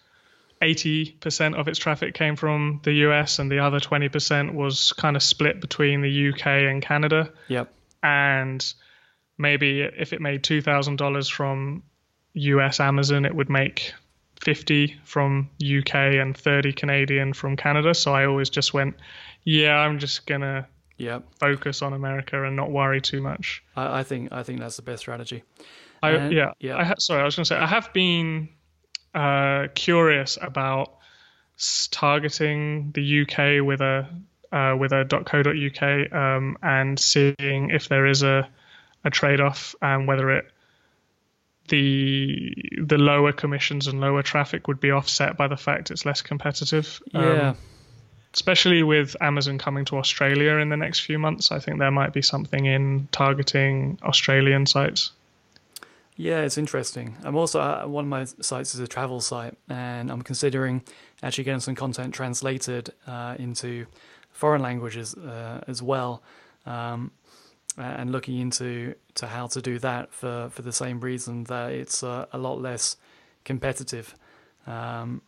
80% 0.63 1.59
of 1.59 1.67
its 1.67 1.81
traffic 1.81 2.15
came 2.15 2.37
from 2.37 2.81
the 2.85 2.93
US 3.09 3.41
and 3.41 3.51
the 3.51 3.59
other 3.59 3.81
20% 3.81 4.55
was 4.55 4.93
kind 4.93 5.17
of 5.17 5.23
split 5.23 5.61
between 5.61 6.01
the 6.01 6.31
UK 6.31 6.47
and 6.47 6.81
Canada. 6.83 7.33
Yep. 7.49 7.73
And 8.03 8.75
maybe 9.37 9.81
if 9.81 10.13
it 10.13 10.21
made 10.21 10.43
$2,000 10.43 11.31
from 11.31 11.83
US 12.35 12.81
Amazon, 12.81 13.25
it 13.25 13.35
would 13.35 13.51
make 13.51 13.95
50 14.43 15.01
from 15.05 15.51
UK 15.63 15.95
and 15.95 16.37
30 16.37 16.73
Canadian 16.73 17.33
from 17.33 17.57
Canada. 17.57 17.95
So 17.95 18.13
I 18.13 18.27
always 18.27 18.51
just 18.51 18.73
went, 18.73 18.97
yeah, 19.45 19.77
I'm 19.77 19.99
just 19.99 20.27
gonna 20.27 20.69
yep. 20.97 21.25
focus 21.39 21.83
on 21.83 21.93
America 21.93 22.45
and 22.45 22.57
not 22.57 22.71
worry 22.71 23.01
too 23.01 23.21
much. 23.21 23.63
I, 23.77 24.01
I 24.01 24.03
think 24.03 24.33
I 24.33 24.43
think 24.43 24.61
that's 24.61 24.77
the 24.77 24.83
best 24.83 25.01
strategy. 25.01 25.45
I 26.03 26.11
and, 26.11 26.33
yeah 26.33 26.53
yeah. 26.61 26.77
I 26.77 26.85
ha- 26.85 26.95
sorry, 26.99 27.23
I 27.23 27.25
was 27.25 27.37
gonna 27.37 27.47
say 27.47 27.57
I 27.57 27.67
have 27.67 27.93
been 27.93 28.49
uh, 29.15 29.69
curious 29.75 30.39
about 30.41 30.97
targeting 31.91 32.93
the 32.93 33.23
UK 33.23 33.65
with 33.67 33.81
a 33.81 34.09
uh, 34.53 34.77
with 34.79 34.93
a 34.93 35.05
.co.uk 35.05 36.13
um, 36.13 36.57
and 36.63 36.99
seeing 36.99 37.71
if 37.71 37.89
there 37.89 38.07
is 38.07 38.23
a 38.23 38.49
a 39.05 39.11
trade 39.11 39.41
off 39.41 39.75
and 39.81 40.07
whether 40.07 40.31
it 40.31 40.51
the 41.69 42.55
the 42.79 42.99
lower 42.99 43.33
commissions 43.33 43.87
and 43.87 44.01
lower 44.01 44.23
traffic 44.23 44.69
would 44.69 44.81
be 44.81 44.91
offset 44.91 45.37
by 45.37 45.49
the 45.49 45.57
fact 45.57 45.91
it's 45.91 46.05
less 46.05 46.23
competitive. 46.23 47.01
Yeah. 47.13 47.51
Um, 47.51 47.57
especially 48.35 48.83
with 48.83 49.17
Amazon 49.21 49.59
coming 49.59 49.85
to 49.87 49.97
Australia 49.97 50.57
in 50.57 50.69
the 50.69 50.77
next 50.77 51.01
few 51.01 51.19
months, 51.19 51.51
I 51.51 51.59
think 51.59 51.79
there 51.79 51.91
might 51.91 52.13
be 52.13 52.23
something 52.23 52.67
in 52.67 53.09
targeting 53.11 53.99
Australian 54.03 54.67
sites. 54.67 55.13
Yeah, 56.17 56.41
it's 56.41 56.59
interesting. 56.59 57.17
I'm 57.23 57.37
also 57.37 57.61
uh, 57.61 57.87
one 57.87 58.05
of 58.05 58.09
my 58.09 58.25
sites 58.25 58.75
is 58.75 58.81
a 58.81 58.89
travel 58.89 59.21
site, 59.21 59.57
and 59.69 60.11
I'm 60.11 60.23
considering 60.23 60.83
actually 61.23 61.45
getting 61.45 61.61
some 61.61 61.75
content 61.75 62.13
translated 62.13 62.93
uh, 63.07 63.37
into 63.39 63.87
foreign 64.33 64.63
languages 64.63 65.15
uh, 65.15 65.63
as 65.67 65.81
well. 65.81 66.23
Um, 66.67 67.13
and 67.79 68.11
looking 68.13 68.39
into 68.39 68.95
to 69.15 69.27
how 69.27 69.47
to 69.49 69.63
do 69.63 69.79
that 69.79 70.13
for, 70.13 70.49
for 70.51 70.63
the 70.63 70.73
same 70.73 71.01
reason 71.01 71.45
that 71.45 71.73
it's 71.73 72.03
uh, 72.03 72.27
a 72.33 72.39
lot 72.39 72.61
less 72.61 72.97
competitive. 73.45 74.15
Um, 74.67 75.23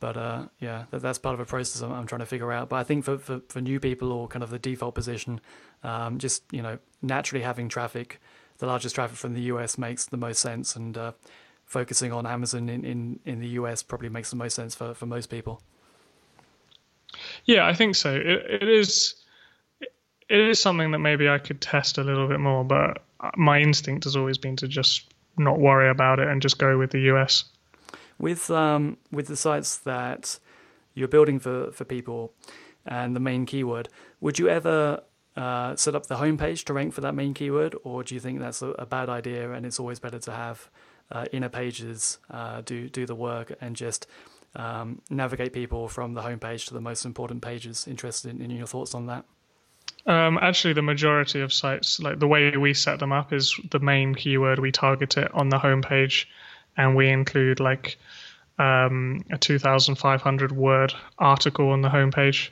But 0.00 0.16
uh, 0.16 0.46
yeah, 0.60 0.84
that, 0.90 1.02
that's 1.02 1.18
part 1.18 1.34
of 1.34 1.40
a 1.40 1.44
process 1.44 1.82
I'm, 1.82 1.92
I'm, 1.92 2.06
trying 2.06 2.20
to 2.20 2.26
figure 2.26 2.52
out. 2.52 2.68
But 2.68 2.76
I 2.76 2.84
think 2.84 3.04
for, 3.04 3.18
for, 3.18 3.40
for 3.48 3.60
new 3.60 3.80
people 3.80 4.12
or 4.12 4.28
kind 4.28 4.42
of 4.42 4.50
the 4.50 4.58
default 4.58 4.94
position, 4.94 5.40
um, 5.82 6.18
just 6.18 6.42
you 6.52 6.62
know 6.62 6.78
naturally 7.02 7.44
having 7.44 7.68
traffic, 7.68 8.20
the 8.58 8.66
largest 8.66 8.94
traffic 8.94 9.16
from 9.16 9.34
the 9.34 9.42
US 9.52 9.76
makes 9.76 10.06
the 10.06 10.16
most 10.16 10.40
sense, 10.40 10.76
and 10.76 10.96
uh, 10.96 11.12
focusing 11.64 12.12
on 12.12 12.26
Amazon 12.26 12.68
in, 12.68 12.84
in, 12.84 13.20
in 13.24 13.40
the 13.40 13.48
US 13.60 13.82
probably 13.82 14.08
makes 14.08 14.30
the 14.30 14.36
most 14.36 14.54
sense 14.54 14.74
for, 14.74 14.94
for 14.94 15.06
most 15.06 15.26
people. 15.26 15.60
Yeah, 17.44 17.66
I 17.66 17.74
think 17.74 17.96
so. 17.96 18.14
It, 18.14 18.62
it 18.62 18.68
is 18.68 19.14
it 20.28 20.40
is 20.40 20.60
something 20.60 20.90
that 20.90 20.98
maybe 20.98 21.28
I 21.28 21.38
could 21.38 21.60
test 21.60 21.98
a 21.98 22.04
little 22.04 22.28
bit 22.28 22.40
more, 22.40 22.64
but 22.64 23.02
my 23.36 23.60
instinct 23.60 24.04
has 24.04 24.16
always 24.16 24.38
been 24.38 24.56
to 24.56 24.68
just 24.68 25.12
not 25.36 25.58
worry 25.58 25.88
about 25.88 26.18
it 26.18 26.28
and 26.28 26.42
just 26.42 26.58
go 26.58 26.76
with 26.78 26.90
the 26.90 27.00
US. 27.12 27.44
With 28.18 28.50
um, 28.50 28.98
with 29.10 29.28
the 29.28 29.36
sites 29.36 29.78
that 29.78 30.38
you're 30.94 31.08
building 31.08 31.38
for, 31.38 31.70
for 31.70 31.84
people 31.84 32.32
and 32.84 33.14
the 33.14 33.20
main 33.20 33.46
keyword, 33.46 33.88
would 34.20 34.38
you 34.38 34.48
ever 34.48 35.02
uh, 35.36 35.76
set 35.76 35.94
up 35.94 36.06
the 36.06 36.16
homepage 36.16 36.64
to 36.64 36.72
rank 36.72 36.92
for 36.92 37.00
that 37.00 37.14
main 37.14 37.32
keyword, 37.32 37.76
or 37.84 38.02
do 38.02 38.14
you 38.14 38.20
think 38.20 38.40
that's 38.40 38.60
a, 38.60 38.70
a 38.70 38.86
bad 38.86 39.08
idea 39.08 39.52
and 39.52 39.64
it's 39.64 39.78
always 39.78 40.00
better 40.00 40.18
to 40.18 40.32
have 40.32 40.68
uh, 41.10 41.24
inner 41.32 41.48
pages 41.48 42.18
uh, 42.30 42.60
do 42.62 42.88
do 42.88 43.06
the 43.06 43.14
work 43.14 43.56
and 43.60 43.76
just 43.76 44.06
um, 44.56 45.00
navigate 45.08 45.52
people 45.52 45.88
from 45.88 46.14
the 46.14 46.22
homepage 46.22 46.66
to 46.66 46.74
the 46.74 46.80
most 46.80 47.04
important 47.04 47.40
pages? 47.40 47.86
Interested 47.86 48.30
in, 48.34 48.42
in 48.42 48.50
your 48.50 48.66
thoughts 48.66 48.94
on 48.94 49.06
that? 49.06 49.24
Um, 50.06 50.38
actually, 50.40 50.74
the 50.74 50.82
majority 50.82 51.40
of 51.40 51.52
sites, 51.52 52.00
like 52.00 52.18
the 52.18 52.26
way 52.26 52.56
we 52.56 52.72
set 52.74 52.98
them 52.98 53.12
up, 53.12 53.32
is 53.32 53.58
the 53.70 53.78
main 53.78 54.14
keyword. 54.14 54.58
We 54.58 54.72
target 54.72 55.16
it 55.16 55.32
on 55.34 55.48
the 55.50 55.58
homepage, 55.58 56.26
and 56.76 56.96
we 56.96 57.08
include 57.08 57.60
like 57.60 57.98
um, 58.58 59.24
a 59.30 59.38
2,500 59.38 60.52
word 60.52 60.94
article 61.18 61.70
on 61.70 61.82
the 61.82 61.88
homepage. 61.88 62.50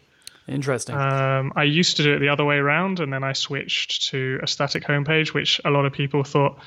Interesting. 0.49 0.95
Um, 0.95 1.53
I 1.57 1.65
used 1.65 1.97
to 1.97 2.03
do 2.03 2.15
it 2.15 2.19
the 2.21 2.29
other 2.29 2.45
way 2.45 2.57
around, 2.57 3.01
and 3.01 3.13
then 3.13 3.25
I 3.25 3.33
switched 3.33 4.11
to 4.11 4.39
a 4.43 4.47
static 4.47 4.85
homepage, 4.85 5.35
which 5.35 5.61
a 5.65 5.71
lot 5.71 5.87
of 5.87 5.93
people 5.93 6.23
thought, 6.23 6.59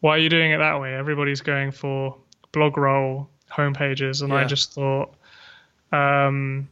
"Why 0.00 0.16
are 0.16 0.18
you 0.18 0.28
doing 0.28 0.50
it 0.50 0.58
that 0.58 0.80
way? 0.80 0.94
Everybody's 0.94 1.40
going 1.40 1.70
for 1.70 2.16
blog 2.52 2.76
roll 2.76 3.30
homepages," 3.50 4.20
and 4.20 4.30
yeah. 4.30 4.40
I 4.40 4.44
just 4.44 4.74
thought. 4.74 5.14
Um, 5.92 6.68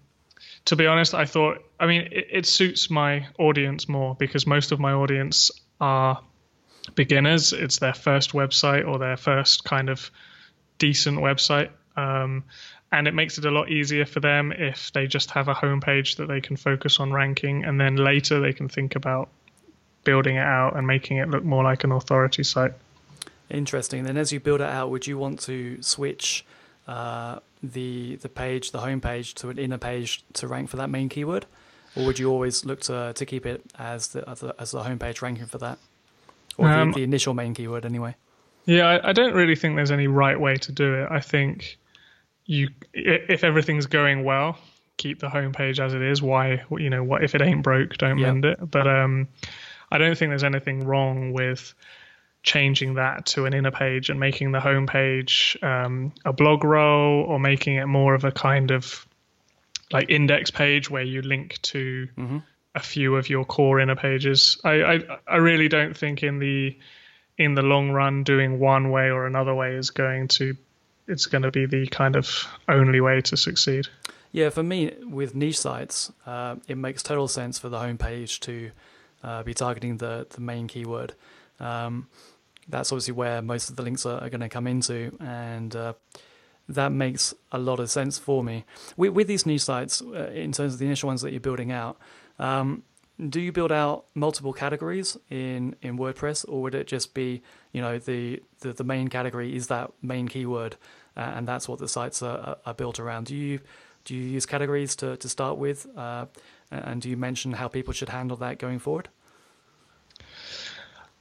to 0.67 0.77
be 0.77 0.87
honest, 0.87 1.15
I 1.15 1.25
thought, 1.25 1.59
I 1.79 1.87
mean, 1.87 2.03
it, 2.13 2.27
it 2.31 2.47
suits 2.47 2.91
my 2.91 3.27
audience 3.39 3.89
more 3.89 4.15
because 4.15 4.47
most 4.47 4.73
of 4.73 4.81
my 4.81 4.93
audience 4.93 5.51
are 5.81 6.23
beginners. 6.95 7.53
It's 7.53 7.79
their 7.79 7.95
first 7.95 8.33
website 8.33 8.87
or 8.87 8.99
their 8.99 9.17
first 9.17 9.65
kind 9.65 9.89
of 9.89 10.11
decent 10.79 11.19
website. 11.19 11.71
Um, 11.97 12.45
and 12.91 13.09
it 13.09 13.15
makes 13.15 13.39
it 13.39 13.45
a 13.45 13.51
lot 13.51 13.71
easier 13.71 14.05
for 14.05 14.21
them 14.21 14.53
if 14.53 14.93
they 14.93 15.07
just 15.07 15.31
have 15.31 15.49
a 15.49 15.55
homepage 15.55 16.17
that 16.17 16.29
they 16.29 16.41
can 16.41 16.57
focus 16.57 17.01
on 17.01 17.13
ranking 17.13 17.65
and 17.65 17.81
then 17.81 17.97
later 17.97 18.41
they 18.41 18.53
can 18.53 18.69
think 18.69 18.97
about 18.97 19.31
building 20.05 20.37
it 20.37 20.45
out 20.45 20.77
and 20.77 20.87
making 20.87 21.17
it 21.17 21.29
look 21.29 21.45
more 21.45 21.65
like 21.65 21.85
an 21.85 21.93
authority 21.93 22.43
site. 22.43 22.75
Interesting. 23.49 24.05
Then, 24.05 24.17
as 24.17 24.33
you 24.33 24.41
build 24.41 24.61
it 24.61 24.69
out, 24.69 24.91
would 24.91 25.07
you 25.07 25.19
want 25.19 25.41
to 25.41 25.81
switch 25.83 26.45
uh, 26.87 27.39
the 27.63 28.17
the 28.17 28.29
page, 28.29 28.73
the 28.73 28.81
home 28.81 29.01
page, 29.01 29.35
to 29.35 29.51
an 29.51 29.59
inner 29.59 29.79
page 29.79 30.25
to 30.35 30.49
rank 30.49 30.69
for 30.69 30.77
that 30.77 30.91
main 30.91 31.09
keyword, 31.09 31.47
or 31.97 32.07
would 32.07 32.19
you 32.19 32.31
always 32.31 32.65
look 32.65 32.81
to 32.83 33.13
to 33.15 33.27
keep 33.27 33.47
it 33.47 33.63
as 33.79 34.09
the 34.09 34.29
as 34.29 34.41
the, 34.41 34.55
as 34.59 34.71
the 34.73 34.83
home 34.83 34.99
page 34.99 35.23
ranking 35.23 35.47
for 35.47 35.59
that, 35.59 35.79
or 36.59 36.69
um, 36.69 36.93
the, 36.93 36.97
the, 37.01 37.05
initial 37.05 37.35
main 37.35 37.55
keyword 37.55 37.85
anyway? 37.85 38.15
Yeah, 38.65 38.87
I, 38.87 39.11
I 39.11 39.13
don't 39.13 39.35
really 39.35 39.57
think 39.57 39.77
there's 39.77 39.91
any 39.91 40.07
right 40.07 40.39
way 40.39 40.57
to 40.57 40.73
do 40.73 40.95
it. 40.95 41.09
I 41.11 41.21
think 41.21 41.79
you 42.47 42.69
if 42.93 43.45
everything's 43.45 43.87
going 43.87 44.25
well, 44.25 44.59
keep 44.97 45.21
the 45.21 45.29
home 45.29 45.53
page 45.53 45.81
as 45.81 45.95
it 45.95 46.03
is. 46.03 46.21
Why 46.23 46.63
you 46.71 46.91
know 46.91 47.05
what 47.05 47.23
if 47.23 47.35
it 47.35 47.43
ain't 47.43 47.63
broke, 47.63 47.97
don't 47.99 48.19
yep. 48.19 48.27
mend 48.27 48.45
it. 48.45 48.71
But 48.71 48.87
um, 48.87 49.29
I 49.91 49.99
don't 49.99 50.17
think 50.17 50.31
there's 50.31 50.45
anything 50.45 50.85
wrong 50.85 51.33
with 51.33 51.75
changing 52.43 52.95
that 52.95 53.27
to 53.27 53.47
an 53.47 53.55
inner 53.55 53.71
page 53.71 54.11
and 54.11 54.19
making 54.19 54.53
the 54.53 54.61
home 54.61 54.87
page 54.87 55.57
um, 55.63 56.13
a 56.25 56.33
blog 56.33 56.65
roll 56.65 57.25
or 57.25 57.39
making 57.39 57.77
it 57.77 57.87
more 57.87 58.15
of 58.15 58.25
a 58.25 58.33
kind 58.33 58.71
of 58.71 59.07
like 59.93 60.11
index 60.11 60.51
page 60.51 60.91
where 60.91 61.03
you 61.03 61.23
link 61.23 61.61
to 61.63 62.09
mm-hmm. 62.17 62.39
a 62.75 62.81
few 62.81 63.17
of 63.17 63.29
your 63.29 63.45
core 63.45 63.79
inner 63.79 63.97
pages. 63.97 64.59
I, 64.65 64.83
I 64.83 65.01
I 65.27 65.37
really 65.37 65.69
don't 65.69 65.97
think 65.97 66.23
in 66.23 66.39
the 66.39 66.77
in 67.39 67.55
the 67.55 67.63
long 67.63 67.91
run 67.91 68.25
doing 68.25 68.59
one 68.59 68.91
way 68.91 69.11
or 69.11 69.27
another 69.27 69.55
way 69.55 69.75
is 69.75 69.91
going 69.91 70.29
to 70.29 70.57
it's 71.07 71.27
going 71.27 71.43
to 71.43 71.51
be 71.51 71.67
the 71.67 71.87
kind 71.87 72.17
of 72.17 72.49
only 72.69 73.01
way 73.01 73.21
to 73.21 73.37
succeed. 73.37 73.87
Yeah, 74.31 74.49
for 74.49 74.63
me 74.63 74.93
with 75.03 75.35
niche 75.35 75.59
sites, 75.59 76.11
uh, 76.27 76.57
it 76.67 76.79
makes 76.79 77.03
total 77.03 77.29
sense 77.29 77.59
for 77.59 77.69
the 77.69 77.79
homepage 77.79 78.41
to 78.41 78.71
uh, 79.23 79.43
be 79.43 79.55
targeting 79.55 79.99
the 79.99 80.27
the 80.31 80.41
main 80.41 80.67
keyword. 80.67 81.15
Um, 81.61 82.09
that's 82.69 82.93
obviously 82.93 83.15
where 83.15 83.43
most 83.43 83.71
of 83.71 83.77
the 83.77 83.83
links 83.83 84.07
are, 84.07 84.21
are 84.21 84.31
going 84.31 84.41
to 84.41 84.49
come 84.49 84.67
into, 84.67 85.17
and 85.21 85.75
uh, 85.75 85.93
that 86.69 86.93
makes 86.93 87.35
a 87.51 87.59
lot 87.59 87.81
of 87.81 87.91
sense 87.91 88.19
for 88.19 88.43
me. 88.45 88.65
With, 88.97 89.13
with 89.13 89.27
these 89.27 89.47
new 89.47 89.59
sites, 89.59 90.03
uh, 90.03 90.31
in 90.35 90.53
terms 90.53 90.75
of 90.75 90.79
the 90.79 90.87
initial 90.87 91.09
ones 91.09 91.23
that 91.23 91.33
you're 91.33 91.41
building 91.41 91.73
out, 91.73 91.99
um, 92.39 92.85
do 93.29 93.41
you 93.41 93.53
build 93.53 93.71
out 93.71 94.07
multiple 94.15 94.53
categories 94.53 95.17
in, 95.29 95.77
in 95.83 95.99
WordPress, 95.99 96.45
or 96.49 96.63
would 96.63 96.75
it 96.75 96.87
just 96.87 97.15
be, 97.15 97.43
you 97.73 97.81
know, 97.81 97.99
the 97.99 98.43
the, 98.61 98.73
the 98.73 98.85
main 98.85 99.09
category 99.09 99.55
is 99.55 99.67
that 99.67 99.91
main 100.01 100.29
keyword, 100.29 100.77
uh, 101.17 101.33
and 101.35 101.47
that's 101.47 101.69
what 101.69 101.79
the 101.79 101.89
sites 101.89 102.23
are, 102.23 102.57
are 102.65 102.75
built 102.75 102.99
around? 102.99 103.27
Do 103.27 103.37
you 103.37 103.61
do 104.05 104.15
you 104.17 104.23
use 104.23 104.47
categories 104.47 104.97
to, 104.97 105.17
to 105.17 105.29
start 105.29 105.59
with, 105.59 105.87
uh, 105.97 106.27
and 106.71 107.01
do 107.01 107.09
you 107.09 107.17
mention 107.17 107.53
how 107.53 107.69
people 107.69 107.93
should 107.93 108.09
handle 108.09 108.37
that 108.39 108.59
going 108.59 108.81
forward? 108.81 109.09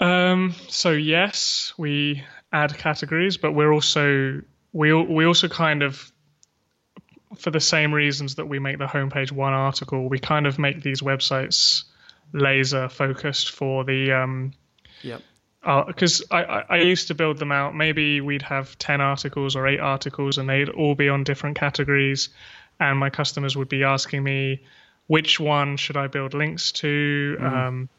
Um, 0.01 0.55
so 0.67 0.91
yes, 0.91 1.73
we 1.77 2.23
add 2.51 2.77
categories, 2.77 3.37
but 3.37 3.53
we're 3.53 3.71
also 3.71 4.41
we 4.73 4.93
we 4.93 5.25
also 5.25 5.47
kind 5.47 5.83
of 5.83 6.11
for 7.37 7.51
the 7.51 7.59
same 7.59 7.93
reasons 7.93 8.35
that 8.35 8.47
we 8.47 8.59
make 8.59 8.77
the 8.77 8.87
homepage 8.87 9.31
one 9.31 9.53
article, 9.53 10.09
we 10.09 10.19
kind 10.19 10.47
of 10.47 10.59
make 10.59 10.81
these 10.81 11.01
websites 11.01 11.83
laser 12.33 12.89
focused 12.89 13.51
for 13.51 13.83
the 13.83 14.11
um, 14.11 14.53
yep 15.03 15.21
because 15.61 16.23
uh, 16.31 16.35
I, 16.35 16.63
I 16.69 16.77
used 16.77 17.09
to 17.09 17.15
build 17.15 17.37
them 17.37 17.51
out. 17.51 17.75
Maybe 17.75 18.19
we'd 18.19 18.41
have 18.41 18.77
10 18.79 18.99
articles 18.99 19.55
or 19.55 19.67
eight 19.67 19.79
articles 19.79 20.37
and 20.37 20.49
they'd 20.49 20.69
all 20.69 20.95
be 20.95 21.07
on 21.07 21.23
different 21.23 21.55
categories. 21.55 22.29
And 22.79 22.97
my 22.97 23.11
customers 23.11 23.55
would 23.55 23.69
be 23.69 23.83
asking 23.83 24.23
me, 24.23 24.63
which 25.05 25.39
one 25.39 25.77
should 25.77 25.97
I 25.97 26.07
build 26.07 26.33
links 26.33 26.71
to? 26.73 27.37
Mm. 27.39 27.53
Um, 27.53 27.89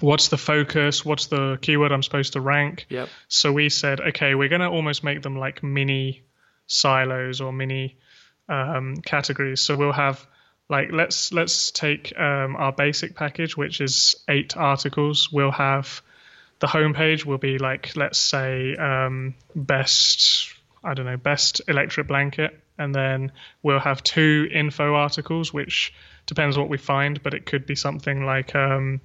what's 0.00 0.28
the 0.28 0.38
focus 0.38 1.04
what's 1.04 1.26
the 1.26 1.58
keyword 1.60 1.92
i'm 1.92 2.02
supposed 2.02 2.32
to 2.34 2.40
rank? 2.40 2.86
Yep. 2.88 3.08
so 3.28 3.52
we 3.52 3.68
said 3.68 4.00
okay 4.00 4.34
we're 4.34 4.48
going 4.48 4.62
to 4.62 4.68
almost 4.68 5.04
make 5.04 5.22
them 5.22 5.36
like 5.38 5.62
mini 5.62 6.22
silos 6.66 7.40
or 7.40 7.52
mini 7.52 7.98
um, 8.50 8.96
categories. 8.96 9.62
So 9.62 9.76
we'll 9.76 9.92
have 9.92 10.26
like 10.68 10.90
let's 10.92 11.32
let's 11.32 11.70
take 11.70 12.18
um, 12.18 12.56
our 12.56 12.72
basic 12.72 13.14
package 13.14 13.56
which 13.56 13.80
is 13.80 14.16
eight 14.28 14.56
articles. 14.56 15.30
We'll 15.32 15.52
have 15.52 16.02
the 16.58 16.66
homepage 16.66 17.24
will 17.24 17.38
be 17.38 17.58
like 17.58 17.96
let's 17.96 18.18
say 18.18 18.76
um, 18.76 19.34
best 19.54 20.52
i 20.84 20.94
don't 20.94 21.06
know 21.06 21.16
best 21.16 21.62
electric 21.68 22.06
blanket. 22.06 22.58
And 22.78 22.94
then 22.94 23.32
we'll 23.62 23.78
have 23.78 24.02
two 24.02 24.48
info 24.50 24.94
articles 24.94 25.52
which 25.52 25.92
depends 26.24 26.56
what 26.56 26.70
we 26.70 26.78
find 26.78 27.22
but 27.22 27.34
it 27.34 27.44
could 27.44 27.66
be 27.66 27.74
something 27.74 28.24
like 28.24 28.54
um, 28.54 29.00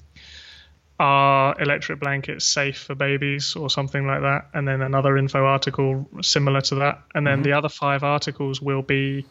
are 1.00 1.60
electric 1.62 2.00
blankets 2.00 2.46
safe 2.46 2.78
for 2.78 2.96
babies 2.96 3.56
or 3.56 3.70
something 3.70 4.08
like 4.08 4.22
that? 4.22 4.50
And 4.54 4.68
then 4.68 4.82
another 4.82 5.18
info 5.18 5.44
article 5.46 6.08
similar 6.22 6.62
to 6.62 6.76
that. 6.76 7.04
And 7.14 7.28
then 7.28 7.36
mm-hmm. 7.36 7.44
the 7.44 7.54
other 7.54 7.70
five 7.70 8.04
articles 8.04 8.62
will 8.62 8.82
be 8.82 9.26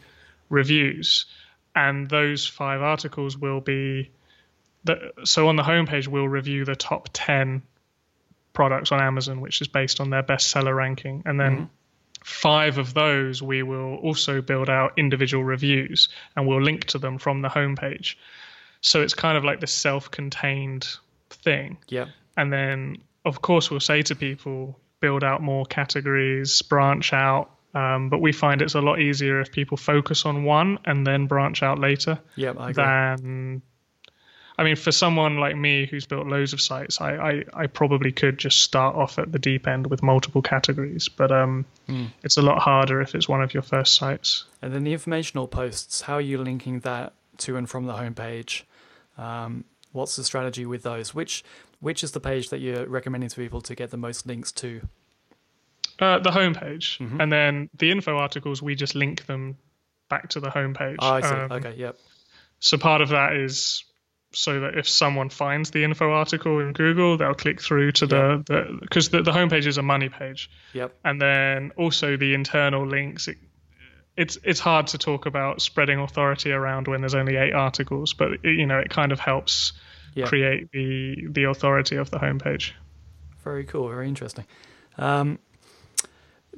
reviews. 0.50 1.26
And 1.74 2.08
those 2.08 2.46
five 2.46 2.82
articles 2.82 3.36
will 3.36 3.60
be 3.60 4.10
the, 4.84 5.12
so 5.24 5.48
on 5.48 5.56
the 5.56 5.62
homepage 5.62 6.06
we'll 6.06 6.28
review 6.28 6.66
the 6.66 6.76
top 6.76 7.08
10 7.12 7.62
products 8.52 8.92
on 8.92 9.00
Amazon 9.00 9.40
which 9.40 9.60
is 9.62 9.68
based 9.68 10.00
on 10.00 10.10
their 10.10 10.22
bestseller 10.22 10.76
ranking. 10.76 11.22
And 11.24 11.40
then 11.40 11.52
mm-hmm. 11.52 11.64
five 12.22 12.76
of 12.76 12.92
those 12.92 13.42
we 13.42 13.62
will 13.62 13.96
also 13.96 14.42
build 14.42 14.68
out 14.68 14.98
individual 14.98 15.42
reviews 15.42 16.10
and 16.36 16.46
we'll 16.46 16.62
link 16.62 16.84
to 16.88 16.98
them 16.98 17.16
from 17.16 17.40
the 17.40 17.48
homepage. 17.48 18.16
So 18.82 19.00
it's 19.00 19.14
kind 19.14 19.38
of 19.38 19.44
like 19.44 19.60
the 19.60 19.66
self-contained 19.66 20.86
thing. 21.34 21.78
Yeah. 21.88 22.06
And 22.36 22.52
then, 22.52 22.98
of 23.24 23.42
course, 23.42 23.70
we'll 23.70 23.80
say 23.80 24.02
to 24.02 24.14
people, 24.14 24.78
build 25.00 25.24
out 25.24 25.42
more 25.42 25.64
categories, 25.64 26.62
branch 26.62 27.12
out. 27.12 27.50
Um, 27.74 28.08
but 28.08 28.20
we 28.20 28.32
find 28.32 28.62
it's 28.62 28.74
a 28.74 28.80
lot 28.80 29.00
easier 29.00 29.40
if 29.40 29.50
people 29.50 29.76
focus 29.76 30.24
on 30.26 30.44
one 30.44 30.78
and 30.84 31.04
then 31.06 31.26
branch 31.26 31.62
out 31.62 31.78
later. 31.78 32.20
Yeah, 32.36 32.52
I 32.56 32.70
agree. 32.70 32.84
Than 32.84 33.62
I 34.56 34.62
mean, 34.62 34.76
for 34.76 34.92
someone 34.92 35.38
like 35.38 35.56
me 35.56 35.86
who's 35.86 36.06
built 36.06 36.26
loads 36.26 36.52
of 36.52 36.60
sites, 36.60 37.00
I, 37.00 37.16
I, 37.16 37.44
I 37.52 37.66
probably 37.66 38.12
could 38.12 38.38
just 38.38 38.60
start 38.62 38.94
off 38.94 39.18
at 39.18 39.32
the 39.32 39.38
deep 39.38 39.66
end 39.66 39.88
with 39.88 40.02
multiple 40.02 40.42
categories, 40.42 41.08
but 41.08 41.32
um, 41.32 41.66
mm. 41.88 42.08
it's 42.22 42.36
a 42.36 42.42
lot 42.42 42.60
harder 42.60 43.00
if 43.00 43.16
it's 43.16 43.28
one 43.28 43.42
of 43.42 43.52
your 43.52 43.64
first 43.64 43.96
sites. 43.96 44.44
And 44.62 44.72
then 44.72 44.84
the 44.84 44.92
informational 44.92 45.48
posts, 45.48 46.02
how 46.02 46.14
are 46.14 46.20
you 46.20 46.38
linking 46.38 46.80
that 46.80 47.14
to 47.38 47.56
and 47.56 47.68
from 47.68 47.86
the 47.86 47.94
homepage? 47.94 48.62
Um, 49.18 49.64
what's 49.94 50.16
the 50.16 50.24
strategy 50.24 50.66
with 50.66 50.82
those? 50.82 51.14
Which 51.14 51.42
which 51.80 52.04
is 52.04 52.12
the 52.12 52.20
page 52.20 52.50
that 52.50 52.58
you're 52.58 52.86
recommending 52.86 53.30
to 53.30 53.36
people 53.36 53.60
to 53.62 53.74
get 53.74 53.90
the 53.90 53.96
most 53.96 54.26
links 54.26 54.52
to? 54.52 54.82
Uh, 55.98 56.18
the 56.18 56.30
homepage, 56.30 56.98
mm-hmm. 56.98 57.20
and 57.20 57.32
then 57.32 57.70
the 57.78 57.90
info 57.90 58.16
articles. 58.16 58.60
We 58.60 58.74
just 58.74 58.94
link 58.94 59.26
them 59.26 59.56
back 60.10 60.28
to 60.30 60.40
the 60.40 60.48
homepage. 60.48 60.96
Oh, 60.98 61.12
I 61.12 61.20
see. 61.20 61.28
Um, 61.28 61.52
okay, 61.52 61.74
yep. 61.76 61.96
So 62.58 62.76
part 62.76 63.00
of 63.00 63.10
that 63.10 63.34
is 63.34 63.84
so 64.32 64.60
that 64.60 64.76
if 64.76 64.88
someone 64.88 65.28
finds 65.28 65.70
the 65.70 65.84
info 65.84 66.10
article 66.10 66.58
in 66.58 66.72
Google, 66.72 67.16
they'll 67.16 67.34
click 67.34 67.62
through 67.62 67.92
to 67.92 68.06
the 68.06 68.78
because 68.80 69.10
the, 69.10 69.18
the, 69.18 69.24
the 69.24 69.30
homepage 69.30 69.66
is 69.66 69.78
a 69.78 69.82
money 69.82 70.08
page. 70.08 70.50
Yep. 70.72 70.94
And 71.04 71.22
then 71.22 71.70
also 71.76 72.16
the 72.16 72.34
internal 72.34 72.86
links. 72.86 73.28
It, 73.28 73.38
it's 74.16 74.38
it's 74.44 74.60
hard 74.60 74.88
to 74.88 74.98
talk 74.98 75.26
about 75.26 75.60
spreading 75.60 75.98
authority 75.98 76.52
around 76.52 76.88
when 76.88 77.00
there's 77.00 77.14
only 77.14 77.36
eight 77.36 77.52
articles, 77.52 78.14
but 78.14 78.32
it, 78.32 78.40
you 78.44 78.66
know 78.66 78.78
it 78.78 78.90
kind 78.90 79.12
of 79.12 79.20
helps 79.20 79.72
yep. 80.14 80.28
create 80.28 80.70
the 80.72 81.26
the 81.28 81.44
authority 81.44 81.96
of 81.96 82.10
the 82.10 82.18
homepage. 82.18 82.72
Very 83.42 83.64
cool. 83.64 83.88
Very 83.88 84.08
interesting. 84.08 84.46
Um, 84.96 85.38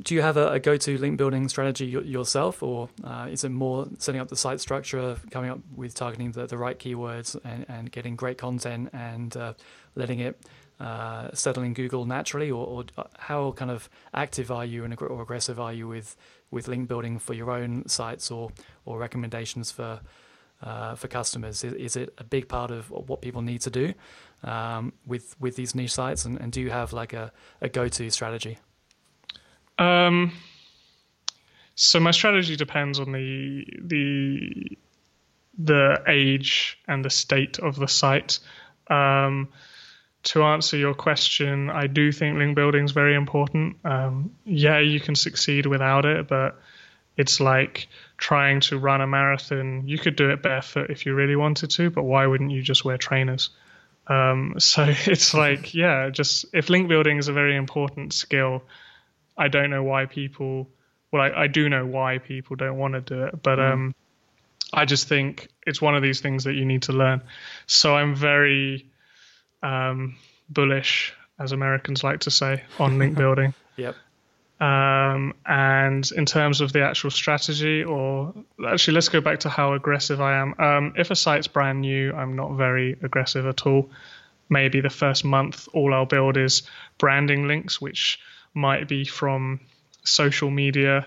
do 0.03 0.15
you 0.15 0.21
have 0.21 0.37
a, 0.37 0.53
a 0.53 0.61
go-to 0.61 0.99
link 0.99 1.17
building 1.17 1.49
strategy 1.49 1.87
yourself, 1.87 2.63
or 2.63 2.91
uh, 3.03 3.29
is 3.31 3.45
it 3.45 3.49
more 3.49 3.89
setting 3.99 4.21
up 4.21 4.29
the 4.29 4.37
site 4.37 4.61
structure, 4.61 5.17
coming 5.31 5.51
up 5.51 5.61
with 5.75 5.95
targeting 5.95 6.33
the, 6.33 6.47
the 6.47 6.59
right 6.59 6.79
keywords, 6.79 7.39
and, 7.45 7.65
and 7.69 7.91
getting 7.91 8.15
great 8.15 8.37
content 8.37 8.91
and 8.93 9.37
uh, 9.37 9.55
letting 9.95 10.21
it 10.21 10.39
uh, 10.81 11.31
settle 11.33 11.63
in 11.63 11.73
Google 11.73 12.05
naturally, 12.05 12.51
or, 12.51 12.67
or, 12.67 12.85
uh, 12.99 13.05
how 13.19 13.53
kind 13.53 13.71
of 13.71 13.89
active 14.13 14.51
are 14.51 14.65
you 14.65 14.85
and 14.85 14.95
or 15.01 15.23
aggressive 15.23 15.59
are 15.59 15.73
you 15.73 15.89
with 15.89 16.15
with 16.51 16.69
link 16.69 16.89
building 16.89 17.19
for 17.19 17.35
your 17.35 17.51
own 17.51 17.89
sites 17.89 18.31
or 18.31 18.51
or 18.85 18.99
recommendations 18.99 19.71
for 19.71 20.01
uh, 20.63 20.95
for 20.95 21.09
customers? 21.09 21.65
Is, 21.65 21.73
is, 21.75 21.97
it 21.97 22.15
a 22.19 22.25
big 22.25 22.49
part 22.49 22.71
of 22.71 22.91
what 22.91 23.21
people 23.21 23.43
need 23.43 23.61
to 23.63 23.71
do 23.71 23.95
um, 24.43 24.93
with 25.07 25.37
with 25.41 25.57
these 25.57 25.75
niche 25.75 25.93
sites, 25.93 26.25
and, 26.25 26.41
and 26.41 26.53
do 26.53 26.61
you 26.61 26.71
have 26.71 26.93
like 26.93 27.13
a, 27.13 27.33
a 27.61 27.69
go-to 27.69 28.11
strategy? 28.11 28.59
Um, 29.79 30.33
so 31.75 32.01
my 32.01 32.11
strategy 32.11 32.57
depends 32.57 32.99
on 32.99 33.13
the 33.13 33.67
the 33.83 34.79
the 35.59 36.03
age 36.07 36.79
and 36.87 37.05
the 37.05 37.11
state 37.11 37.59
of 37.59 37.77
the 37.77 37.89
site. 37.89 38.39
Um, 38.89 39.49
to 40.27 40.43
answer 40.43 40.77
your 40.77 40.95
question, 40.95 41.71
I 41.71 41.87
do 41.87 42.11
think 42.11 42.37
link 42.37 42.57
building 42.57 42.85
is 42.85 42.91
very 42.91 43.15
important. 43.15 43.77
Um, 43.85 44.35
yeah, 44.45 44.81
you 44.81 44.99
can 44.99 45.15
succeed 45.15 45.67
without 45.67 46.05
it, 46.05 46.27
but 46.27 46.61
it's 47.17 47.39
like 47.39 47.87
trying 48.19 48.61
to 48.63 48.79
run 48.79 49.01
a 49.01 49.07
marathon. 49.07 49.85
You 49.87 49.99
could 49.99 50.17
do 50.17 50.31
it 50.31 50.43
barefoot 50.43 50.91
if 50.91 51.07
you 51.07 51.15
really 51.15 51.37
wanted 51.37 51.71
to, 51.71 51.91
but 51.91 52.03
why 52.03 52.27
wouldn't 52.27 52.51
you 52.51 52.61
just 52.61 52.85
wear 52.85 52.99
trainers? 52.99 53.51
Um, 54.09 54.55
so 54.59 54.87
it's 54.89 55.33
like, 55.33 55.75
yeah, 55.75 56.11
just 56.11 56.47
if 56.53 56.71
link 56.71 56.89
building 56.89 57.19
is 57.19 57.29
a 57.29 57.33
very 57.33 57.55
important 57.55 58.13
skill, 58.13 58.65
I 59.39 59.47
don't 59.47 59.71
know 59.71 59.85
why 59.85 60.07
people. 60.07 60.69
Well, 61.13 61.23
I, 61.23 61.45
I 61.45 61.47
do 61.47 61.69
know 61.69 61.87
why 61.87 62.19
people 62.19 62.57
don't 62.57 62.79
want 62.79 62.95
to 62.95 63.01
do 63.01 63.25
it, 63.27 63.43
but 63.45 63.61
mm. 63.61 63.73
um, 63.73 63.95
I 64.73 64.87
just 64.87 65.07
think 65.07 65.49
it's 65.65 65.81
one 65.81 65.95
of 65.95 66.03
these 66.03 66.21
things 66.21 66.45
that 66.45 66.55
you 66.55 66.65
need 66.65 66.83
to 66.83 66.93
learn. 66.93 67.23
So 67.67 67.95
I'm 67.95 68.17
very 68.17 68.91
um, 69.63 70.17
bullish, 70.49 71.15
as 71.39 71.53
Americans 71.53 72.05
like 72.05 72.21
to 72.21 72.31
say, 72.31 72.65
on 72.79 72.99
link 72.99 73.17
building. 73.19 73.55
yep. 73.77 73.95
Um, 74.59 75.35
and 75.45 76.11
in 76.17 76.25
terms 76.25 76.63
of 76.63 76.73
the 76.73 76.83
actual 76.83 77.11
strategy, 77.11 77.85
or 77.85 78.33
actually, 78.67 78.95
let's 78.95 79.11
go 79.11 79.21
back 79.21 79.41
to 79.41 79.51
how 79.51 79.75
aggressive 79.75 80.21
I 80.21 80.39
am. 80.39 80.55
Um, 80.59 80.95
if 80.97 81.11
a 81.11 81.17
site's 81.17 81.47
brand 81.47 81.83
new, 81.83 82.13
I'm 82.15 82.37
not 82.37 82.53
very 82.53 82.97
aggressive 83.03 83.47
at 83.47 83.67
all. 83.67 83.91
Maybe 84.49 84.81
the 84.81 84.91
first 84.91 85.25
month, 85.25 85.69
all 85.75 85.93
I'll 85.93 86.07
build 86.07 86.39
is 86.39 86.63
branding 86.97 87.47
links, 87.47 87.81
which 87.81 88.19
might 88.55 88.89
be 88.89 89.05
from 89.05 89.61
social 90.05 90.51
media, 90.51 91.07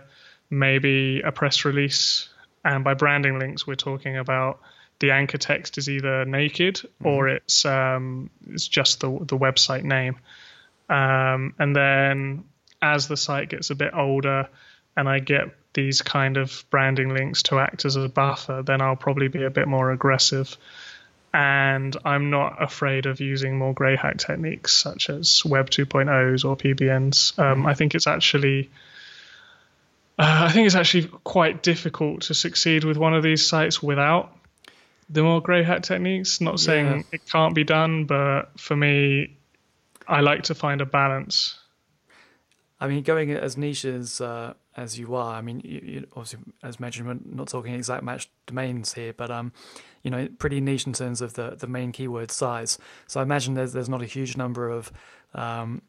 maybe 0.50 1.22
a 1.22 1.32
press 1.32 1.66
release. 1.66 2.30
And 2.64 2.84
by 2.84 2.94
branding 2.94 3.40
links, 3.40 3.66
we're 3.66 3.76
talking 3.76 4.18
about 4.18 4.60
the 5.00 5.12
anchor 5.12 5.38
text 5.38 5.78
is 5.78 5.90
either 5.90 6.26
naked 6.26 6.76
mm-hmm. 6.76 7.08
or 7.08 7.30
it's 7.30 7.66
um, 7.66 8.30
it's 8.50 8.68
just 8.68 9.00
the 9.02 9.10
the 9.10 9.38
website 9.38 9.84
name. 9.84 10.18
Um, 10.90 11.54
and 11.60 11.76
then 11.76 12.46
as 12.82 13.08
the 13.08 13.18
site 13.18 13.50
gets 13.50 13.70
a 13.70 13.76
bit 13.76 13.94
older, 13.94 14.50
and 14.98 15.08
I 15.08 15.20
get 15.20 15.56
these 15.74 16.02
kind 16.02 16.38
of 16.38 16.66
branding 16.72 17.14
links 17.14 17.44
to 17.44 17.60
act 17.60 17.86
as 17.86 17.96
a 17.96 18.10
buffer, 18.10 18.64
then 18.66 18.82
I'll 18.82 18.96
probably 18.96 19.28
be 19.28 19.44
a 19.44 19.50
bit 19.50 19.68
more 19.68 19.92
aggressive 19.92 20.58
and 21.34 21.96
I'm 22.04 22.32
not 22.32 22.62
afraid 22.62 23.06
of 23.06 23.20
using 23.20 23.58
more 23.58 23.74
grey 23.74 23.96
hat 23.96 24.20
techniques 24.20 24.74
such 24.76 25.10
as 25.10 25.46
Web 25.46 25.70
2.0s 25.70 26.44
or 26.44 26.58
PBNs. 26.58 27.38
Um, 27.38 27.66
I 27.66 27.76
think 27.76 27.94
it's 27.94 28.08
actually 28.08 28.70
uh, 30.18 30.48
I 30.48 30.52
think 30.52 30.66
it's 30.66 30.76
actually 30.76 31.08
quite 31.24 31.62
difficult 31.62 32.24
to 32.24 32.34
succeed 32.34 32.84
with 32.84 32.98
one 32.98 33.14
of 33.14 33.24
these 33.24 33.46
sites 33.46 33.82
without 33.82 34.36
the 35.10 35.24
more 35.24 35.41
grey 35.41 35.63
hat 35.63 35.84
techniques. 35.84 36.39
Not 36.39 36.60
saying 36.60 36.86
yeah. 36.86 37.02
it 37.12 37.26
can't 37.28 37.56
be 37.56 37.63
done, 37.63 38.06
but 38.06 38.52
for 38.60 38.76
me, 38.76 39.38
I 40.08 40.22
like 40.22 40.43
to 40.43 40.56
find 40.56 40.82
a 40.82 40.86
balance. 40.86 41.58
I 42.80 42.88
mean, 42.88 43.04
going 43.04 43.32
as 43.32 43.58
niche 43.58 43.86
as 43.86 44.22
uh, 44.22 44.54
as 44.78 44.98
you 44.98 45.15
are, 45.15 45.36
I 45.36 45.41
mean, 45.41 45.62
you, 45.65 45.82
you, 45.84 46.08
obviously, 46.15 46.39
as 46.63 46.80
mentioned, 46.80 47.08
we're 47.08 47.17
not 47.26 47.50
talking 47.50 47.74
exact 47.74 48.04
match 48.04 48.30
domains 48.45 48.93
here, 48.93 49.13
but 49.13 49.30
um, 49.30 49.52
you 50.04 50.12
know, 50.12 50.30
pretty 50.38 50.62
niche 50.62 50.88
in 50.88 50.93
terms 50.93 51.22
of 51.22 51.34
the 51.34 51.56
the 51.58 51.67
main 51.67 51.91
keyword 51.91 52.32
size. 52.32 52.78
So 53.08 53.19
I 53.19 53.24
imagine 53.24 53.56
there's 53.56 53.74
there's 53.74 53.89
not 53.89 54.02
a 54.02 54.06
huge 54.06 54.38
number 54.38 54.69
of 54.69 54.91
um, 55.34 55.82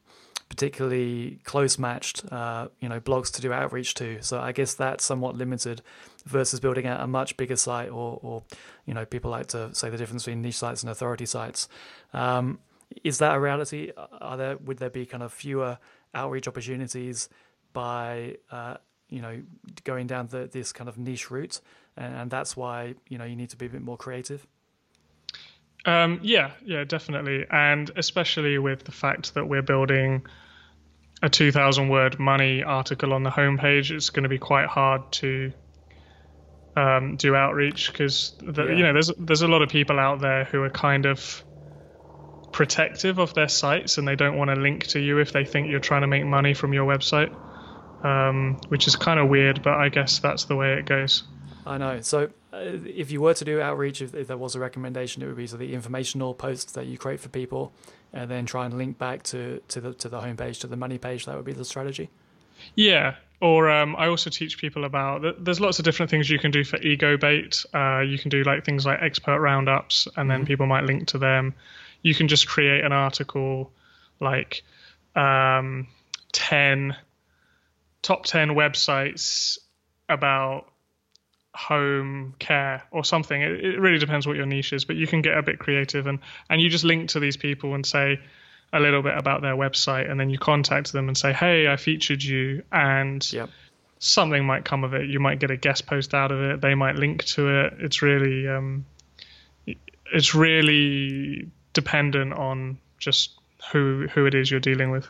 particularly 0.50 1.38
close 1.44 1.78
matched, 1.78 2.30
uh, 2.30 2.68
you 2.80 2.88
know, 2.88 3.00
blogs 3.00 3.32
to 3.32 3.40
do 3.40 3.52
outreach 3.52 3.94
to. 3.94 4.20
So 4.20 4.38
I 4.38 4.52
guess 4.52 4.74
that's 4.74 5.04
somewhat 5.04 5.36
limited 5.36 5.80
versus 6.26 6.60
building 6.60 6.86
out 6.86 7.00
a 7.00 7.06
much 7.06 7.38
bigger 7.38 7.56
site, 7.56 7.88
or, 7.88 8.18
or 8.22 8.42
you 8.84 8.92
know, 8.92 9.06
people 9.06 9.30
like 9.30 9.46
to 9.48 9.74
say 9.74 9.88
the 9.88 9.96
difference 9.96 10.24
between 10.24 10.42
niche 10.42 10.58
sites 10.58 10.82
and 10.82 10.90
authority 10.90 11.24
sites. 11.24 11.68
Um, 12.12 12.58
is 13.04 13.18
that 13.18 13.36
a 13.36 13.40
reality? 13.40 13.92
Are 13.96 14.36
there 14.36 14.56
would 14.58 14.78
there 14.78 14.90
be 14.90 15.06
kind 15.06 15.22
of 15.22 15.32
fewer 15.32 15.78
outreach 16.12 16.48
opportunities 16.48 17.28
by 17.72 18.36
uh, 18.50 18.76
you 19.08 19.22
know 19.22 19.40
going 19.84 20.08
down 20.08 20.26
the, 20.26 20.48
this 20.50 20.72
kind 20.72 20.88
of 20.88 20.98
niche 20.98 21.30
route, 21.30 21.60
and, 21.96 22.14
and, 22.14 22.30
that's 22.30 22.56
why 22.56 22.96
you 23.08 23.16
know 23.16 23.24
you 23.24 23.36
need 23.36 23.50
to 23.50 23.56
be 23.56 23.66
a 23.66 23.68
bit 23.68 23.82
more 23.82 23.96
creative. 23.96 24.46
Um, 25.84 26.20
yeah, 26.22 26.52
yeah, 26.64 26.84
definitely, 26.84 27.46
and 27.50 27.90
especially 27.96 28.58
with 28.58 28.84
the 28.84 28.92
fact 28.92 29.34
that 29.34 29.48
we're 29.48 29.62
building 29.62 30.26
a 31.22 31.28
2,000 31.28 31.88
word 31.88 32.18
money 32.18 32.62
article 32.62 33.12
on 33.12 33.22
the 33.22 33.30
homepage, 33.30 33.90
it's 33.90 34.10
going 34.10 34.24
to 34.24 34.28
be 34.28 34.38
quite 34.38 34.66
hard 34.66 35.10
to 35.12 35.52
um, 36.76 37.16
do 37.16 37.34
outreach 37.34 37.90
because 37.90 38.34
yeah. 38.42 38.64
you 38.64 38.82
know 38.82 38.92
there's 38.92 39.10
there's 39.18 39.42
a 39.42 39.48
lot 39.48 39.60
of 39.60 39.68
people 39.68 39.98
out 39.98 40.20
there 40.20 40.44
who 40.44 40.62
are 40.62 40.70
kind 40.70 41.04
of 41.04 41.44
protective 42.52 43.18
of 43.18 43.34
their 43.34 43.48
sites 43.48 43.98
and 43.98 44.06
they 44.06 44.16
don't 44.16 44.36
want 44.36 44.50
to 44.50 44.56
link 44.56 44.86
to 44.88 45.00
you 45.00 45.18
if 45.18 45.32
they 45.32 45.44
think 45.44 45.68
you're 45.68 45.80
trying 45.80 46.02
to 46.02 46.06
make 46.06 46.24
money 46.24 46.54
from 46.54 46.72
your 46.72 46.86
website, 46.86 47.34
um, 48.04 48.60
which 48.68 48.86
is 48.86 48.96
kind 48.96 49.20
of 49.20 49.28
weird, 49.28 49.62
but 49.62 49.74
I 49.74 49.88
guess 49.88 50.18
that's 50.18 50.44
the 50.44 50.56
way 50.56 50.74
it 50.74 50.86
goes. 50.86 51.24
I 51.66 51.78
know. 51.78 52.00
So, 52.00 52.30
uh, 52.52 52.58
if 52.58 53.10
you 53.10 53.20
were 53.20 53.34
to 53.34 53.44
do 53.44 53.60
outreach, 53.60 54.02
if, 54.02 54.14
if, 54.14 54.26
there 54.26 54.36
was 54.36 54.54
a 54.54 54.60
recommendation, 54.60 55.22
it 55.22 55.26
would 55.26 55.36
be 55.36 55.46
to 55.48 55.56
the 55.56 55.74
informational 55.74 56.34
posts 56.34 56.72
that 56.72 56.86
you 56.86 56.98
create 56.98 57.20
for 57.20 57.28
people, 57.28 57.72
and 58.12 58.30
then 58.30 58.46
try 58.46 58.64
and 58.64 58.76
link 58.76 58.98
back 58.98 59.22
to 59.24 59.62
to 59.68 59.80
the 59.80 59.94
to 59.94 60.08
the 60.08 60.20
homepage, 60.20 60.60
to 60.60 60.66
the 60.66 60.76
money 60.76 60.98
page. 60.98 61.26
That 61.26 61.36
would 61.36 61.44
be 61.44 61.52
the 61.52 61.64
strategy. 61.64 62.10
Yeah. 62.74 63.16
Or 63.42 63.70
um, 63.70 63.96
I 63.96 64.08
also 64.08 64.28
teach 64.28 64.58
people 64.58 64.84
about. 64.84 65.42
There's 65.42 65.60
lots 65.60 65.78
of 65.78 65.84
different 65.86 66.10
things 66.10 66.28
you 66.28 66.38
can 66.38 66.50
do 66.50 66.62
for 66.62 66.76
ego 66.82 67.16
bait. 67.16 67.64
Uh, 67.72 68.00
you 68.00 68.18
can 68.18 68.28
do 68.28 68.42
like 68.42 68.66
things 68.66 68.84
like 68.84 69.00
expert 69.00 69.40
roundups, 69.40 70.06
and 70.06 70.14
mm-hmm. 70.14 70.28
then 70.28 70.46
people 70.46 70.66
might 70.66 70.84
link 70.84 71.06
to 71.08 71.18
them 71.18 71.54
you 72.02 72.14
can 72.14 72.28
just 72.28 72.46
create 72.46 72.84
an 72.84 72.92
article 72.92 73.72
like 74.20 74.62
um, 75.14 75.86
10 76.32 76.96
top 78.02 78.24
10 78.24 78.50
websites 78.50 79.58
about 80.08 80.66
home 81.54 82.34
care 82.38 82.82
or 82.90 83.04
something 83.04 83.42
it, 83.42 83.64
it, 83.64 83.80
really 83.80 83.98
depends 83.98 84.26
what 84.26 84.36
your 84.36 84.46
niche 84.46 84.72
is 84.72 84.84
but 84.84 84.96
you 84.96 85.06
can 85.06 85.20
get 85.20 85.36
a 85.36 85.42
bit 85.42 85.58
creative 85.58 86.06
and 86.06 86.20
and 86.48 86.60
you 86.60 86.68
just 86.68 86.84
link 86.84 87.08
to 87.10 87.18
these 87.18 87.36
people 87.36 87.74
and 87.74 87.84
say 87.84 88.20
a 88.72 88.78
little 88.78 89.02
bit 89.02 89.16
about 89.18 89.42
their 89.42 89.56
website 89.56 90.08
and 90.08 90.20
then 90.20 90.30
you 90.30 90.38
contact 90.38 90.92
them 90.92 91.08
and 91.08 91.18
say 91.18 91.32
hey 91.32 91.66
i 91.66 91.76
featured 91.76 92.22
you 92.22 92.62
and 92.70 93.32
yep. 93.32 93.50
something 93.98 94.44
might 94.44 94.64
come 94.64 94.84
of 94.84 94.94
it 94.94 95.08
you 95.08 95.18
might 95.18 95.40
get 95.40 95.50
a 95.50 95.56
guest 95.56 95.86
post 95.86 96.14
out 96.14 96.30
of 96.30 96.40
it 96.40 96.60
they 96.60 96.76
might 96.76 96.94
link 96.94 97.24
to 97.24 97.48
it 97.48 97.74
it's 97.80 98.00
really 98.00 98.46
um, 98.46 98.84
it's 100.12 100.34
really 100.34 101.48
dependent 101.72 102.32
on 102.32 102.78
just 102.98 103.38
who 103.72 104.08
who 104.12 104.26
it 104.26 104.34
is 104.34 104.50
you're 104.50 104.60
dealing 104.60 104.90
with. 104.90 105.08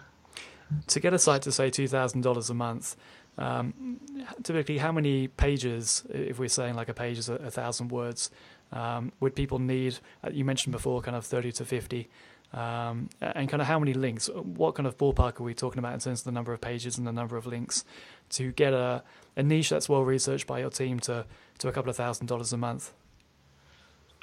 To 0.88 1.00
get 1.00 1.12
a 1.12 1.18
site 1.18 1.42
to 1.42 1.52
say 1.52 1.70
two 1.70 1.88
thousand 1.88 2.22
dollars 2.22 2.50
a 2.50 2.54
month, 2.54 2.96
um, 3.40 3.98
typically 4.42 4.78
how 4.78 4.92
many 4.92 5.28
pages, 5.28 6.04
if 6.10 6.38
we're 6.38 6.48
saying 6.48 6.74
like 6.74 6.88
a 6.88 6.94
page 6.94 7.18
is 7.18 7.28
a, 7.28 7.34
a 7.34 7.50
thousand 7.50 7.88
words, 7.88 8.30
um, 8.72 9.12
would 9.20 9.34
people 9.34 9.58
need? 9.58 9.98
Uh, 10.22 10.30
you 10.30 10.44
mentioned 10.44 10.72
before, 10.72 11.00
kind 11.00 11.16
of 11.16 11.24
thirty 11.24 11.50
to 11.52 11.64
fifty. 11.64 12.08
Um, 12.52 13.08
and 13.20 13.48
kind 13.48 13.62
of 13.62 13.68
how 13.68 13.78
many 13.78 13.94
links? 13.94 14.28
What 14.34 14.74
kind 14.74 14.86
of 14.86 14.98
ballpark 14.98 15.40
are 15.40 15.44
we 15.44 15.54
talking 15.54 15.78
about 15.78 15.94
in 15.94 16.00
terms 16.00 16.20
of 16.20 16.24
the 16.24 16.32
number 16.32 16.52
of 16.52 16.60
pages 16.60 16.98
and 16.98 17.06
the 17.06 17.12
number 17.12 17.36
of 17.36 17.46
links 17.46 17.84
to 18.30 18.50
get 18.52 18.72
a, 18.72 19.04
a 19.36 19.42
niche 19.42 19.70
that's 19.70 19.88
well 19.88 20.02
researched 20.04 20.48
by 20.48 20.58
your 20.58 20.70
team 20.70 20.98
to 21.00 21.24
to 21.58 21.68
a 21.68 21.72
couple 21.72 21.90
of 21.90 21.96
thousand 21.96 22.26
dollars 22.26 22.52
a 22.52 22.56
month? 22.56 22.92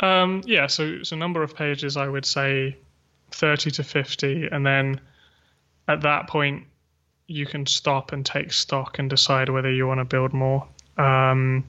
Um, 0.02 0.42
yeah, 0.46 0.68
so 0.68 1.04
so 1.04 1.16
number 1.16 1.42
of 1.42 1.56
pages, 1.56 1.96
I 1.96 2.08
would 2.08 2.26
say 2.26 2.78
thirty 3.32 3.72
to 3.72 3.84
fifty, 3.84 4.48
and 4.52 4.66
then 4.66 5.00
at 5.88 6.02
that 6.02 6.28
point 6.28 6.66
you 7.28 7.46
can 7.46 7.66
stop 7.66 8.14
and 8.14 8.26
take 8.26 8.54
stock 8.54 9.00
and 9.00 9.10
decide 9.10 9.50
whether 9.50 9.72
you 9.72 9.86
want 9.86 10.00
to 10.00 10.06
build 10.06 10.34
more. 10.34 10.68
Um, 10.98 11.66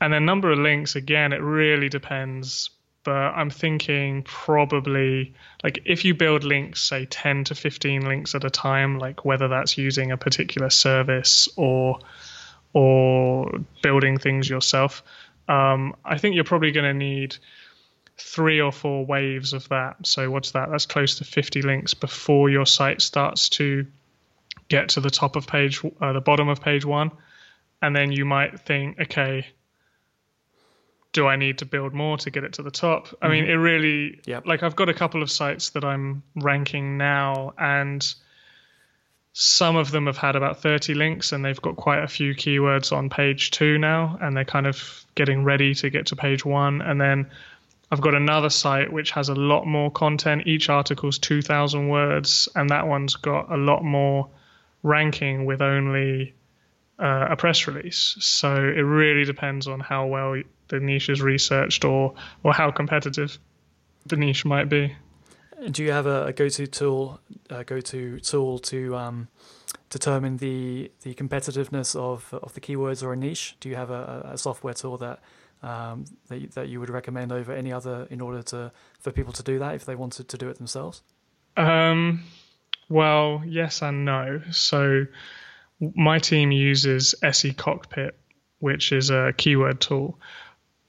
and 0.00 0.12
then 0.12 0.24
number 0.24 0.50
of 0.52 0.58
links, 0.58 0.96
again, 0.96 1.32
it 1.32 1.42
really 1.42 1.88
depends 1.88 2.70
but 3.08 3.14
I'm 3.14 3.48
thinking 3.48 4.22
probably 4.24 5.32
like 5.64 5.80
if 5.86 6.04
you 6.04 6.12
build 6.14 6.44
links, 6.44 6.82
say 6.82 7.06
10 7.06 7.44
to 7.44 7.54
15 7.54 8.06
links 8.06 8.34
at 8.34 8.44
a 8.44 8.50
time, 8.50 8.98
like 8.98 9.24
whether 9.24 9.48
that's 9.48 9.78
using 9.78 10.12
a 10.12 10.18
particular 10.18 10.68
service 10.68 11.48
or 11.56 12.00
or 12.74 13.60
building 13.82 14.18
things 14.18 14.50
yourself, 14.50 15.02
um, 15.48 15.96
I 16.04 16.18
think 16.18 16.34
you're 16.34 16.44
probably 16.44 16.70
going 16.70 16.84
to 16.84 16.92
need 16.92 17.36
three 18.18 18.60
or 18.60 18.72
four 18.72 19.06
waves 19.06 19.54
of 19.54 19.66
that. 19.70 20.06
So 20.06 20.30
what's 20.30 20.50
that? 20.50 20.70
That's 20.70 20.84
close 20.84 21.16
to 21.16 21.24
50 21.24 21.62
links 21.62 21.94
before 21.94 22.50
your 22.50 22.66
site 22.66 23.00
starts 23.00 23.48
to 23.50 23.86
get 24.68 24.90
to 24.90 25.00
the 25.00 25.10
top 25.10 25.36
of 25.36 25.46
page, 25.46 25.82
uh, 26.00 26.12
the 26.12 26.20
bottom 26.20 26.48
of 26.48 26.60
page 26.60 26.84
one, 26.84 27.10
and 27.82 27.94
then 27.94 28.12
you 28.12 28.24
might 28.24 28.60
think, 28.60 29.00
okay 29.00 29.46
do 31.12 31.26
I 31.26 31.36
need 31.36 31.58
to 31.58 31.64
build 31.64 31.94
more 31.94 32.16
to 32.18 32.30
get 32.30 32.44
it 32.44 32.54
to 32.54 32.62
the 32.62 32.70
top? 32.70 33.08
I 33.22 33.28
mean, 33.28 33.44
mm-hmm. 33.44 33.52
it 33.52 33.56
really, 33.56 34.20
yep. 34.26 34.46
like, 34.46 34.62
I've 34.62 34.76
got 34.76 34.88
a 34.88 34.94
couple 34.94 35.22
of 35.22 35.30
sites 35.30 35.70
that 35.70 35.84
I'm 35.84 36.22
ranking 36.36 36.98
now, 36.98 37.54
and 37.58 38.06
some 39.32 39.76
of 39.76 39.90
them 39.90 40.06
have 40.06 40.18
had 40.18 40.36
about 40.36 40.60
30 40.60 40.94
links, 40.94 41.32
and 41.32 41.44
they've 41.44 41.60
got 41.60 41.76
quite 41.76 42.04
a 42.04 42.08
few 42.08 42.34
keywords 42.34 42.94
on 42.96 43.08
page 43.08 43.50
two 43.50 43.78
now, 43.78 44.18
and 44.20 44.36
they're 44.36 44.44
kind 44.44 44.66
of 44.66 45.04
getting 45.14 45.44
ready 45.44 45.74
to 45.74 45.90
get 45.90 46.06
to 46.06 46.16
page 46.16 46.44
one. 46.44 46.82
And 46.82 47.00
then 47.00 47.30
I've 47.90 48.00
got 48.00 48.14
another 48.14 48.50
site 48.50 48.92
which 48.92 49.12
has 49.12 49.28
a 49.30 49.34
lot 49.34 49.66
more 49.66 49.90
content. 49.90 50.46
Each 50.46 50.68
article's 50.68 51.18
2,000 51.18 51.88
words, 51.88 52.48
and 52.54 52.68
that 52.70 52.86
one's 52.86 53.16
got 53.16 53.50
a 53.50 53.56
lot 53.56 53.82
more 53.82 54.28
ranking 54.82 55.44
with 55.44 55.60
only 55.60 56.34
uh, 56.98 57.28
a 57.30 57.36
press 57.36 57.66
release. 57.66 58.16
So 58.20 58.54
it 58.54 58.82
really 58.82 59.24
depends 59.24 59.66
on 59.66 59.80
how 59.80 60.06
well 60.06 60.40
the 60.68 60.80
niche 60.80 61.08
is 61.08 61.20
researched 61.20 61.84
or 61.84 62.14
or 62.42 62.52
how 62.52 62.70
competitive 62.70 63.38
the 64.06 64.16
niche 64.16 64.44
might 64.44 64.68
be. 64.68 64.94
Do 65.70 65.82
you 65.82 65.90
have 65.90 66.06
a, 66.06 66.26
a 66.26 66.32
go-to 66.32 66.66
tool, 66.68 67.20
a 67.50 67.64
go-to 67.64 68.20
tool 68.20 68.58
to 68.60 68.96
um, 68.96 69.28
determine 69.90 70.36
the 70.36 70.90
the 71.02 71.14
competitiveness 71.14 71.96
of 71.96 72.32
of 72.32 72.54
the 72.54 72.60
keywords 72.60 73.02
or 73.02 73.12
a 73.12 73.16
niche? 73.16 73.56
Do 73.60 73.68
you 73.68 73.76
have 73.76 73.90
a, 73.90 74.30
a 74.32 74.38
software 74.38 74.74
tool 74.74 74.98
that 74.98 75.20
um, 75.62 76.04
that 76.28 76.40
you, 76.40 76.48
that 76.48 76.68
you 76.68 76.80
would 76.80 76.90
recommend 76.90 77.32
over 77.32 77.52
any 77.52 77.72
other 77.72 78.06
in 78.10 78.20
order 78.20 78.42
to 78.42 78.72
for 79.00 79.10
people 79.10 79.32
to 79.32 79.42
do 79.42 79.58
that 79.58 79.74
if 79.74 79.84
they 79.84 79.94
wanted 79.94 80.28
to 80.28 80.38
do 80.38 80.48
it 80.48 80.58
themselves? 80.58 81.02
Um, 81.56 82.22
well, 82.88 83.42
yes 83.46 83.82
and 83.82 84.04
no. 84.04 84.42
So 84.50 85.06
my 85.80 86.18
team 86.18 86.50
uses 86.52 87.14
SE 87.22 87.52
Cockpit, 87.54 88.18
which 88.58 88.92
is 88.92 89.10
a 89.10 89.32
keyword 89.36 89.80
tool, 89.80 90.18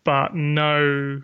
but 0.04 0.34
no, 0.34 1.22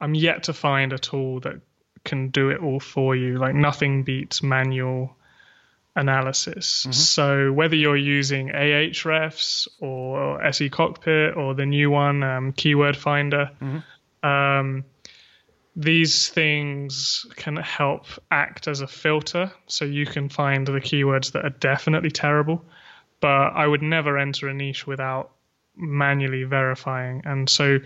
I'm 0.00 0.14
yet 0.14 0.44
to 0.44 0.52
find 0.52 0.92
a 0.92 0.98
tool 0.98 1.40
that 1.40 1.60
can 2.04 2.28
do 2.28 2.50
it 2.50 2.60
all 2.60 2.80
for 2.80 3.16
you. 3.16 3.38
Like 3.38 3.54
nothing 3.54 4.04
beats 4.04 4.42
manual 4.42 5.16
analysis. 5.96 6.82
Mm-hmm. 6.82 6.92
So 6.92 7.52
whether 7.52 7.74
you're 7.74 7.96
using 7.96 8.48
Ahrefs 8.48 9.66
or 9.80 10.42
SE 10.44 10.70
Cockpit 10.70 11.36
or 11.36 11.54
the 11.54 11.66
new 11.66 11.90
one, 11.90 12.22
um, 12.22 12.52
Keyword 12.52 12.96
Finder, 12.96 13.50
mm-hmm. 13.60 14.28
um, 14.28 14.84
these 15.78 16.28
things 16.28 17.24
can 17.36 17.54
help 17.56 18.06
act 18.32 18.66
as 18.66 18.80
a 18.80 18.88
filter. 18.88 19.52
So 19.68 19.84
you 19.84 20.06
can 20.06 20.28
find 20.28 20.66
the 20.66 20.72
keywords 20.72 21.32
that 21.32 21.44
are 21.44 21.50
definitely 21.50 22.10
terrible, 22.10 22.64
but 23.20 23.28
I 23.54 23.64
would 23.64 23.82
never 23.82 24.18
enter 24.18 24.48
a 24.48 24.54
niche 24.54 24.88
without 24.88 25.30
manually 25.76 26.42
verifying. 26.42 27.22
And 27.24 27.48
so 27.48 27.78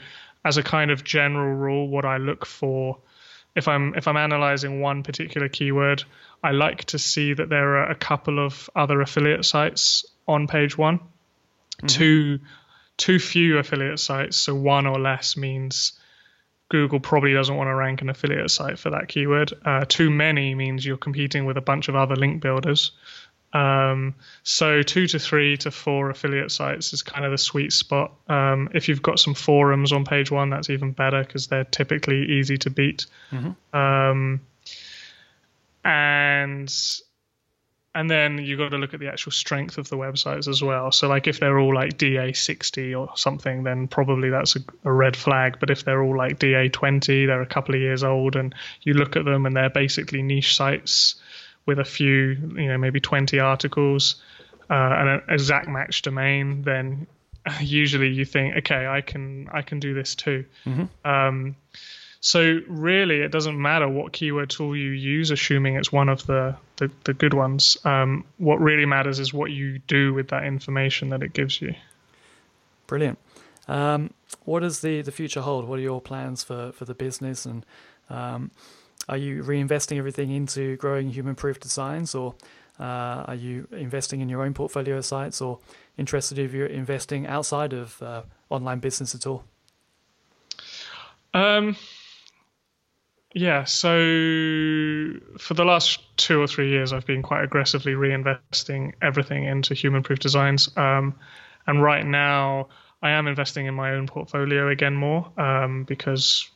as 0.42 0.56
a 0.56 0.62
kind 0.62 0.90
of 0.90 1.04
general 1.04 1.54
rule, 1.54 1.86
what 1.86 2.06
I 2.06 2.16
look 2.16 2.46
for 2.46 2.96
if 3.54 3.68
I'm 3.68 3.94
if 3.94 4.08
I'm 4.08 4.16
analyzing 4.16 4.80
one 4.80 5.02
particular 5.02 5.50
keyword, 5.50 6.04
I 6.42 6.52
like 6.52 6.84
to 6.86 6.98
see 6.98 7.34
that 7.34 7.50
there 7.50 7.76
are 7.76 7.90
a 7.90 7.94
couple 7.94 8.38
of 8.44 8.70
other 8.74 9.00
affiliate 9.02 9.44
sites 9.44 10.06
on 10.26 10.46
page 10.46 10.78
one. 10.78 10.98
Mm-hmm. 10.98 11.86
Too 11.86 12.38
too 12.96 13.18
few 13.18 13.58
affiliate 13.58 14.00
sites, 14.00 14.38
so 14.38 14.54
one 14.54 14.86
or 14.86 14.98
less 14.98 15.36
means 15.36 15.92
Google 16.72 17.00
probably 17.00 17.34
doesn't 17.34 17.54
want 17.54 17.68
to 17.68 17.74
rank 17.74 18.00
an 18.00 18.08
affiliate 18.08 18.50
site 18.50 18.78
for 18.78 18.88
that 18.88 19.06
keyword. 19.06 19.52
Uh, 19.62 19.84
too 19.86 20.08
many 20.08 20.54
means 20.54 20.86
you're 20.86 20.96
competing 20.96 21.44
with 21.44 21.58
a 21.58 21.60
bunch 21.60 21.88
of 21.88 21.94
other 21.94 22.16
link 22.16 22.40
builders. 22.40 22.92
Um, 23.52 24.14
so 24.42 24.80
two 24.80 25.06
to 25.08 25.18
three 25.18 25.58
to 25.58 25.70
four 25.70 26.08
affiliate 26.08 26.50
sites 26.50 26.94
is 26.94 27.02
kind 27.02 27.26
of 27.26 27.30
the 27.30 27.36
sweet 27.36 27.74
spot. 27.74 28.14
Um, 28.26 28.70
if 28.72 28.88
you've 28.88 29.02
got 29.02 29.18
some 29.18 29.34
forums 29.34 29.92
on 29.92 30.06
page 30.06 30.30
one, 30.30 30.48
that's 30.48 30.70
even 30.70 30.92
better 30.92 31.22
because 31.22 31.48
they're 31.48 31.64
typically 31.64 32.24
easy 32.38 32.56
to 32.56 32.70
beat. 32.70 33.04
Mm-hmm. 33.30 33.76
Um, 33.78 34.40
and 35.84 36.74
and 37.94 38.10
then 38.10 38.38
you've 38.38 38.58
got 38.58 38.70
to 38.70 38.78
look 38.78 38.94
at 38.94 39.00
the 39.00 39.08
actual 39.08 39.32
strength 39.32 39.76
of 39.76 39.88
the 39.88 39.96
websites 39.96 40.48
as 40.48 40.62
well. 40.62 40.90
So 40.92 41.08
like 41.08 41.26
if 41.26 41.40
they're 41.40 41.58
all 41.58 41.74
like 41.74 41.98
DA60 41.98 42.98
or 42.98 43.16
something, 43.16 43.64
then 43.64 43.86
probably 43.86 44.30
that's 44.30 44.56
a, 44.56 44.60
a 44.84 44.92
red 44.92 45.14
flag. 45.14 45.58
But 45.60 45.70
if 45.70 45.84
they're 45.84 46.02
all 46.02 46.16
like 46.16 46.38
DA20, 46.38 47.26
they're 47.26 47.42
a 47.42 47.46
couple 47.46 47.74
of 47.74 47.80
years 47.80 48.02
old, 48.02 48.36
and 48.36 48.54
you 48.80 48.94
look 48.94 49.16
at 49.16 49.24
them 49.24 49.44
and 49.44 49.54
they're 49.54 49.70
basically 49.70 50.22
niche 50.22 50.56
sites 50.56 51.16
with 51.66 51.78
a 51.78 51.84
few, 51.84 52.36
you 52.56 52.68
know, 52.68 52.78
maybe 52.78 52.98
20 52.98 53.38
articles 53.38 54.16
uh, 54.70 54.74
and 54.74 55.08
an 55.08 55.22
exact 55.28 55.68
match 55.68 56.02
domain, 56.02 56.62
then 56.62 57.06
usually 57.60 58.08
you 58.08 58.24
think, 58.24 58.56
okay, 58.56 58.86
I 58.86 59.02
can 59.02 59.48
I 59.52 59.62
can 59.62 59.80
do 59.80 59.92
this 59.92 60.14
too. 60.14 60.46
Mm-hmm. 60.64 61.08
Um, 61.08 61.56
so 62.24 62.60
really, 62.68 63.20
it 63.20 63.32
doesn't 63.32 63.60
matter 63.60 63.88
what 63.88 64.12
keyword 64.12 64.48
tool 64.48 64.76
you 64.76 64.90
use, 64.90 65.32
assuming 65.32 65.74
it's 65.74 65.90
one 65.90 66.08
of 66.08 66.24
the 66.26 66.56
the, 66.76 66.88
the 67.02 67.14
good 67.14 67.34
ones. 67.34 67.76
Um, 67.84 68.24
what 68.38 68.60
really 68.60 68.86
matters 68.86 69.18
is 69.18 69.34
what 69.34 69.50
you 69.50 69.80
do 69.80 70.14
with 70.14 70.28
that 70.28 70.44
information 70.44 71.08
that 71.08 71.24
it 71.24 71.32
gives 71.32 71.60
you. 71.60 71.74
Brilliant. 72.86 73.18
Um, 73.66 74.14
what 74.44 74.60
does 74.60 74.82
the, 74.82 75.02
the 75.02 75.10
future 75.10 75.40
hold? 75.40 75.66
What 75.66 75.80
are 75.80 75.82
your 75.82 76.00
plans 76.00 76.44
for, 76.44 76.70
for 76.72 76.84
the 76.84 76.94
business 76.94 77.44
and 77.44 77.66
um, 78.08 78.52
are 79.08 79.16
you 79.16 79.42
reinvesting 79.42 79.98
everything 79.98 80.30
into 80.30 80.76
growing 80.76 81.10
human 81.10 81.34
proof 81.34 81.58
designs 81.58 82.14
or 82.14 82.34
uh, 82.78 83.24
are 83.26 83.34
you 83.34 83.66
investing 83.72 84.20
in 84.20 84.28
your 84.28 84.42
own 84.42 84.54
portfolio 84.54 85.00
sites 85.00 85.40
or 85.40 85.58
interested 85.98 86.38
if 86.38 86.52
you're 86.52 86.66
investing 86.66 87.26
outside 87.26 87.72
of 87.72 88.00
uh, 88.00 88.22
online 88.48 88.78
business 88.78 89.14
at 89.14 89.26
all? 89.26 89.44
Um, 91.34 91.76
yeah, 93.34 93.64
so 93.64 93.90
for 95.38 95.54
the 95.54 95.64
last 95.64 96.00
two 96.16 96.40
or 96.40 96.46
three 96.46 96.70
years, 96.70 96.92
I've 96.92 97.06
been 97.06 97.22
quite 97.22 97.44
aggressively 97.44 97.92
reinvesting 97.92 98.92
everything 99.00 99.44
into 99.44 99.74
human 99.74 100.02
proof 100.02 100.18
designs. 100.18 100.68
Um, 100.76 101.14
and 101.66 101.82
right 101.82 102.04
now, 102.04 102.68
I 103.02 103.10
am 103.10 103.26
investing 103.26 103.66
in 103.66 103.74
my 103.74 103.92
own 103.92 104.06
portfolio 104.06 104.68
again 104.68 104.94
more 104.94 105.30
um, 105.38 105.84
because 105.84 106.48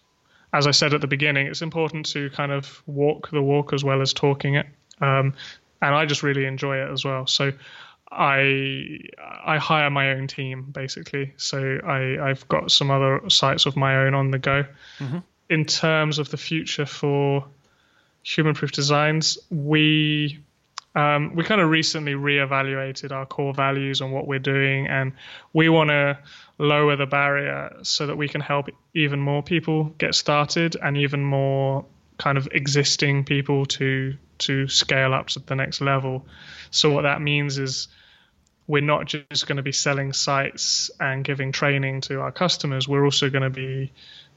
as 0.52 0.66
I 0.66 0.70
said 0.70 0.94
at 0.94 1.00
the 1.00 1.06
beginning, 1.06 1.46
it's 1.46 1.62
important 1.62 2.06
to 2.06 2.30
kind 2.30 2.52
of 2.52 2.82
walk 2.86 3.30
the 3.30 3.42
walk 3.42 3.72
as 3.72 3.82
well 3.82 4.00
as 4.00 4.12
talking 4.12 4.54
it. 4.54 4.66
Um, 5.00 5.34
and 5.82 5.94
I 5.94 6.06
just 6.06 6.22
really 6.22 6.46
enjoy 6.46 6.78
it 6.78 6.90
as 6.90 7.04
well. 7.04 7.26
So 7.26 7.52
I 8.10 9.00
I 9.44 9.58
hire 9.58 9.90
my 9.90 10.12
own 10.12 10.28
team 10.28 10.70
basically. 10.72 11.34
So 11.36 11.78
I 11.84 12.30
I've 12.30 12.46
got 12.48 12.70
some 12.70 12.90
other 12.90 13.28
sites 13.28 13.66
of 13.66 13.76
my 13.76 13.96
own 13.96 14.14
on 14.14 14.30
the 14.30 14.38
go. 14.38 14.64
Mm-hmm. 14.98 15.18
In 15.48 15.64
terms 15.64 16.18
of 16.18 16.28
the 16.28 16.36
future 16.36 16.86
for 16.86 17.46
human 18.22 18.54
proof 18.54 18.72
designs, 18.72 19.38
we 19.50 20.40
Um, 20.96 21.36
we 21.36 21.44
kind 21.44 21.60
of 21.60 21.68
recently 21.68 22.14
reevaluated 22.14 23.12
our 23.12 23.26
core 23.26 23.52
values 23.52 24.00
and 24.00 24.12
what 24.12 24.26
we're 24.26 24.38
doing, 24.38 24.88
and 24.88 25.12
we 25.52 25.68
want 25.68 25.90
to 25.90 26.18
lower 26.56 26.96
the 26.96 27.06
barrier 27.06 27.76
so 27.82 28.06
that 28.06 28.16
we 28.16 28.28
can 28.28 28.40
help 28.40 28.70
even 28.94 29.20
more 29.20 29.42
people 29.42 29.92
get 29.98 30.14
started 30.14 30.74
and 30.82 30.96
even 30.96 31.22
more 31.22 31.84
kind 32.16 32.38
of 32.38 32.48
existing 32.50 33.24
people 33.24 33.66
to 33.66 34.14
to 34.38 34.68
scale 34.68 35.12
up 35.12 35.26
to 35.26 35.40
the 35.40 35.54
next 35.54 35.82
level. 35.82 36.24
So 36.70 36.90
what 36.90 37.02
that 37.02 37.20
means 37.20 37.58
is 37.58 37.88
we're 38.66 38.80
not 38.80 39.04
just 39.06 39.46
going 39.46 39.58
to 39.58 39.62
be 39.62 39.72
selling 39.72 40.14
sites 40.14 40.90
and 40.98 41.22
giving 41.24 41.52
training 41.52 42.00
to 42.02 42.20
our 42.20 42.32
customers. 42.32 42.88
We're 42.88 43.04
also 43.04 43.28
going 43.28 43.44
to 43.44 43.50
be 43.50 43.92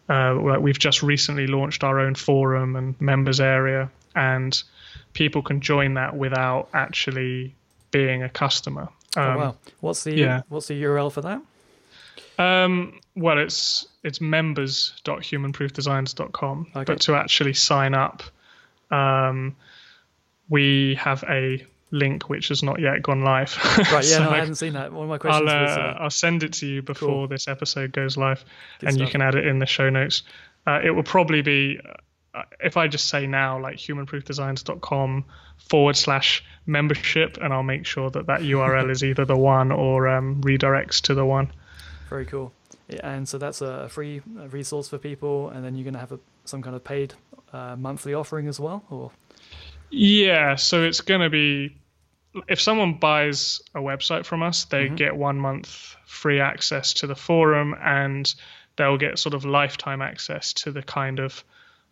uh, 0.10 0.58
we've 0.60 0.80
just 0.80 1.04
recently 1.04 1.48
launched 1.48 1.84
our 1.84 2.00
own 2.00 2.16
forum 2.16 2.76
and 2.76 3.00
members 3.00 3.40
area, 3.40 3.92
and 4.16 4.64
people 5.14 5.44
can 5.44 5.62
join 5.62 5.94
that 5.94 6.18
without 6.18 6.68
actually 6.74 7.54
being 7.92 8.24
a 8.24 8.30
customer. 8.30 8.90
Um, 9.16 9.24
oh, 9.24 9.38
wow! 9.38 9.56
What's 9.82 10.04
the 10.04 10.16
yeah. 10.16 10.42
what's 10.50 10.66
the 10.68 10.84
URL 10.84 11.12
for 11.12 11.22
that? 11.22 11.42
Um, 12.40 13.00
well, 13.16 13.38
it's 13.38 13.86
it's 14.04 14.20
members.humanproofdesigns.com. 14.22 16.68
Okay. 16.76 16.84
But 16.86 17.02
to 17.02 17.16
actually 17.16 17.54
sign 17.54 17.94
up, 17.94 18.24
um, 18.90 19.56
we 20.50 20.96
have 20.96 21.24
a 21.30 21.64
link 21.92 22.30
which 22.30 22.50
has 22.50 22.62
not 22.64 22.80
yet 22.80 23.02
gone 23.02 23.22
live. 23.22 23.58
Right, 23.78 23.90
yeah, 23.92 24.02
so 24.02 24.24
no, 24.24 24.30
I 24.32 24.40
hadn't 24.40 24.56
seen 24.56 24.74
that. 24.74 24.92
One 24.92 25.04
of 25.04 25.10
my 25.10 25.18
questions 25.18 25.50
I'll, 25.50 25.58
uh, 25.58 25.62
was. 25.62 25.78
Uh, 25.78 25.96
I'll 26.00 26.10
send 26.10 26.44
it 26.44 26.54
to 26.54 26.68
you 26.68 26.82
before 26.82 27.10
cool. 27.10 27.28
this 27.28 27.48
episode 27.48 27.92
goes 27.92 28.18
live, 28.18 28.44
Good 28.80 28.90
and 28.90 28.96
stuff. 28.96 29.08
you 29.08 29.12
can 29.12 29.22
add 29.22 29.36
it 29.36 29.46
in 29.46 29.60
the 29.60 29.66
show 29.66 29.90
notes. 29.90 30.24
Uh, 30.68 30.80
it 30.84 30.92
will 30.92 31.04
probably 31.04 31.42
be, 31.42 31.80
uh, 32.34 32.44
if 32.60 32.78
I 32.78 32.88
just 32.88 33.08
say 33.08 33.26
now, 33.28 33.60
like 33.60 33.78
humanproofdesigns.com 33.78 35.26
forward 35.70 35.98
slash 35.98 36.44
membership, 36.66 37.38
and 37.42 37.54
I'll 37.54 37.64
make 37.64 37.86
sure 37.86 38.10
that 38.12 38.28
that 38.28 38.42
URL 38.42 38.90
is 38.90 39.04
either 39.04 39.26
the 39.26 39.38
one 39.38 39.72
or 39.72 40.08
um, 40.08 40.42
redirects 40.42 41.02
to 41.04 41.14
the 41.14 41.26
one. 41.26 41.52
Very 42.10 42.26
cool. 42.26 42.54
And 43.02 43.30
so 43.30 43.38
that's 43.38 43.62
a 43.62 43.88
free 43.90 44.22
resource 44.50 44.90
for 44.90 44.98
people, 44.98 45.50
and 45.50 45.64
then 45.64 45.76
you're 45.76 45.84
going 45.84 45.94
to 45.94 46.00
have 46.00 46.12
a, 46.12 46.20
some 46.46 46.62
kind 46.62 46.76
of 46.76 46.84
paid 46.84 47.14
uh, 47.54 47.76
monthly 47.76 48.14
offering 48.16 48.48
as 48.48 48.60
well, 48.60 48.84
or 48.90 49.12
yeah, 49.92 50.56
so 50.56 50.84
it's 50.84 51.02
going 51.02 51.22
to 51.22 51.30
be 51.30 51.76
if 52.48 52.62
someone 52.62 52.94
buys 52.96 53.62
a 53.74 53.80
website 53.80 54.26
from 54.26 54.44
us, 54.44 54.66
they 54.66 54.86
mm-hmm. 54.86 54.96
get 54.96 55.16
one 55.16 55.40
month 55.40 55.96
free 56.06 56.40
access 56.40 56.94
to 56.94 57.08
the 57.08 57.16
forum 57.16 57.76
and 57.80 58.34
they'll 58.76 58.98
get 58.98 59.20
sort 59.20 59.34
of 59.34 59.46
lifetime 59.46 60.02
access 60.02 60.54
to 60.54 60.72
the 60.72 60.82
kind 60.82 61.20
of 61.20 61.44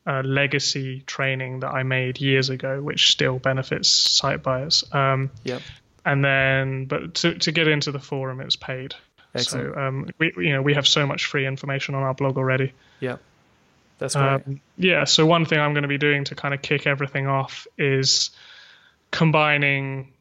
uh, 0.06 0.22
legacy 0.24 1.02
training 1.02 1.60
that 1.62 1.70
I 1.70 1.84
made 1.84 2.22
years 2.22 2.50
ago, 2.50 2.82
which 2.82 3.12
still 3.12 3.40
benefits 3.40 3.90
site 3.90 4.42
buyers. 4.42 4.84
Um, 4.92 5.32
yep. 5.44 5.62
And 6.06 6.24
then, 6.24 6.86
but 6.86 7.16
to, 7.16 7.38
to 7.40 7.52
get 7.52 7.68
into 7.68 7.92
the 7.92 8.00
forum, 8.00 8.40
it's 8.40 8.56
paid. 8.56 8.96
Excellent. 9.36 9.74
So 9.74 9.80
um, 9.80 10.10
we 10.18 10.34
you 10.38 10.54
know 10.54 10.62
we 10.62 10.74
have 10.76 10.88
so 10.88 11.06
much 11.06 11.26
free 11.26 11.46
information 11.46 11.96
on 11.96 12.04
our 12.04 12.14
blog 12.14 12.38
already. 12.38 12.74
Yeah. 13.02 13.18
That's 14.00 14.16
great. 14.16 14.26
Um, 14.26 14.62
yeah. 14.78 15.04
So 15.04 15.26
one 15.26 15.46
thing 15.46 15.60
I'm 15.60 15.74
going 15.74 15.82
to 15.82 15.90
be 15.90 15.98
doing 15.98 16.24
to 16.26 16.36
kind 16.36 16.54
of 16.54 16.62
kick 16.62 16.88
everything 16.88 17.28
off 17.28 17.68
is 17.78 18.30
combining 19.12 20.14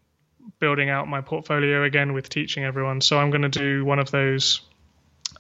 building 0.59 0.91
out 0.91 1.09
my 1.09 1.21
portfolio 1.21 1.85
again 1.85 2.13
with 2.13 2.29
teaching 2.29 2.65
everyone. 2.65 3.01
So 3.01 3.19
I'm 3.19 3.31
going 3.31 3.43
to 3.43 3.49
do 3.49 3.85
one 3.85 3.99
of 3.99 4.11
those 4.11 4.61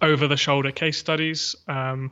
over 0.00 0.28
the 0.28 0.36
shoulder 0.36 0.72
case 0.72 0.98
studies. 0.98 1.56
Um, 1.68 2.10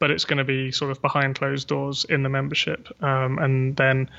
but 0.00 0.10
it's 0.10 0.24
going 0.24 0.38
to 0.38 0.44
be 0.44 0.72
sort 0.72 0.90
of 0.90 1.00
behind 1.00 1.36
closed 1.36 1.68
doors 1.68 2.04
in 2.04 2.24
the 2.24 2.28
membership. 2.28 2.88
Um, 3.02 3.38
and 3.38 3.76
then 3.76 4.10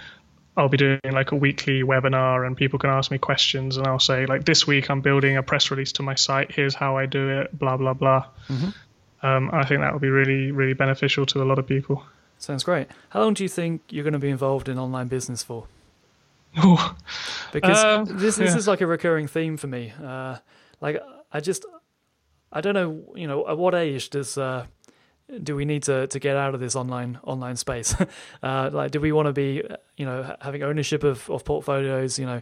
I'll 0.55 0.69
be 0.69 0.77
doing 0.77 0.99
like 1.11 1.31
a 1.31 1.35
weekly 1.35 1.81
webinar 1.81 2.45
and 2.45 2.55
people 2.55 2.77
can 2.77 2.91
ask 2.91 3.09
me 3.09 3.17
questions 3.17 3.77
and 3.77 3.87
I'll 3.87 3.99
say 3.99 4.25
like 4.25 4.45
this 4.45 4.67
week 4.67 4.89
I'm 4.89 5.01
building 5.01 5.37
a 5.37 5.43
press 5.43 5.71
release 5.71 5.93
to 5.93 6.03
my 6.03 6.15
site. 6.15 6.51
Here's 6.51 6.75
how 6.75 6.97
I 6.97 7.07
do 7.07 7.41
it, 7.41 7.57
blah, 7.57 7.77
blah, 7.77 7.93
blah. 7.93 8.25
Mm-hmm. 8.47 9.25
Um, 9.25 9.49
I 9.51 9.65
think 9.65 9.81
that 9.81 9.91
will 9.91 9.99
be 9.99 10.09
really, 10.09 10.51
really 10.51 10.73
beneficial 10.73 11.25
to 11.27 11.41
a 11.41 11.45
lot 11.45 11.57
of 11.57 11.67
people. 11.67 12.03
Sounds 12.37 12.63
great. 12.63 12.87
How 13.09 13.21
long 13.21 13.33
do 13.33 13.43
you 13.43 13.49
think 13.49 13.81
you're 13.89 14.03
going 14.03 14.13
to 14.13 14.19
be 14.19 14.29
involved 14.29 14.69
in 14.69 14.77
online 14.77 15.07
business 15.07 15.43
for? 15.43 15.65
Oh, 16.57 16.95
because 17.51 17.83
um, 17.83 18.05
this 18.17 18.35
this 18.35 18.51
yeah. 18.51 18.57
is 18.57 18.67
like 18.67 18.81
a 18.81 18.87
recurring 18.87 19.27
theme 19.27 19.57
for 19.57 19.67
me. 19.67 19.93
Uh, 20.01 20.37
like 20.79 21.01
I 21.31 21.39
just 21.39 21.65
I 22.51 22.61
don't 22.61 22.73
know, 22.73 23.13
you 23.15 23.27
know, 23.27 23.47
at 23.47 23.57
what 23.57 23.73
age 23.73 24.09
does 24.09 24.37
uh, 24.37 24.65
do 25.43 25.55
we 25.55 25.65
need 25.65 25.83
to, 25.83 26.07
to 26.07 26.19
get 26.19 26.35
out 26.35 26.53
of 26.53 26.59
this 26.59 26.75
online 26.75 27.19
online 27.23 27.55
space? 27.55 27.95
uh, 28.43 28.69
like, 28.71 28.91
do 28.91 28.99
we 28.99 29.11
want 29.11 29.27
to 29.27 29.33
be, 29.33 29.63
you 29.97 30.05
know, 30.05 30.35
having 30.41 30.63
ownership 30.63 31.03
of, 31.03 31.29
of 31.29 31.45
portfolios, 31.45 32.19
you 32.19 32.25
know, 32.25 32.41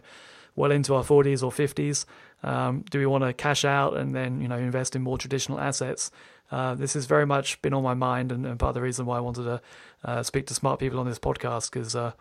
well 0.56 0.72
into 0.72 0.94
our 0.94 1.04
40s 1.04 1.42
or 1.42 1.50
50s? 1.50 2.04
Um, 2.42 2.84
do 2.90 2.98
we 2.98 3.06
want 3.06 3.22
to 3.22 3.32
cash 3.32 3.64
out 3.64 3.96
and 3.96 4.14
then, 4.14 4.40
you 4.40 4.48
know, 4.48 4.56
invest 4.56 4.96
in 4.96 5.02
more 5.02 5.18
traditional 5.18 5.60
assets? 5.60 6.10
Uh, 6.50 6.74
this 6.74 6.94
has 6.94 7.06
very 7.06 7.26
much 7.26 7.62
been 7.62 7.72
on 7.72 7.82
my 7.82 7.94
mind, 7.94 8.32
and, 8.32 8.44
and, 8.44 8.58
part 8.58 8.70
of 8.70 8.74
the 8.74 8.80
reason 8.80 9.06
why 9.06 9.18
I 9.18 9.20
wanted 9.20 9.44
to 9.44 9.62
uh, 10.04 10.22
speak 10.24 10.48
to 10.48 10.54
smart 10.54 10.80
people 10.80 10.98
on 10.98 11.06
this 11.06 11.18
podcast 11.18 11.70
because 11.70 11.94
uh, 11.94 12.12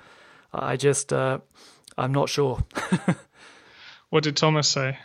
I 0.54 0.78
just 0.78 1.12
uh, 1.12 1.40
I'm 2.00 2.12
not 2.12 2.30
sure. 2.30 2.64
what 4.10 4.24
did 4.24 4.38
Thomas 4.38 4.68
say? 4.68 4.98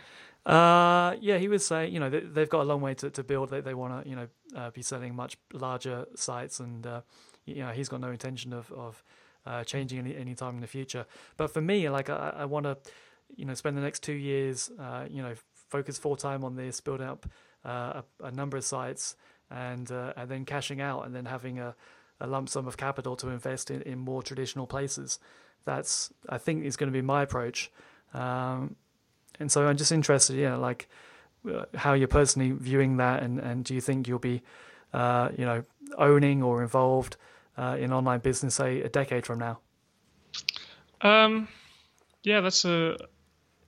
Uh, 0.45 1.15
yeah, 1.21 1.37
he 1.37 1.47
was 1.47 1.65
saying 1.65 1.93
you 1.93 1.99
know 1.99 2.09
they, 2.09 2.39
have 2.39 2.49
got 2.49 2.61
a 2.61 2.63
long 2.63 2.81
way 2.81 2.93
to, 2.95 3.09
to 3.09 3.23
build. 3.23 3.49
They 3.49 3.61
they 3.61 3.73
want 3.73 4.03
to 4.03 4.09
you 4.09 4.15
know 4.15 4.27
uh, 4.55 4.69
be 4.71 4.81
selling 4.81 5.15
much 5.15 5.37
larger 5.53 6.05
sites, 6.15 6.59
and 6.59 6.87
you 7.45 7.63
know 7.63 7.71
he's 7.71 7.89
got 7.89 7.99
no 8.01 8.11
intention 8.11 8.53
of 8.53 8.71
of 8.71 9.03
changing 9.65 9.99
any 9.99 10.15
any 10.15 10.35
time 10.35 10.55
in 10.55 10.61
the 10.61 10.67
future. 10.67 11.05
But 11.37 11.51
for 11.51 11.61
me, 11.61 11.89
like 11.89 12.09
I, 12.09 12.33
I 12.37 12.45
want 12.45 12.65
to 12.65 12.77
you 13.35 13.45
know 13.45 13.55
spend 13.55 13.75
the 13.75 13.81
next 13.81 14.03
two 14.03 14.13
years 14.13 14.69
you 15.09 15.21
know 15.23 15.33
focus 15.69 15.97
full 15.97 16.15
time 16.15 16.43
on 16.43 16.55
this, 16.55 16.79
build 16.79 17.01
up 17.01 17.25
uh, 17.65 18.01
a, 18.21 18.25
a, 18.27 18.31
number 18.31 18.57
of 18.57 18.63
sites 18.63 19.15
and 19.49 19.91
uh, 19.91 20.13
and 20.15 20.29
then 20.29 20.45
cashing 20.45 20.81
out 20.81 21.05
and 21.05 21.15
then 21.15 21.25
having 21.25 21.59
a, 21.59 21.75
a 22.19 22.27
lump 22.27 22.49
sum 22.49 22.67
of 22.67 22.77
capital 22.77 23.15
to 23.15 23.29
invest 23.29 23.71
in, 23.71 23.81
in 23.81 23.97
more 23.97 24.21
traditional 24.21 24.67
places. 24.67 25.19
That's 25.65 26.13
I 26.29 26.37
think 26.37 26.65
is 26.65 26.77
going 26.77 26.91
to 26.91 26.93
be 26.93 27.01
my 27.01 27.23
approach. 27.23 27.71
Um, 28.13 28.75
and 29.39 29.51
so 29.51 29.67
I'm 29.67 29.77
just 29.77 29.91
interested, 29.91 30.37
yeah, 30.37 30.55
like 30.55 30.87
uh, 31.51 31.65
how 31.75 31.93
you're 31.93 32.07
personally 32.07 32.51
viewing 32.51 32.97
that, 32.97 33.23
and, 33.23 33.39
and 33.39 33.65
do 33.65 33.75
you 33.75 33.81
think 33.81 34.07
you'll 34.07 34.19
be, 34.19 34.41
uh, 34.93 35.29
you 35.37 35.45
know, 35.45 35.63
owning 35.97 36.41
or 36.41 36.61
involved 36.61 37.17
uh, 37.57 37.75
in 37.77 37.91
online 37.91 38.19
business, 38.19 38.55
say, 38.55 38.81
a 38.81 38.89
decade 38.89 39.25
from 39.25 39.39
now? 39.39 39.59
Um, 41.01 41.49
yeah, 42.23 42.39
that's 42.39 42.63
a 42.63 42.95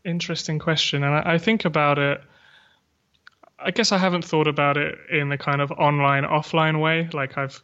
interesting 0.05 0.59
question, 0.59 1.03
and 1.03 1.13
I, 1.13 1.33
I 1.33 1.37
think 1.37 1.65
about 1.65 1.99
it 1.99 2.21
I 3.59 3.71
guess 3.71 3.91
I 3.91 3.97
haven't 3.97 4.23
thought 4.23 4.47
about 4.47 4.77
it 4.77 4.97
in 5.11 5.29
the 5.29 5.37
kind 5.37 5.61
of 5.61 5.71
online 5.71 6.23
offline 6.23 6.79
way. 6.79 7.09
Like 7.11 7.37
I've 7.37 7.61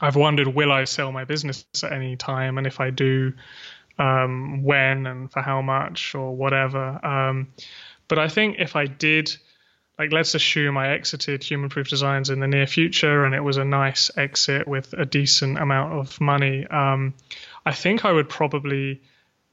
I've 0.00 0.16
wondered, 0.16 0.48
will 0.48 0.72
I 0.72 0.84
sell 0.84 1.12
my 1.12 1.24
business 1.24 1.64
at 1.82 1.92
any 1.92 2.16
time, 2.16 2.58
and 2.58 2.66
if 2.66 2.80
I 2.80 2.90
do, 2.90 3.34
um, 4.00 4.62
when 4.62 5.06
and 5.06 5.30
for 5.30 5.42
how 5.42 5.60
much 5.60 6.14
or 6.14 6.34
whatever. 6.34 7.04
Um, 7.04 7.52
but 8.08 8.18
I 8.18 8.28
think 8.28 8.56
if 8.58 8.74
I 8.74 8.86
did, 8.86 9.36
like 9.98 10.10
let's 10.10 10.34
assume 10.34 10.78
I 10.78 10.90
exited 10.90 11.44
Human 11.44 11.68
Proof 11.68 11.88
Designs 11.88 12.30
in 12.30 12.40
the 12.40 12.48
near 12.48 12.66
future 12.66 13.24
and 13.24 13.34
it 13.34 13.42
was 13.42 13.58
a 13.58 13.64
nice 13.64 14.10
exit 14.16 14.66
with 14.66 14.94
a 14.94 15.04
decent 15.04 15.58
amount 15.58 15.92
of 15.92 16.20
money, 16.20 16.66
um, 16.66 17.14
I 17.64 17.72
think 17.72 18.04
I 18.04 18.12
would 18.12 18.28
probably 18.28 19.02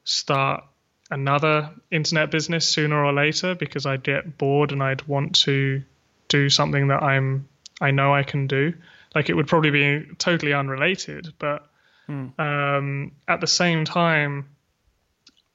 start 0.06 0.64
another 1.12 1.72
internet 1.92 2.32
business 2.32 2.68
sooner 2.68 3.04
or 3.04 3.12
later 3.14 3.54
because 3.54 3.86
I'd 3.86 4.04
get 4.04 4.38
bored 4.38 4.72
and 4.72 4.82
I'd 4.82 5.08
want 5.08 5.36
to 5.42 5.84
do 6.30 6.50
something 6.50 6.88
that 6.88 7.04
I'm 7.04 7.48
I 7.80 7.92
know 7.92 8.14
I 8.14 8.24
can 8.24 8.48
do. 8.48 8.74
Like 9.16 9.30
it 9.30 9.34
would 9.34 9.48
probably 9.48 9.72
be 9.72 10.06
totally 10.18 10.54
unrelated, 10.54 11.34
but 11.40 11.68
mm. 12.08 12.38
um, 12.40 13.12
at 13.28 13.42
the 13.42 13.48
same 13.48 13.86
time, 13.86 14.50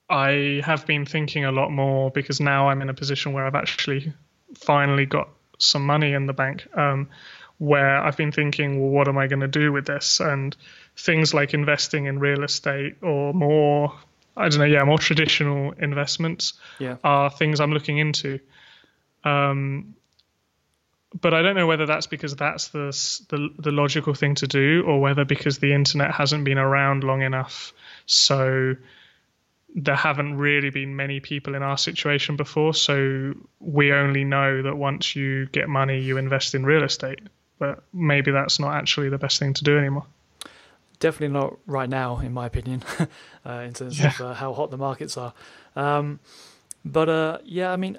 I 0.09 0.61
have 0.65 0.87
been 0.87 1.07
thinking 1.07 1.45
a 1.45 1.53
lot 1.53 1.71
more 1.71 2.11
because 2.11 2.41
now 2.41 2.69
I'm 2.69 2.83
in 2.83 2.89
a 2.89 2.95
position 2.95 3.33
where 3.33 3.47
I've 3.47 3.55
actually 3.55 4.13
finally 4.59 5.07
got 5.07 5.29
some 5.59 5.87
money 5.87 6.13
in 6.13 6.27
the 6.27 6.33
bank. 6.33 6.67
Um, 6.77 7.09
where 7.59 8.03
I've 8.03 8.17
been 8.17 8.33
thinking, 8.33 8.81
well, 8.81 8.91
what 8.91 9.07
am 9.07 9.17
I 9.17 9.29
going 9.29 9.41
to 9.41 9.47
do 9.49 9.71
with 9.71 9.87
this? 9.87 10.19
And 10.19 10.57
things 10.97 11.33
like 11.33 11.55
investing 11.55 12.07
in 12.07 12.19
real 12.19 12.43
estate 12.43 12.97
or 13.03 13.33
more 13.33 13.93
I 14.37 14.49
don't 14.49 14.61
know, 14.61 14.65
yeah, 14.65 14.83
more 14.85 14.99
traditional 14.99 15.73
investments 15.73 16.55
yeah. 16.79 16.97
are 17.05 17.31
things 17.31 17.61
I'm 17.61 17.73
looking 17.73 17.99
into. 17.99 18.41
Um, 19.25 19.95
but 21.21 21.35
I 21.35 21.43
don't 21.43 21.57
know 21.57 21.67
whether 21.67 21.87
that's 21.87 22.07
because 22.07 22.37
that's 22.37 22.69
the, 22.69 22.89
the, 23.29 23.51
the 23.59 23.71
logical 23.71 24.15
thing 24.15 24.35
to 24.37 24.47
do, 24.47 24.85
or 24.87 25.01
whether 25.01 25.25
because 25.25 25.59
the 25.59 25.73
internet 25.73 26.15
hasn't 26.15 26.45
been 26.45 26.59
around 26.59 27.05
long 27.05 27.23
enough, 27.23 27.73
so 28.07 28.75
there 29.75 29.97
haven't 29.97 30.37
really 30.37 30.71
been 30.71 30.97
many 30.97 31.21
people 31.21 31.55
in 31.55 31.63
our 31.63 31.79
situation 31.79 32.37
before. 32.37 32.75
So 32.75 33.35
we 33.59 33.93
only 33.93 34.25
know 34.25 34.63
that 34.63 34.77
once 34.77 35.17
you 35.17 35.47
get 35.47 35.69
money, 35.69 36.01
you 36.01 36.19
invest 36.19 36.55
in 36.55 36.67
real 36.67 36.83
estate. 36.83 37.21
But 37.59 37.83
maybe 37.93 38.33
that's 38.33 38.59
not 38.59 38.75
actually 38.75 39.09
the 39.09 39.19
best 39.19 39.39
thing 39.39 39.55
to 39.55 39.65
do 39.65 39.79
anymore 39.79 40.05
definitely 41.03 41.35
not 41.35 41.59
right 41.67 41.89
now, 41.89 42.21
in 42.21 42.33
my 42.33 42.47
opinion, 42.47 42.83
uh, 43.45 43.65
in 43.67 43.75
terms 43.75 43.99
yeah. 43.99 44.07
of 44.07 44.21
uh, 44.21 44.35
how 44.35 44.55
hot 44.55 44.71
the 44.71 44.79
markets 44.79 45.19
are. 45.19 45.35
Um, 45.77 46.21
but 46.85 47.09
uh, 47.09 47.39
yeah, 47.45 47.73
I 47.73 47.77
mean, 47.77 47.99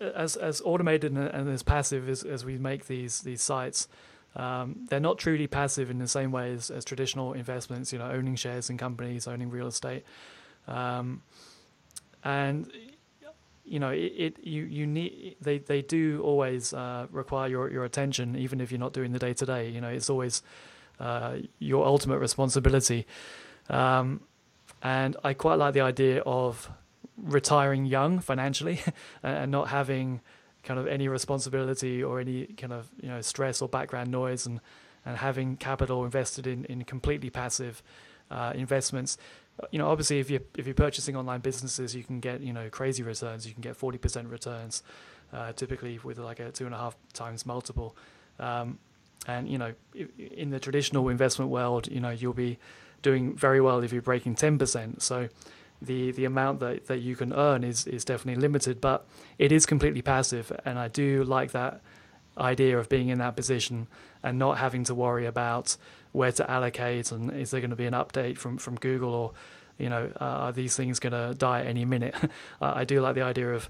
as 0.00 0.36
as 0.36 0.60
automated 0.64 1.12
and, 1.12 1.48
as 1.48 1.62
passive 1.62 2.08
as, 2.08 2.22
as 2.22 2.44
we 2.44 2.58
make 2.58 2.86
these 2.86 3.20
these 3.20 3.42
sites, 3.42 3.88
um, 4.36 4.86
they're 4.88 5.00
not 5.00 5.18
truly 5.18 5.46
passive 5.46 5.90
in 5.90 5.98
the 5.98 6.08
same 6.08 6.32
way 6.32 6.52
as, 6.52 6.70
as 6.70 6.84
traditional 6.84 7.32
investments. 7.32 7.92
You 7.92 7.98
know, 7.98 8.10
owning 8.10 8.36
shares 8.36 8.70
in 8.70 8.78
companies, 8.78 9.26
owning 9.26 9.50
real 9.50 9.66
estate, 9.66 10.04
um, 10.66 11.22
and 12.24 12.70
you 13.64 13.78
know, 13.78 13.90
it, 13.90 14.12
it, 14.16 14.36
you 14.42 14.64
you 14.64 14.86
need 14.86 15.36
they 15.40 15.58
they 15.58 15.82
do 15.82 16.20
always 16.22 16.72
uh, 16.72 17.06
require 17.10 17.48
your 17.48 17.70
your 17.70 17.84
attention, 17.84 18.36
even 18.36 18.60
if 18.60 18.72
you're 18.72 18.80
not 18.80 18.92
doing 18.92 19.12
the 19.12 19.18
day 19.18 19.32
to 19.34 19.46
day. 19.46 19.68
You 19.68 19.80
know, 19.80 19.88
it's 19.88 20.10
always 20.10 20.42
uh, 20.98 21.36
your 21.58 21.86
ultimate 21.86 22.18
responsibility. 22.18 23.06
Um, 23.68 24.22
and 24.82 25.16
I 25.22 25.34
quite 25.34 25.56
like 25.56 25.74
the 25.74 25.82
idea 25.82 26.22
of 26.22 26.70
retiring 27.16 27.84
young 27.84 28.18
financially 28.18 28.80
and 29.22 29.50
not 29.50 29.68
having 29.68 30.20
kind 30.62 30.78
of 30.78 30.86
any 30.86 31.08
responsibility 31.08 32.02
or 32.02 32.20
any 32.20 32.46
kind 32.46 32.72
of 32.72 32.88
you 33.00 33.08
know 33.08 33.20
stress 33.20 33.62
or 33.62 33.68
background 33.68 34.10
noise 34.10 34.46
and 34.46 34.60
and 35.06 35.16
having 35.16 35.56
capital 35.56 36.04
invested 36.04 36.46
in 36.46 36.64
in 36.66 36.84
completely 36.84 37.30
passive 37.30 37.82
uh, 38.30 38.52
investments. 38.54 39.16
You 39.70 39.78
know 39.78 39.88
obviously 39.88 40.20
if 40.20 40.30
you 40.30 40.40
if 40.56 40.66
you're 40.66 40.74
purchasing 40.74 41.16
online 41.16 41.40
businesses 41.40 41.94
you 41.94 42.04
can 42.04 42.20
get 42.20 42.40
you 42.40 42.52
know 42.52 42.68
crazy 42.70 43.02
returns. 43.02 43.46
You 43.46 43.52
can 43.52 43.62
get 43.62 43.78
40% 43.78 44.30
returns 44.30 44.82
uh, 45.32 45.52
typically 45.52 45.98
with 46.02 46.18
like 46.18 46.40
a 46.40 46.50
two 46.50 46.66
and 46.66 46.74
a 46.74 46.78
half 46.78 46.96
times 47.12 47.46
multiple. 47.46 47.96
Um, 48.38 48.78
and 49.26 49.48
you 49.48 49.58
know 49.58 49.74
in 50.18 50.50
the 50.50 50.58
traditional 50.58 51.08
investment 51.08 51.50
world 51.50 51.88
you 51.88 52.00
know 52.00 52.10
you'll 52.10 52.32
be 52.32 52.58
doing 53.02 53.36
very 53.36 53.60
well 53.60 53.82
if 53.82 53.92
you're 53.92 54.02
breaking 54.02 54.34
10% 54.34 55.00
so 55.00 55.28
the 55.82 56.12
the 56.12 56.24
amount 56.24 56.60
that, 56.60 56.86
that 56.86 56.98
you 56.98 57.16
can 57.16 57.32
earn 57.32 57.64
is 57.64 57.86
is 57.86 58.04
definitely 58.04 58.40
limited, 58.40 58.80
but 58.80 59.06
it 59.38 59.52
is 59.52 59.66
completely 59.66 60.02
passive, 60.02 60.52
and 60.64 60.78
I 60.78 60.88
do 60.88 61.24
like 61.24 61.52
that 61.52 61.80
idea 62.38 62.78
of 62.78 62.88
being 62.88 63.08
in 63.08 63.18
that 63.18 63.36
position 63.36 63.86
and 64.22 64.38
not 64.38 64.58
having 64.58 64.84
to 64.84 64.94
worry 64.94 65.26
about 65.26 65.76
where 66.12 66.32
to 66.32 66.50
allocate 66.50 67.12
and 67.12 67.30
is 67.32 67.50
there 67.50 67.60
going 67.60 67.70
to 67.70 67.76
be 67.76 67.86
an 67.86 67.92
update 67.92 68.36
from 68.36 68.56
from 68.56 68.76
Google 68.76 69.12
or 69.12 69.32
you 69.78 69.88
know 69.88 70.10
uh, 70.20 70.24
are 70.24 70.52
these 70.52 70.76
things 70.76 70.98
going 70.98 71.12
to 71.12 71.34
die 71.36 71.62
any 71.62 71.84
minute? 71.84 72.14
I 72.60 72.84
do 72.84 73.00
like 73.00 73.14
the 73.14 73.22
idea 73.22 73.52
of 73.52 73.68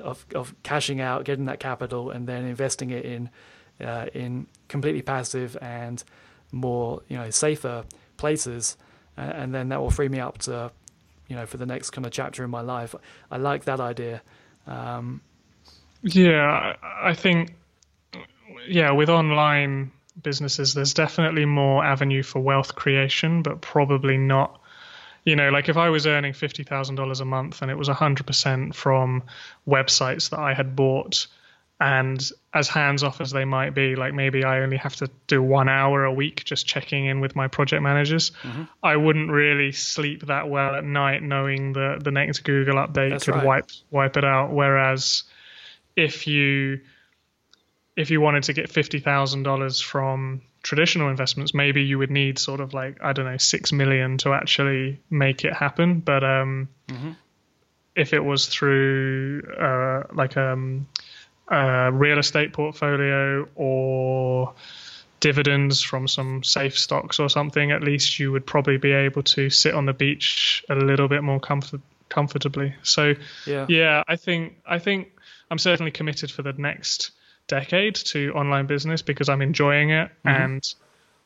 of 0.00 0.24
of 0.34 0.54
cashing 0.62 1.00
out, 1.00 1.24
getting 1.24 1.46
that 1.46 1.60
capital, 1.60 2.10
and 2.10 2.26
then 2.26 2.44
investing 2.44 2.90
it 2.90 3.04
in 3.04 3.30
uh, 3.80 4.06
in 4.14 4.46
completely 4.68 5.02
passive 5.02 5.56
and 5.60 6.02
more 6.50 7.02
you 7.08 7.16
know 7.16 7.30
safer 7.30 7.84
places, 8.16 8.76
and 9.16 9.54
then 9.54 9.68
that 9.68 9.80
will 9.80 9.90
free 9.90 10.08
me 10.08 10.20
up 10.20 10.38
to 10.38 10.70
you 11.32 11.38
know 11.38 11.46
for 11.46 11.56
the 11.56 11.64
next 11.64 11.92
kind 11.92 12.04
of 12.04 12.12
chapter 12.12 12.44
in 12.44 12.50
my 12.50 12.60
life. 12.60 12.94
I 13.30 13.38
like 13.38 13.64
that 13.64 13.80
idea. 13.80 14.20
Um, 14.66 15.22
yeah, 16.02 16.76
I 16.82 17.14
think 17.14 17.54
yeah 18.68 18.90
with 18.90 19.08
online 19.08 19.92
businesses, 20.22 20.74
there's 20.74 20.92
definitely 20.92 21.46
more 21.46 21.82
avenue 21.82 22.22
for 22.22 22.40
wealth 22.40 22.74
creation, 22.74 23.42
but 23.42 23.62
probably 23.62 24.18
not. 24.18 24.60
You 25.24 25.36
know, 25.36 25.48
like 25.48 25.70
if 25.70 25.78
I 25.78 25.88
was 25.88 26.06
earning 26.06 26.34
fifty 26.34 26.64
thousand 26.64 26.96
dollars 26.96 27.20
a 27.20 27.24
month 27.24 27.62
and 27.62 27.70
it 27.70 27.78
was 27.78 27.88
hundred 27.88 28.26
percent 28.26 28.74
from 28.74 29.22
websites 29.66 30.28
that 30.30 30.38
I 30.38 30.52
had 30.52 30.76
bought 30.76 31.28
and 31.82 32.30
as 32.54 32.68
hands 32.68 33.02
off 33.02 33.20
as 33.20 33.32
they 33.32 33.44
might 33.44 33.74
be 33.74 33.96
like 33.96 34.14
maybe 34.14 34.44
i 34.44 34.60
only 34.60 34.76
have 34.76 34.94
to 34.94 35.10
do 35.26 35.42
one 35.42 35.68
hour 35.68 36.04
a 36.04 36.12
week 36.12 36.44
just 36.44 36.64
checking 36.64 37.06
in 37.06 37.20
with 37.20 37.34
my 37.34 37.48
project 37.48 37.82
managers 37.82 38.30
mm-hmm. 38.42 38.62
i 38.84 38.94
wouldn't 38.94 39.30
really 39.30 39.72
sleep 39.72 40.26
that 40.26 40.48
well 40.48 40.76
at 40.76 40.84
night 40.84 41.24
knowing 41.24 41.72
that 41.72 41.98
the 42.04 42.12
next 42.12 42.40
google 42.44 42.76
update 42.76 43.10
That's 43.10 43.24
could 43.24 43.34
right. 43.34 43.44
wipe 43.44 43.70
wipe 43.90 44.16
it 44.16 44.24
out 44.24 44.52
whereas 44.52 45.24
if 45.96 46.28
you 46.28 46.80
if 47.94 48.10
you 48.10 48.22
wanted 48.22 48.44
to 48.44 48.54
get 48.54 48.70
$50,000 48.70 49.82
from 49.82 50.40
traditional 50.62 51.10
investments 51.10 51.52
maybe 51.52 51.82
you 51.82 51.98
would 51.98 52.12
need 52.12 52.38
sort 52.38 52.60
of 52.60 52.72
like 52.72 53.02
i 53.02 53.12
don't 53.12 53.24
know 53.24 53.36
6 53.36 53.72
million 53.72 54.18
to 54.18 54.32
actually 54.32 55.00
make 55.10 55.44
it 55.44 55.52
happen 55.52 55.98
but 55.98 56.22
um 56.22 56.68
mm-hmm. 56.86 57.10
if 57.96 58.12
it 58.12 58.20
was 58.20 58.46
through 58.46 59.42
uh, 59.58 60.04
like 60.14 60.36
um 60.36 60.86
a 61.52 61.92
real 61.92 62.18
estate 62.18 62.52
portfolio 62.52 63.46
or 63.54 64.54
dividends 65.20 65.82
from 65.82 66.08
some 66.08 66.42
safe 66.42 66.76
stocks 66.78 67.20
or 67.20 67.28
something, 67.28 67.70
at 67.70 67.82
least 67.82 68.18
you 68.18 68.32
would 68.32 68.46
probably 68.46 68.78
be 68.78 68.92
able 68.92 69.22
to 69.22 69.50
sit 69.50 69.74
on 69.74 69.86
the 69.86 69.92
beach 69.92 70.64
a 70.68 70.74
little 70.74 71.08
bit 71.08 71.22
more 71.22 71.38
comfort 71.38 71.80
comfortably. 72.08 72.74
So 72.82 73.14
yeah, 73.46 73.66
yeah, 73.68 74.02
I 74.08 74.16
think 74.16 74.56
I 74.66 74.78
think 74.78 75.12
I'm 75.50 75.58
certainly 75.58 75.92
committed 75.92 76.30
for 76.30 76.42
the 76.42 76.52
next 76.54 77.12
decade 77.46 77.94
to 77.94 78.32
online 78.32 78.66
business 78.66 79.02
because 79.02 79.28
I'm 79.28 79.42
enjoying 79.42 79.90
it 79.90 80.10
mm-hmm. 80.24 80.28
and 80.28 80.74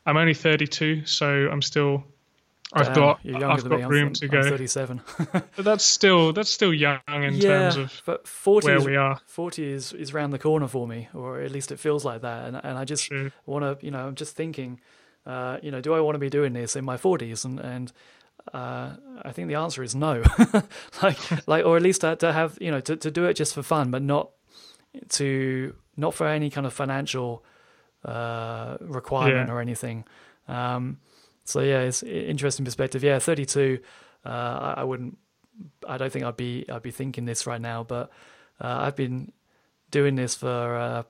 I'm 0.05 0.17
only 0.17 0.33
32, 0.33 1.05
so 1.05 1.25
I'm 1.25 1.61
still 1.61 2.03
I've 2.73 2.93
got 2.93 3.19
I've 3.25 3.69
got 3.69 3.89
room 3.89 4.13
to 4.13 4.27
go. 4.27 4.43
37. 4.43 5.01
but 5.31 5.55
that's 5.57 5.85
still 5.85 6.33
that's 6.33 6.49
still 6.49 6.73
young 6.73 6.99
in 7.07 7.35
yeah, 7.35 7.69
terms 7.71 7.77
of 7.77 8.01
but 8.05 8.27
40 8.27 8.67
where 8.67 8.77
is, 8.77 8.85
we 8.85 8.95
are. 8.95 9.19
40 9.25 9.71
is 9.71 9.93
is 9.93 10.13
around 10.13 10.31
the 10.31 10.39
corner 10.39 10.67
for 10.67 10.87
me, 10.87 11.07
or 11.13 11.39
at 11.41 11.51
least 11.51 11.71
it 11.71 11.79
feels 11.79 12.03
like 12.03 12.21
that. 12.21 12.47
And 12.47 12.57
and 12.61 12.77
I 12.77 12.83
just 12.83 13.09
want 13.45 13.63
to, 13.63 13.85
you 13.85 13.91
know, 13.91 14.07
I'm 14.07 14.15
just 14.15 14.35
thinking, 14.35 14.81
uh, 15.25 15.57
you 15.61 15.71
know, 15.71 15.81
do 15.81 15.93
I 15.93 16.01
want 16.01 16.15
to 16.15 16.19
be 16.19 16.29
doing 16.29 16.53
this 16.53 16.75
in 16.75 16.83
my 16.83 16.97
40s? 16.97 17.45
And 17.45 17.59
and 17.59 17.91
uh, 18.53 18.95
I 19.23 19.31
think 19.31 19.47
the 19.47 19.55
answer 19.55 19.83
is 19.83 19.95
no. 19.95 20.23
like 21.01 21.17
like, 21.47 21.65
or 21.65 21.77
at 21.77 21.83
least 21.83 22.01
to, 22.01 22.15
to 22.17 22.33
have, 22.33 22.57
you 22.59 22.71
know, 22.71 22.79
to, 22.81 22.95
to 22.95 23.11
do 23.11 23.25
it 23.25 23.35
just 23.35 23.53
for 23.53 23.63
fun, 23.63 23.91
but 23.91 24.01
not 24.01 24.31
to 25.09 25.75
not 25.95 26.13
for 26.13 26.27
any 26.27 26.49
kind 26.49 26.67
of 26.67 26.73
financial 26.73 27.43
uh, 28.05 28.77
requirement 28.81 29.49
yeah. 29.49 29.53
or 29.53 29.61
anything. 29.61 30.05
Um, 30.47 30.99
so 31.47 31.61
yeah, 31.61 31.79
it's 31.79 32.03
interesting 32.03 32.65
perspective. 32.65 33.03
Yeah, 33.03 33.19
32. 33.19 33.79
Uh, 34.25 34.29
I, 34.29 34.73
I, 34.81 34.83
wouldn't. 34.83 35.17
I 35.87 35.97
don't 35.97 36.11
think 36.11 36.25
I'd 36.25 36.35
be. 36.35 36.65
I'd 36.69 36.83
be 36.83 36.91
thinking 36.91 37.23
this 37.23 37.47
right 37.47 37.61
now. 37.61 37.83
But 37.83 38.11
uh, 38.59 38.79
I've 38.81 38.97
been 38.97 39.31
doing 39.89 40.15
this 40.15 40.35
for 40.35 40.75
uh, 40.75 41.03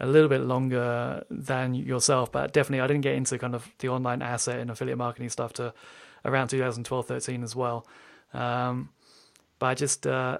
a 0.00 0.06
little 0.06 0.28
bit 0.28 0.40
longer 0.40 1.24
than 1.30 1.74
yourself. 1.74 2.32
But 2.32 2.52
definitely, 2.52 2.80
I 2.80 2.88
didn't 2.88 3.02
get 3.02 3.14
into 3.14 3.38
kind 3.38 3.54
of 3.54 3.70
the 3.78 3.90
online 3.90 4.22
asset 4.22 4.58
and 4.58 4.72
affiliate 4.72 4.98
marketing 4.98 5.28
stuff 5.28 5.52
to 5.54 5.72
around 6.24 6.48
2012, 6.48 7.06
13 7.06 7.44
as 7.44 7.54
well. 7.54 7.86
Um, 8.34 8.88
but 9.60 9.66
I 9.66 9.74
just. 9.74 10.04
Uh, 10.04 10.38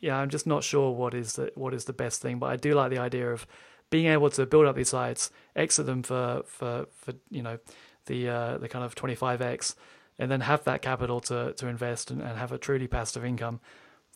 yeah, 0.00 0.16
I'm 0.16 0.30
just 0.30 0.48
not 0.48 0.64
sure 0.64 0.90
what 0.90 1.14
is 1.14 1.34
the 1.34 1.52
what 1.54 1.72
is 1.72 1.84
the 1.84 1.92
best 1.92 2.20
thing. 2.20 2.40
But 2.40 2.46
I 2.46 2.56
do 2.56 2.74
like 2.74 2.90
the 2.90 2.98
idea 2.98 3.30
of 3.30 3.46
being 3.88 4.06
able 4.06 4.30
to 4.30 4.46
build 4.46 4.66
up 4.66 4.74
these 4.74 4.88
sites, 4.88 5.30
exit 5.54 5.86
them 5.86 6.02
for 6.02 6.42
for 6.44 6.86
for 6.92 7.14
you 7.30 7.42
know 7.42 7.58
the 8.06 8.28
uh, 8.28 8.58
the 8.58 8.68
kind 8.68 8.84
of 8.84 8.94
25x, 8.94 9.74
and 10.18 10.30
then 10.30 10.40
have 10.40 10.64
that 10.64 10.82
capital 10.82 11.20
to 11.20 11.52
to 11.54 11.66
invest 11.66 12.10
and, 12.10 12.20
and 12.20 12.38
have 12.38 12.52
a 12.52 12.58
truly 12.58 12.86
passive 12.86 13.24
income. 13.24 13.60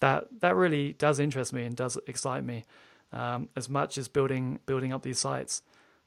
That 0.00 0.26
that 0.40 0.54
really 0.54 0.92
does 0.92 1.18
interest 1.18 1.52
me 1.52 1.64
and 1.64 1.74
does 1.74 1.98
excite 2.06 2.44
me 2.44 2.64
um, 3.12 3.48
as 3.56 3.68
much 3.68 3.98
as 3.98 4.08
building 4.08 4.60
building 4.66 4.92
up 4.92 5.02
these 5.02 5.18
sites. 5.18 5.62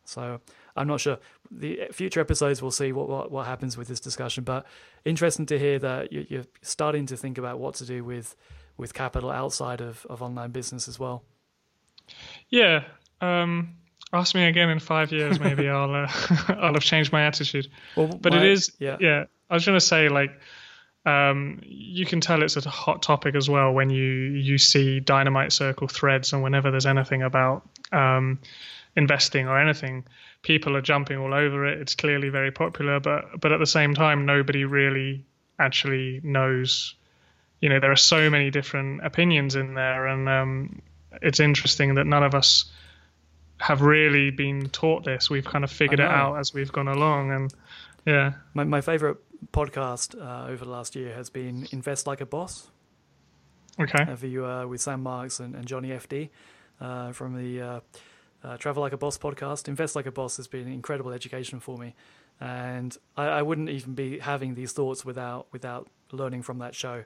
So 0.05 0.39
I'm 0.75 0.87
not 0.87 1.01
sure. 1.01 1.19
The 1.51 1.87
future 1.91 2.19
episodes 2.19 2.61
we'll 2.61 2.71
see 2.71 2.91
what, 2.91 3.09
what, 3.09 3.31
what 3.31 3.45
happens 3.45 3.77
with 3.77 3.87
this 3.87 3.99
discussion, 3.99 4.43
but 4.43 4.65
interesting 5.05 5.45
to 5.47 5.59
hear 5.59 5.77
that 5.79 6.11
you're 6.11 6.45
starting 6.61 7.05
to 7.07 7.17
think 7.17 7.37
about 7.37 7.59
what 7.59 7.75
to 7.75 7.85
do 7.85 8.03
with 8.03 8.35
with 8.77 8.93
capital 8.93 9.29
outside 9.29 9.81
of, 9.81 10.05
of 10.09 10.21
online 10.21 10.51
business 10.51 10.87
as 10.87 10.97
well. 10.97 11.23
Yeah, 12.47 12.85
um, 13.21 13.75
ask 14.11 14.35
me 14.35 14.45
again 14.45 14.69
in 14.69 14.79
five 14.79 15.11
years, 15.11 15.39
maybe 15.39 15.67
I'll 15.69 15.93
uh, 15.93 16.07
I'll 16.47 16.73
have 16.73 16.83
changed 16.83 17.11
my 17.11 17.25
attitude. 17.25 17.67
Well, 17.95 18.07
but 18.07 18.33
my, 18.33 18.39
it 18.39 18.51
is, 18.51 18.71
yeah. 18.79 18.97
yeah. 18.99 19.25
I 19.49 19.53
was 19.53 19.65
gonna 19.65 19.81
say 19.81 20.09
like. 20.09 20.39
Um, 21.05 21.61
you 21.63 22.05
can 22.05 22.19
tell 22.19 22.43
it's 22.43 22.57
a 22.57 22.69
hot 22.69 23.01
topic 23.01 23.33
as 23.33 23.49
well 23.49 23.71
when 23.71 23.89
you 23.89 24.03
you 24.03 24.57
see 24.57 24.99
dynamite 24.99 25.53
circle 25.53 25.87
threads 25.87 26.33
and 26.33 26.43
whenever 26.43 26.71
there's 26.71 26.85
anything 26.85 27.23
about 27.23 27.67
um, 27.93 28.39
investing 28.97 29.47
or 29.47 29.59
anything, 29.59 30.05
people 30.41 30.75
are 30.75 30.81
jumping 30.81 31.17
all 31.17 31.33
over 31.33 31.65
it. 31.65 31.79
It's 31.79 31.95
clearly 31.95 32.29
very 32.29 32.51
popular, 32.51 32.99
but 32.99 33.39
but 33.39 33.51
at 33.51 33.59
the 33.59 33.65
same 33.65 33.93
time, 33.93 34.25
nobody 34.25 34.65
really 34.65 35.25
actually 35.57 36.19
knows. 36.23 36.95
You 37.61 37.69
know, 37.69 37.79
there 37.79 37.91
are 37.91 37.97
so 37.97 38.29
many 38.29 38.51
different 38.51 39.05
opinions 39.05 39.55
in 39.55 39.73
there, 39.73 40.07
and 40.07 40.29
um, 40.29 40.81
it's 41.21 41.39
interesting 41.39 41.95
that 41.95 42.05
none 42.05 42.23
of 42.23 42.35
us 42.35 42.65
have 43.59 43.81
really 43.81 44.31
been 44.31 44.69
taught 44.69 45.03
this. 45.03 45.29
We've 45.29 45.45
kind 45.45 45.63
of 45.63 45.71
figured 45.71 45.99
it 45.99 46.07
out 46.07 46.35
as 46.37 46.53
we've 46.53 46.71
gone 46.71 46.87
along, 46.87 47.31
and 47.31 47.53
yeah. 48.05 48.33
My 48.53 48.63
my 48.63 48.81
favorite 48.81 49.17
podcast 49.51 50.19
uh, 50.19 50.49
over 50.49 50.65
the 50.65 50.71
last 50.71 50.95
year 50.95 51.13
has 51.13 51.29
been 51.29 51.67
Invest 51.71 52.07
Like 52.07 52.21
a 52.21 52.25
Boss. 52.25 52.69
Okay. 53.79 54.03
Have 54.03 54.23
you 54.23 54.45
uh, 54.45 54.65
with 54.67 54.81
Sam 54.81 55.01
Marx 55.03 55.39
and, 55.39 55.55
and 55.55 55.65
Johnny 55.65 55.89
FD 55.89 56.29
uh, 56.81 57.11
from 57.13 57.35
the 57.35 57.61
uh, 57.61 57.79
uh, 58.43 58.57
Travel 58.57 58.81
Like 58.81 58.93
a 58.93 58.97
Boss 58.97 59.17
podcast. 59.17 59.67
Invest 59.67 59.95
Like 59.95 60.05
a 60.05 60.11
Boss 60.11 60.37
has 60.37 60.47
been 60.47 60.67
incredible 60.67 61.11
education 61.11 61.59
for 61.59 61.77
me. 61.77 61.95
and 62.41 62.97
I, 63.17 63.25
I 63.25 63.41
wouldn't 63.41 63.69
even 63.69 63.93
be 63.93 64.19
having 64.19 64.55
these 64.55 64.71
thoughts 64.71 65.05
without 65.05 65.47
without 65.51 65.87
learning 66.11 66.43
from 66.43 66.59
that 66.59 66.75
show. 66.75 67.03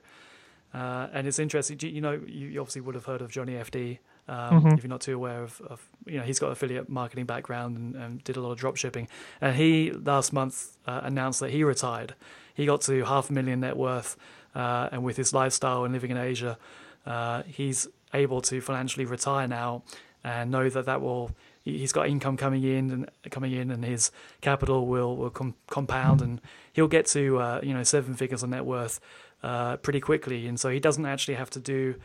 Uh, 0.72 1.08
and 1.12 1.26
it's 1.26 1.38
interesting. 1.38 1.78
You 1.80 2.00
know, 2.00 2.20
you 2.26 2.60
obviously 2.60 2.80
would 2.80 2.94
have 2.94 3.04
heard 3.04 3.22
of 3.22 3.30
Johnny 3.30 3.54
FD. 3.54 3.98
Um, 4.26 4.62
mm-hmm. 4.62 4.68
If 4.68 4.82
you're 4.82 4.88
not 4.88 5.02
too 5.02 5.14
aware 5.14 5.42
of, 5.42 5.60
of, 5.62 5.86
you 6.06 6.18
know, 6.18 6.24
he's 6.24 6.38
got 6.38 6.50
affiliate 6.50 6.88
marketing 6.88 7.26
background 7.26 7.76
and, 7.76 7.94
and 7.94 8.24
did 8.24 8.36
a 8.36 8.40
lot 8.40 8.52
of 8.52 8.58
drop 8.58 8.76
shipping. 8.76 9.08
And 9.40 9.54
he 9.56 9.90
last 9.92 10.32
month 10.32 10.76
uh, 10.86 11.00
announced 11.04 11.40
that 11.40 11.50
he 11.50 11.62
retired. 11.62 12.14
He 12.54 12.66
got 12.66 12.80
to 12.82 13.04
half 13.04 13.30
a 13.30 13.32
million 13.32 13.60
net 13.60 13.76
worth, 13.76 14.16
uh, 14.54 14.88
and 14.92 15.04
with 15.04 15.16
his 15.16 15.34
lifestyle 15.34 15.84
and 15.84 15.92
living 15.92 16.10
in 16.10 16.16
Asia, 16.16 16.56
uh, 17.04 17.42
he's 17.46 17.88
able 18.14 18.40
to 18.42 18.60
financially 18.60 19.04
retire 19.04 19.48
now 19.48 19.82
and 20.22 20.50
know 20.50 20.68
that 20.68 20.86
that 20.86 21.00
will 21.02 21.30
he's 21.64 21.92
got 21.92 22.08
income 22.08 22.36
coming 22.36 22.62
in 22.62 22.90
and 22.90 23.30
coming 23.30 23.52
in, 23.52 23.70
and 23.70 23.84
his 23.84 24.10
capital 24.40 24.86
will 24.86 25.16
will 25.16 25.30
com- 25.30 25.54
compound, 25.68 26.22
and 26.22 26.40
he'll 26.72 26.88
get 26.88 27.06
to 27.06 27.38
uh, 27.38 27.60
you 27.62 27.74
know 27.74 27.82
seven 27.82 28.14
figures 28.14 28.42
of 28.42 28.50
net 28.50 28.64
worth 28.64 29.00
uh, 29.42 29.76
pretty 29.78 30.00
quickly, 30.00 30.46
and 30.46 30.58
so 30.58 30.70
he 30.70 30.80
doesn't 30.80 31.06
actually 31.06 31.34
have 31.34 31.50
to 31.50 31.60
do 31.60 31.96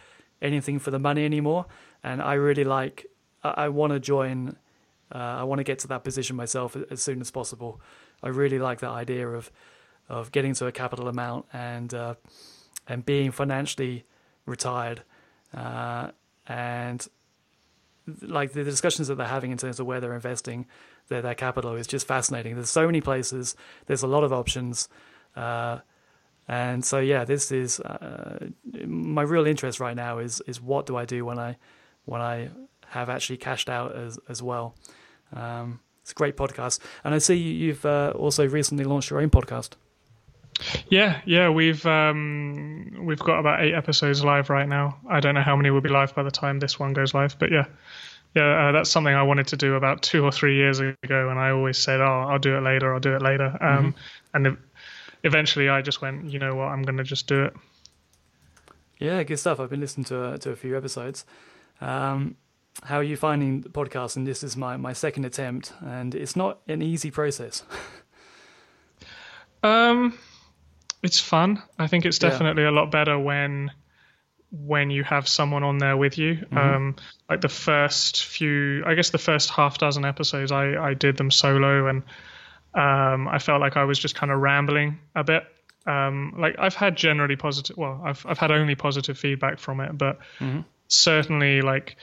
anything 0.42 0.80
for 0.80 0.92
the 0.92 1.00
money 1.00 1.26
anymore. 1.26 1.66
And 2.04 2.22
I 2.22 2.34
really 2.34 2.64
like, 2.64 3.06
I, 3.44 3.66
I 3.66 3.70
want 3.70 3.94
to 3.94 4.00
join, 4.00 4.56
uh, 5.14 5.18
I 5.18 5.44
want 5.44 5.60
to 5.60 5.64
get 5.64 5.80
to 5.80 5.88
that 5.88 6.04
position 6.04 6.36
myself 6.36 6.78
as 6.90 7.02
soon 7.02 7.22
as 7.22 7.32
possible. 7.32 7.82
I 8.24 8.30
really 8.30 8.60
like 8.60 8.80
that 8.80 8.92
idea 8.92 9.28
of 9.28 9.52
of 10.10 10.32
getting 10.32 10.56
to 10.56 10.66
a 10.66 10.72
capital 10.72 11.08
amount 11.08 11.46
and 11.54 11.94
uh, 11.94 12.16
and 12.88 13.06
being 13.06 13.32
financially 13.32 14.06
retired, 14.46 15.04
uh, 15.56 16.10
and 16.48 17.08
like 18.22 18.54
the 18.54 18.64
discussions 18.64 19.08
that 19.08 19.16
they're 19.16 19.28
having 19.28 19.52
in 19.52 19.58
terms 19.58 19.80
of 19.80 19.86
where 19.86 20.00
they're 20.00 20.16
investing 20.16 20.66
their, 21.10 21.22
their 21.22 21.36
capital 21.36 21.76
is 21.76 21.86
just 21.86 22.08
fascinating. 22.08 22.56
There's 22.56 22.70
so 22.70 22.88
many 22.88 23.02
places. 23.02 23.56
There's 23.86 24.04
a 24.04 24.08
lot 24.08 24.24
of 24.24 24.34
options. 24.34 24.90
Uh, 25.36 25.80
and 26.50 26.84
so 26.84 26.98
yeah, 26.98 27.26
this 27.26 27.52
is 27.52 27.80
uh, 27.80 28.48
my 28.84 29.22
real 29.22 29.46
interest 29.46 29.80
right 29.80 29.96
now 29.96 30.18
is 30.18 30.42
is 30.48 30.60
what 30.60 30.88
do 30.88 30.98
I 30.98 31.06
do 31.06 31.24
when 31.24 31.38
I 31.38 31.58
when 32.06 32.22
I 32.22 32.50
have 32.88 33.08
actually 33.08 33.38
cashed 33.38 33.70
out 33.70 33.96
as 33.96 34.18
as 34.28 34.42
well. 34.42 34.74
Um, 35.32 35.80
it's 36.02 36.12
a 36.12 36.16
great 36.16 36.36
podcast, 36.36 36.80
and 37.04 37.14
I 37.14 37.20
see 37.20 37.36
you've 37.36 37.86
uh, 37.86 38.14
also 38.16 38.48
recently 38.48 38.84
launched 38.84 39.12
your 39.12 39.22
own 39.22 39.30
podcast. 39.30 39.74
Yeah, 40.90 41.22
yeah, 41.24 41.50
we've 41.50 41.86
um, 41.86 42.96
we've 43.02 43.20
got 43.20 43.40
about 43.40 43.62
eight 43.62 43.76
episodes 43.76 44.24
live 44.24 44.50
right 44.50 44.68
now. 44.68 44.98
I 45.08 45.20
don't 45.20 45.36
know 45.36 45.44
how 45.44 45.56
many 45.56 45.70
will 45.70 45.82
be 45.82 45.90
live 45.90 46.16
by 46.16 46.24
the 46.24 46.32
time 46.32 46.58
this 46.58 46.80
one 46.80 46.94
goes 46.94 47.14
live, 47.14 47.38
but 47.38 47.52
yeah, 47.52 47.66
yeah, 48.36 48.70
uh, 48.70 48.72
that's 48.72 48.90
something 48.90 49.14
I 49.14 49.22
wanted 49.24 49.46
to 49.48 49.58
do 49.58 49.76
about 49.76 50.02
two 50.02 50.24
or 50.24 50.32
three 50.32 50.56
years 50.56 50.80
ago, 50.80 51.30
and 51.30 51.40
I 51.40 51.52
always 51.52 51.78
said, 51.78 52.02
"Oh, 52.02 52.26
I'll 52.28 52.40
do 52.40 52.58
it 52.58 52.62
later. 52.62 52.92
I'll 52.92 53.00
do 53.00 53.16
it 53.16 53.22
later." 53.22 53.56
Um, 53.62 53.94
mm-hmm. 53.94 53.98
And 54.34 54.58
eventually, 55.24 55.70
I 55.70 55.82
just 55.82 56.02
went, 56.02 56.30
"You 56.30 56.40
know 56.40 56.56
what? 56.56 56.66
I'm 56.70 56.84
going 56.84 56.98
to 56.98 57.04
just 57.04 57.28
do 57.28 57.46
it." 57.46 57.54
Yeah, 59.00 59.24
good 59.24 59.40
stuff. 59.40 59.60
I've 59.60 59.70
been 59.70 59.80
listening 59.80 60.06
to 60.06 60.34
a, 60.34 60.38
to 60.40 60.52
a 60.52 60.56
few 60.56 60.76
episodes. 60.76 61.26
Um, 61.80 62.36
how 62.84 62.98
are 62.98 63.04
you 63.04 63.18
finding 63.18 63.62
the 63.62 63.70
podcast? 63.70 64.16
And 64.16 64.28
this 64.28 64.44
is 64.44 64.56
my 64.58 64.78
my 64.78 64.94
second 64.94 65.26
attempt, 65.26 65.74
and 65.82 66.16
it's 66.16 66.36
not 66.36 66.60
an 66.68 66.82
easy 66.82 67.12
process. 67.12 67.64
um 69.64 70.18
it's 71.02 71.20
fun. 71.20 71.62
I 71.78 71.88
think 71.88 72.06
it's 72.06 72.20
definitely 72.20 72.64
yeah. 72.64 72.70
a 72.70 72.72
lot 72.72 72.92
better 72.92 73.18
when 73.18 73.72
when 74.52 74.90
you 74.90 75.04
have 75.04 75.28
someone 75.28 75.64
on 75.64 75.78
there 75.78 75.96
with 75.96 76.18
you. 76.18 76.36
Mm-hmm. 76.36 76.58
Um, 76.58 76.96
like 77.30 77.42
the 77.42 77.50
first 77.50 78.26
few, 78.26 78.84
I 78.86 78.96
guess 78.96 79.12
the 79.12 79.20
first 79.20 79.52
half 79.52 79.78
dozen 79.78 80.06
episodes, 80.06 80.52
I 80.52 80.76
I 80.76 80.94
did 80.94 81.18
them 81.18 81.32
solo, 81.32 81.88
and 81.88 82.04
um, 82.74 83.28
I 83.28 83.40
felt 83.40 83.62
like 83.62 83.78
I 83.78 83.84
was 83.84 84.00
just 84.00 84.16
kind 84.16 84.32
of 84.32 84.40
rambling 84.40 85.00
a 85.16 85.24
bit. 85.24 85.44
Um, 85.86 86.36
like 86.38 86.56
I've 86.60 86.76
had 86.76 86.96
generally 86.96 87.36
positive, 87.36 87.78
well, 87.78 88.02
I've 88.04 88.26
I've 88.26 88.38
had 88.38 88.52
only 88.52 88.76
positive 88.76 89.18
feedback 89.18 89.60
from 89.60 89.80
it, 89.80 89.98
but 89.98 90.20
mm-hmm. 90.40 90.62
certainly 90.88 91.62
like 91.62 91.96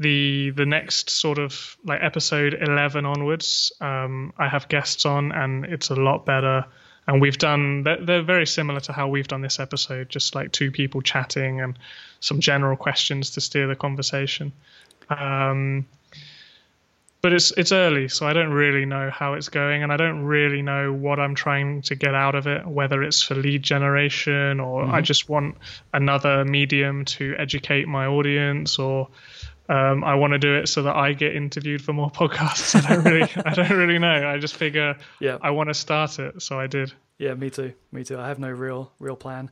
the 0.00 0.50
the 0.50 0.66
next 0.66 1.10
sort 1.10 1.38
of 1.38 1.76
like 1.84 2.00
episode 2.02 2.56
11 2.58 3.04
onwards 3.04 3.70
um, 3.80 4.32
i 4.38 4.48
have 4.48 4.66
guests 4.66 5.04
on 5.04 5.30
and 5.30 5.66
it's 5.66 5.90
a 5.90 5.94
lot 5.94 6.24
better 6.24 6.64
and 7.06 7.20
we've 7.20 7.36
done 7.38 7.82
they're 7.82 8.22
very 8.22 8.46
similar 8.46 8.80
to 8.80 8.92
how 8.92 9.08
we've 9.08 9.28
done 9.28 9.42
this 9.42 9.60
episode 9.60 10.08
just 10.08 10.34
like 10.34 10.50
two 10.52 10.70
people 10.70 11.02
chatting 11.02 11.60
and 11.60 11.78
some 12.18 12.40
general 12.40 12.76
questions 12.76 13.32
to 13.32 13.40
steer 13.42 13.66
the 13.66 13.76
conversation 13.76 14.52
um, 15.10 15.86
but 17.22 17.32
it's 17.32 17.50
it's 17.52 17.72
early 17.72 18.08
so 18.08 18.26
i 18.26 18.32
don't 18.32 18.50
really 18.50 18.86
know 18.86 19.10
how 19.10 19.34
it's 19.34 19.48
going 19.48 19.82
and 19.82 19.92
i 19.92 19.96
don't 19.96 20.24
really 20.24 20.62
know 20.62 20.92
what 20.92 21.20
i'm 21.20 21.34
trying 21.34 21.82
to 21.82 21.94
get 21.94 22.14
out 22.14 22.34
of 22.34 22.46
it 22.46 22.66
whether 22.66 23.02
it's 23.02 23.22
for 23.22 23.34
lead 23.34 23.62
generation 23.62 24.60
or 24.60 24.82
mm-hmm. 24.82 24.94
i 24.94 25.00
just 25.00 25.28
want 25.28 25.56
another 25.92 26.44
medium 26.44 27.04
to 27.04 27.34
educate 27.38 27.86
my 27.86 28.06
audience 28.06 28.78
or 28.78 29.08
um, 29.70 30.02
I 30.02 30.16
want 30.16 30.32
to 30.32 30.38
do 30.40 30.56
it 30.56 30.68
so 30.68 30.82
that 30.82 30.96
I 30.96 31.12
get 31.12 31.36
interviewed 31.36 31.80
for 31.80 31.92
more 31.92 32.10
podcasts. 32.10 32.74
I 32.90 32.96
don't 32.96 33.04
really, 33.04 33.30
I 33.36 33.54
don't 33.54 33.70
really 33.70 34.00
know. 34.00 34.28
I 34.28 34.36
just 34.38 34.56
figure, 34.56 34.96
yeah, 35.20 35.38
I 35.40 35.50
want 35.50 35.68
to 35.68 35.74
start 35.74 36.18
it, 36.18 36.42
so 36.42 36.58
I 36.58 36.66
did. 36.66 36.92
Yeah, 37.18 37.34
me 37.34 37.50
too. 37.50 37.72
Me 37.92 38.02
too. 38.02 38.18
I 38.18 38.26
have 38.26 38.40
no 38.40 38.50
real, 38.50 38.92
real 38.98 39.14
plan, 39.14 39.48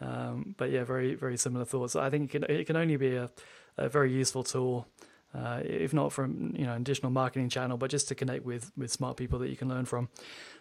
um, 0.00 0.54
but 0.56 0.70
yeah, 0.70 0.84
very, 0.84 1.16
very 1.16 1.36
similar 1.36 1.64
thoughts. 1.64 1.96
I 1.96 2.10
think 2.10 2.32
it 2.32 2.46
can, 2.46 2.56
it 2.56 2.66
can 2.66 2.76
only 2.76 2.96
be 2.96 3.16
a, 3.16 3.28
a 3.76 3.88
very 3.88 4.12
useful 4.12 4.44
tool, 4.44 4.86
uh, 5.34 5.60
if 5.64 5.92
not 5.92 6.12
from 6.12 6.54
you 6.56 6.64
know 6.64 6.74
additional 6.74 7.10
marketing 7.10 7.48
channel, 7.48 7.76
but 7.76 7.90
just 7.90 8.08
to 8.08 8.14
connect 8.14 8.44
with 8.44 8.70
with 8.76 8.90
smart 8.90 9.16
people 9.16 9.38
that 9.40 9.48
you 9.48 9.56
can 9.56 9.68
learn 9.68 9.84
from. 9.84 10.08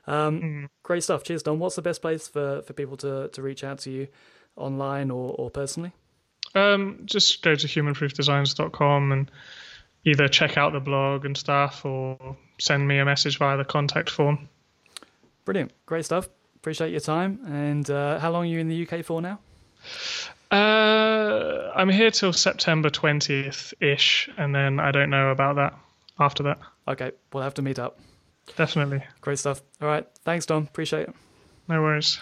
Um, 0.08 0.42
mm. 0.42 0.68
Great 0.84 1.04
stuff. 1.04 1.24
Cheers, 1.24 1.44
Dom. 1.44 1.60
What's 1.60 1.76
the 1.76 1.82
best 1.82 2.02
place 2.02 2.28
for 2.28 2.62
for 2.62 2.74
people 2.74 2.98
to 2.98 3.30
to 3.30 3.42
reach 3.42 3.64
out 3.64 3.80
to 3.80 3.92
you, 3.92 4.08
online 4.56 5.12
or 5.12 5.36
or 5.38 5.50
personally? 5.50 5.92
Um, 6.54 7.02
just 7.06 7.42
go 7.42 7.56
to 7.56 7.68
humanproofdesigns.com 7.68 9.12
and 9.12 9.32
either 10.06 10.28
check 10.28 10.58
out 10.58 10.72
the 10.72 10.80
blog 10.80 11.26
and 11.26 11.36
stuff 11.36 11.84
or 11.84 12.38
send 12.60 12.88
me 12.88 13.00
a 13.00 13.06
message 13.06 13.38
via 13.38 13.58
the 13.58 13.66
contact 13.66 14.10
form. 14.10 14.48
Brilliant. 15.44 15.72
Great 15.86 16.06
stuff. 16.06 16.30
Appreciate 16.56 16.92
your 16.92 17.02
time. 17.02 17.40
And 17.48 17.90
uh, 17.90 18.20
how 18.20 18.32
long 18.32 18.44
are 18.44 18.48
you 18.48 18.60
in 18.60 18.70
the 18.70 18.88
UK 18.88 19.04
for 19.04 19.22
now? 19.22 19.40
Uh, 20.52 21.72
I'm 21.76 21.90
here 21.90 22.12
till 22.12 22.34
September 22.34 22.90
20th 22.90 23.74
ish, 23.82 24.30
and 24.38 24.54
then 24.54 24.80
I 24.80 24.92
don't 24.92 25.10
know 25.10 25.30
about 25.30 25.56
that 25.58 25.78
after 26.20 26.44
that. 26.44 26.60
Okay, 26.88 27.12
we'll 27.34 27.44
have 27.44 27.56
to 27.56 27.62
meet 27.62 27.80
up. 27.80 28.00
Definitely. 28.56 29.04
Great 29.22 29.40
stuff. 29.40 29.62
All 29.82 29.88
right. 29.88 30.06
Thanks, 30.24 30.46
Dom. 30.46 30.64
Appreciate 30.64 31.10
it. 31.10 31.16
No 31.68 31.82
worries. 31.82 32.20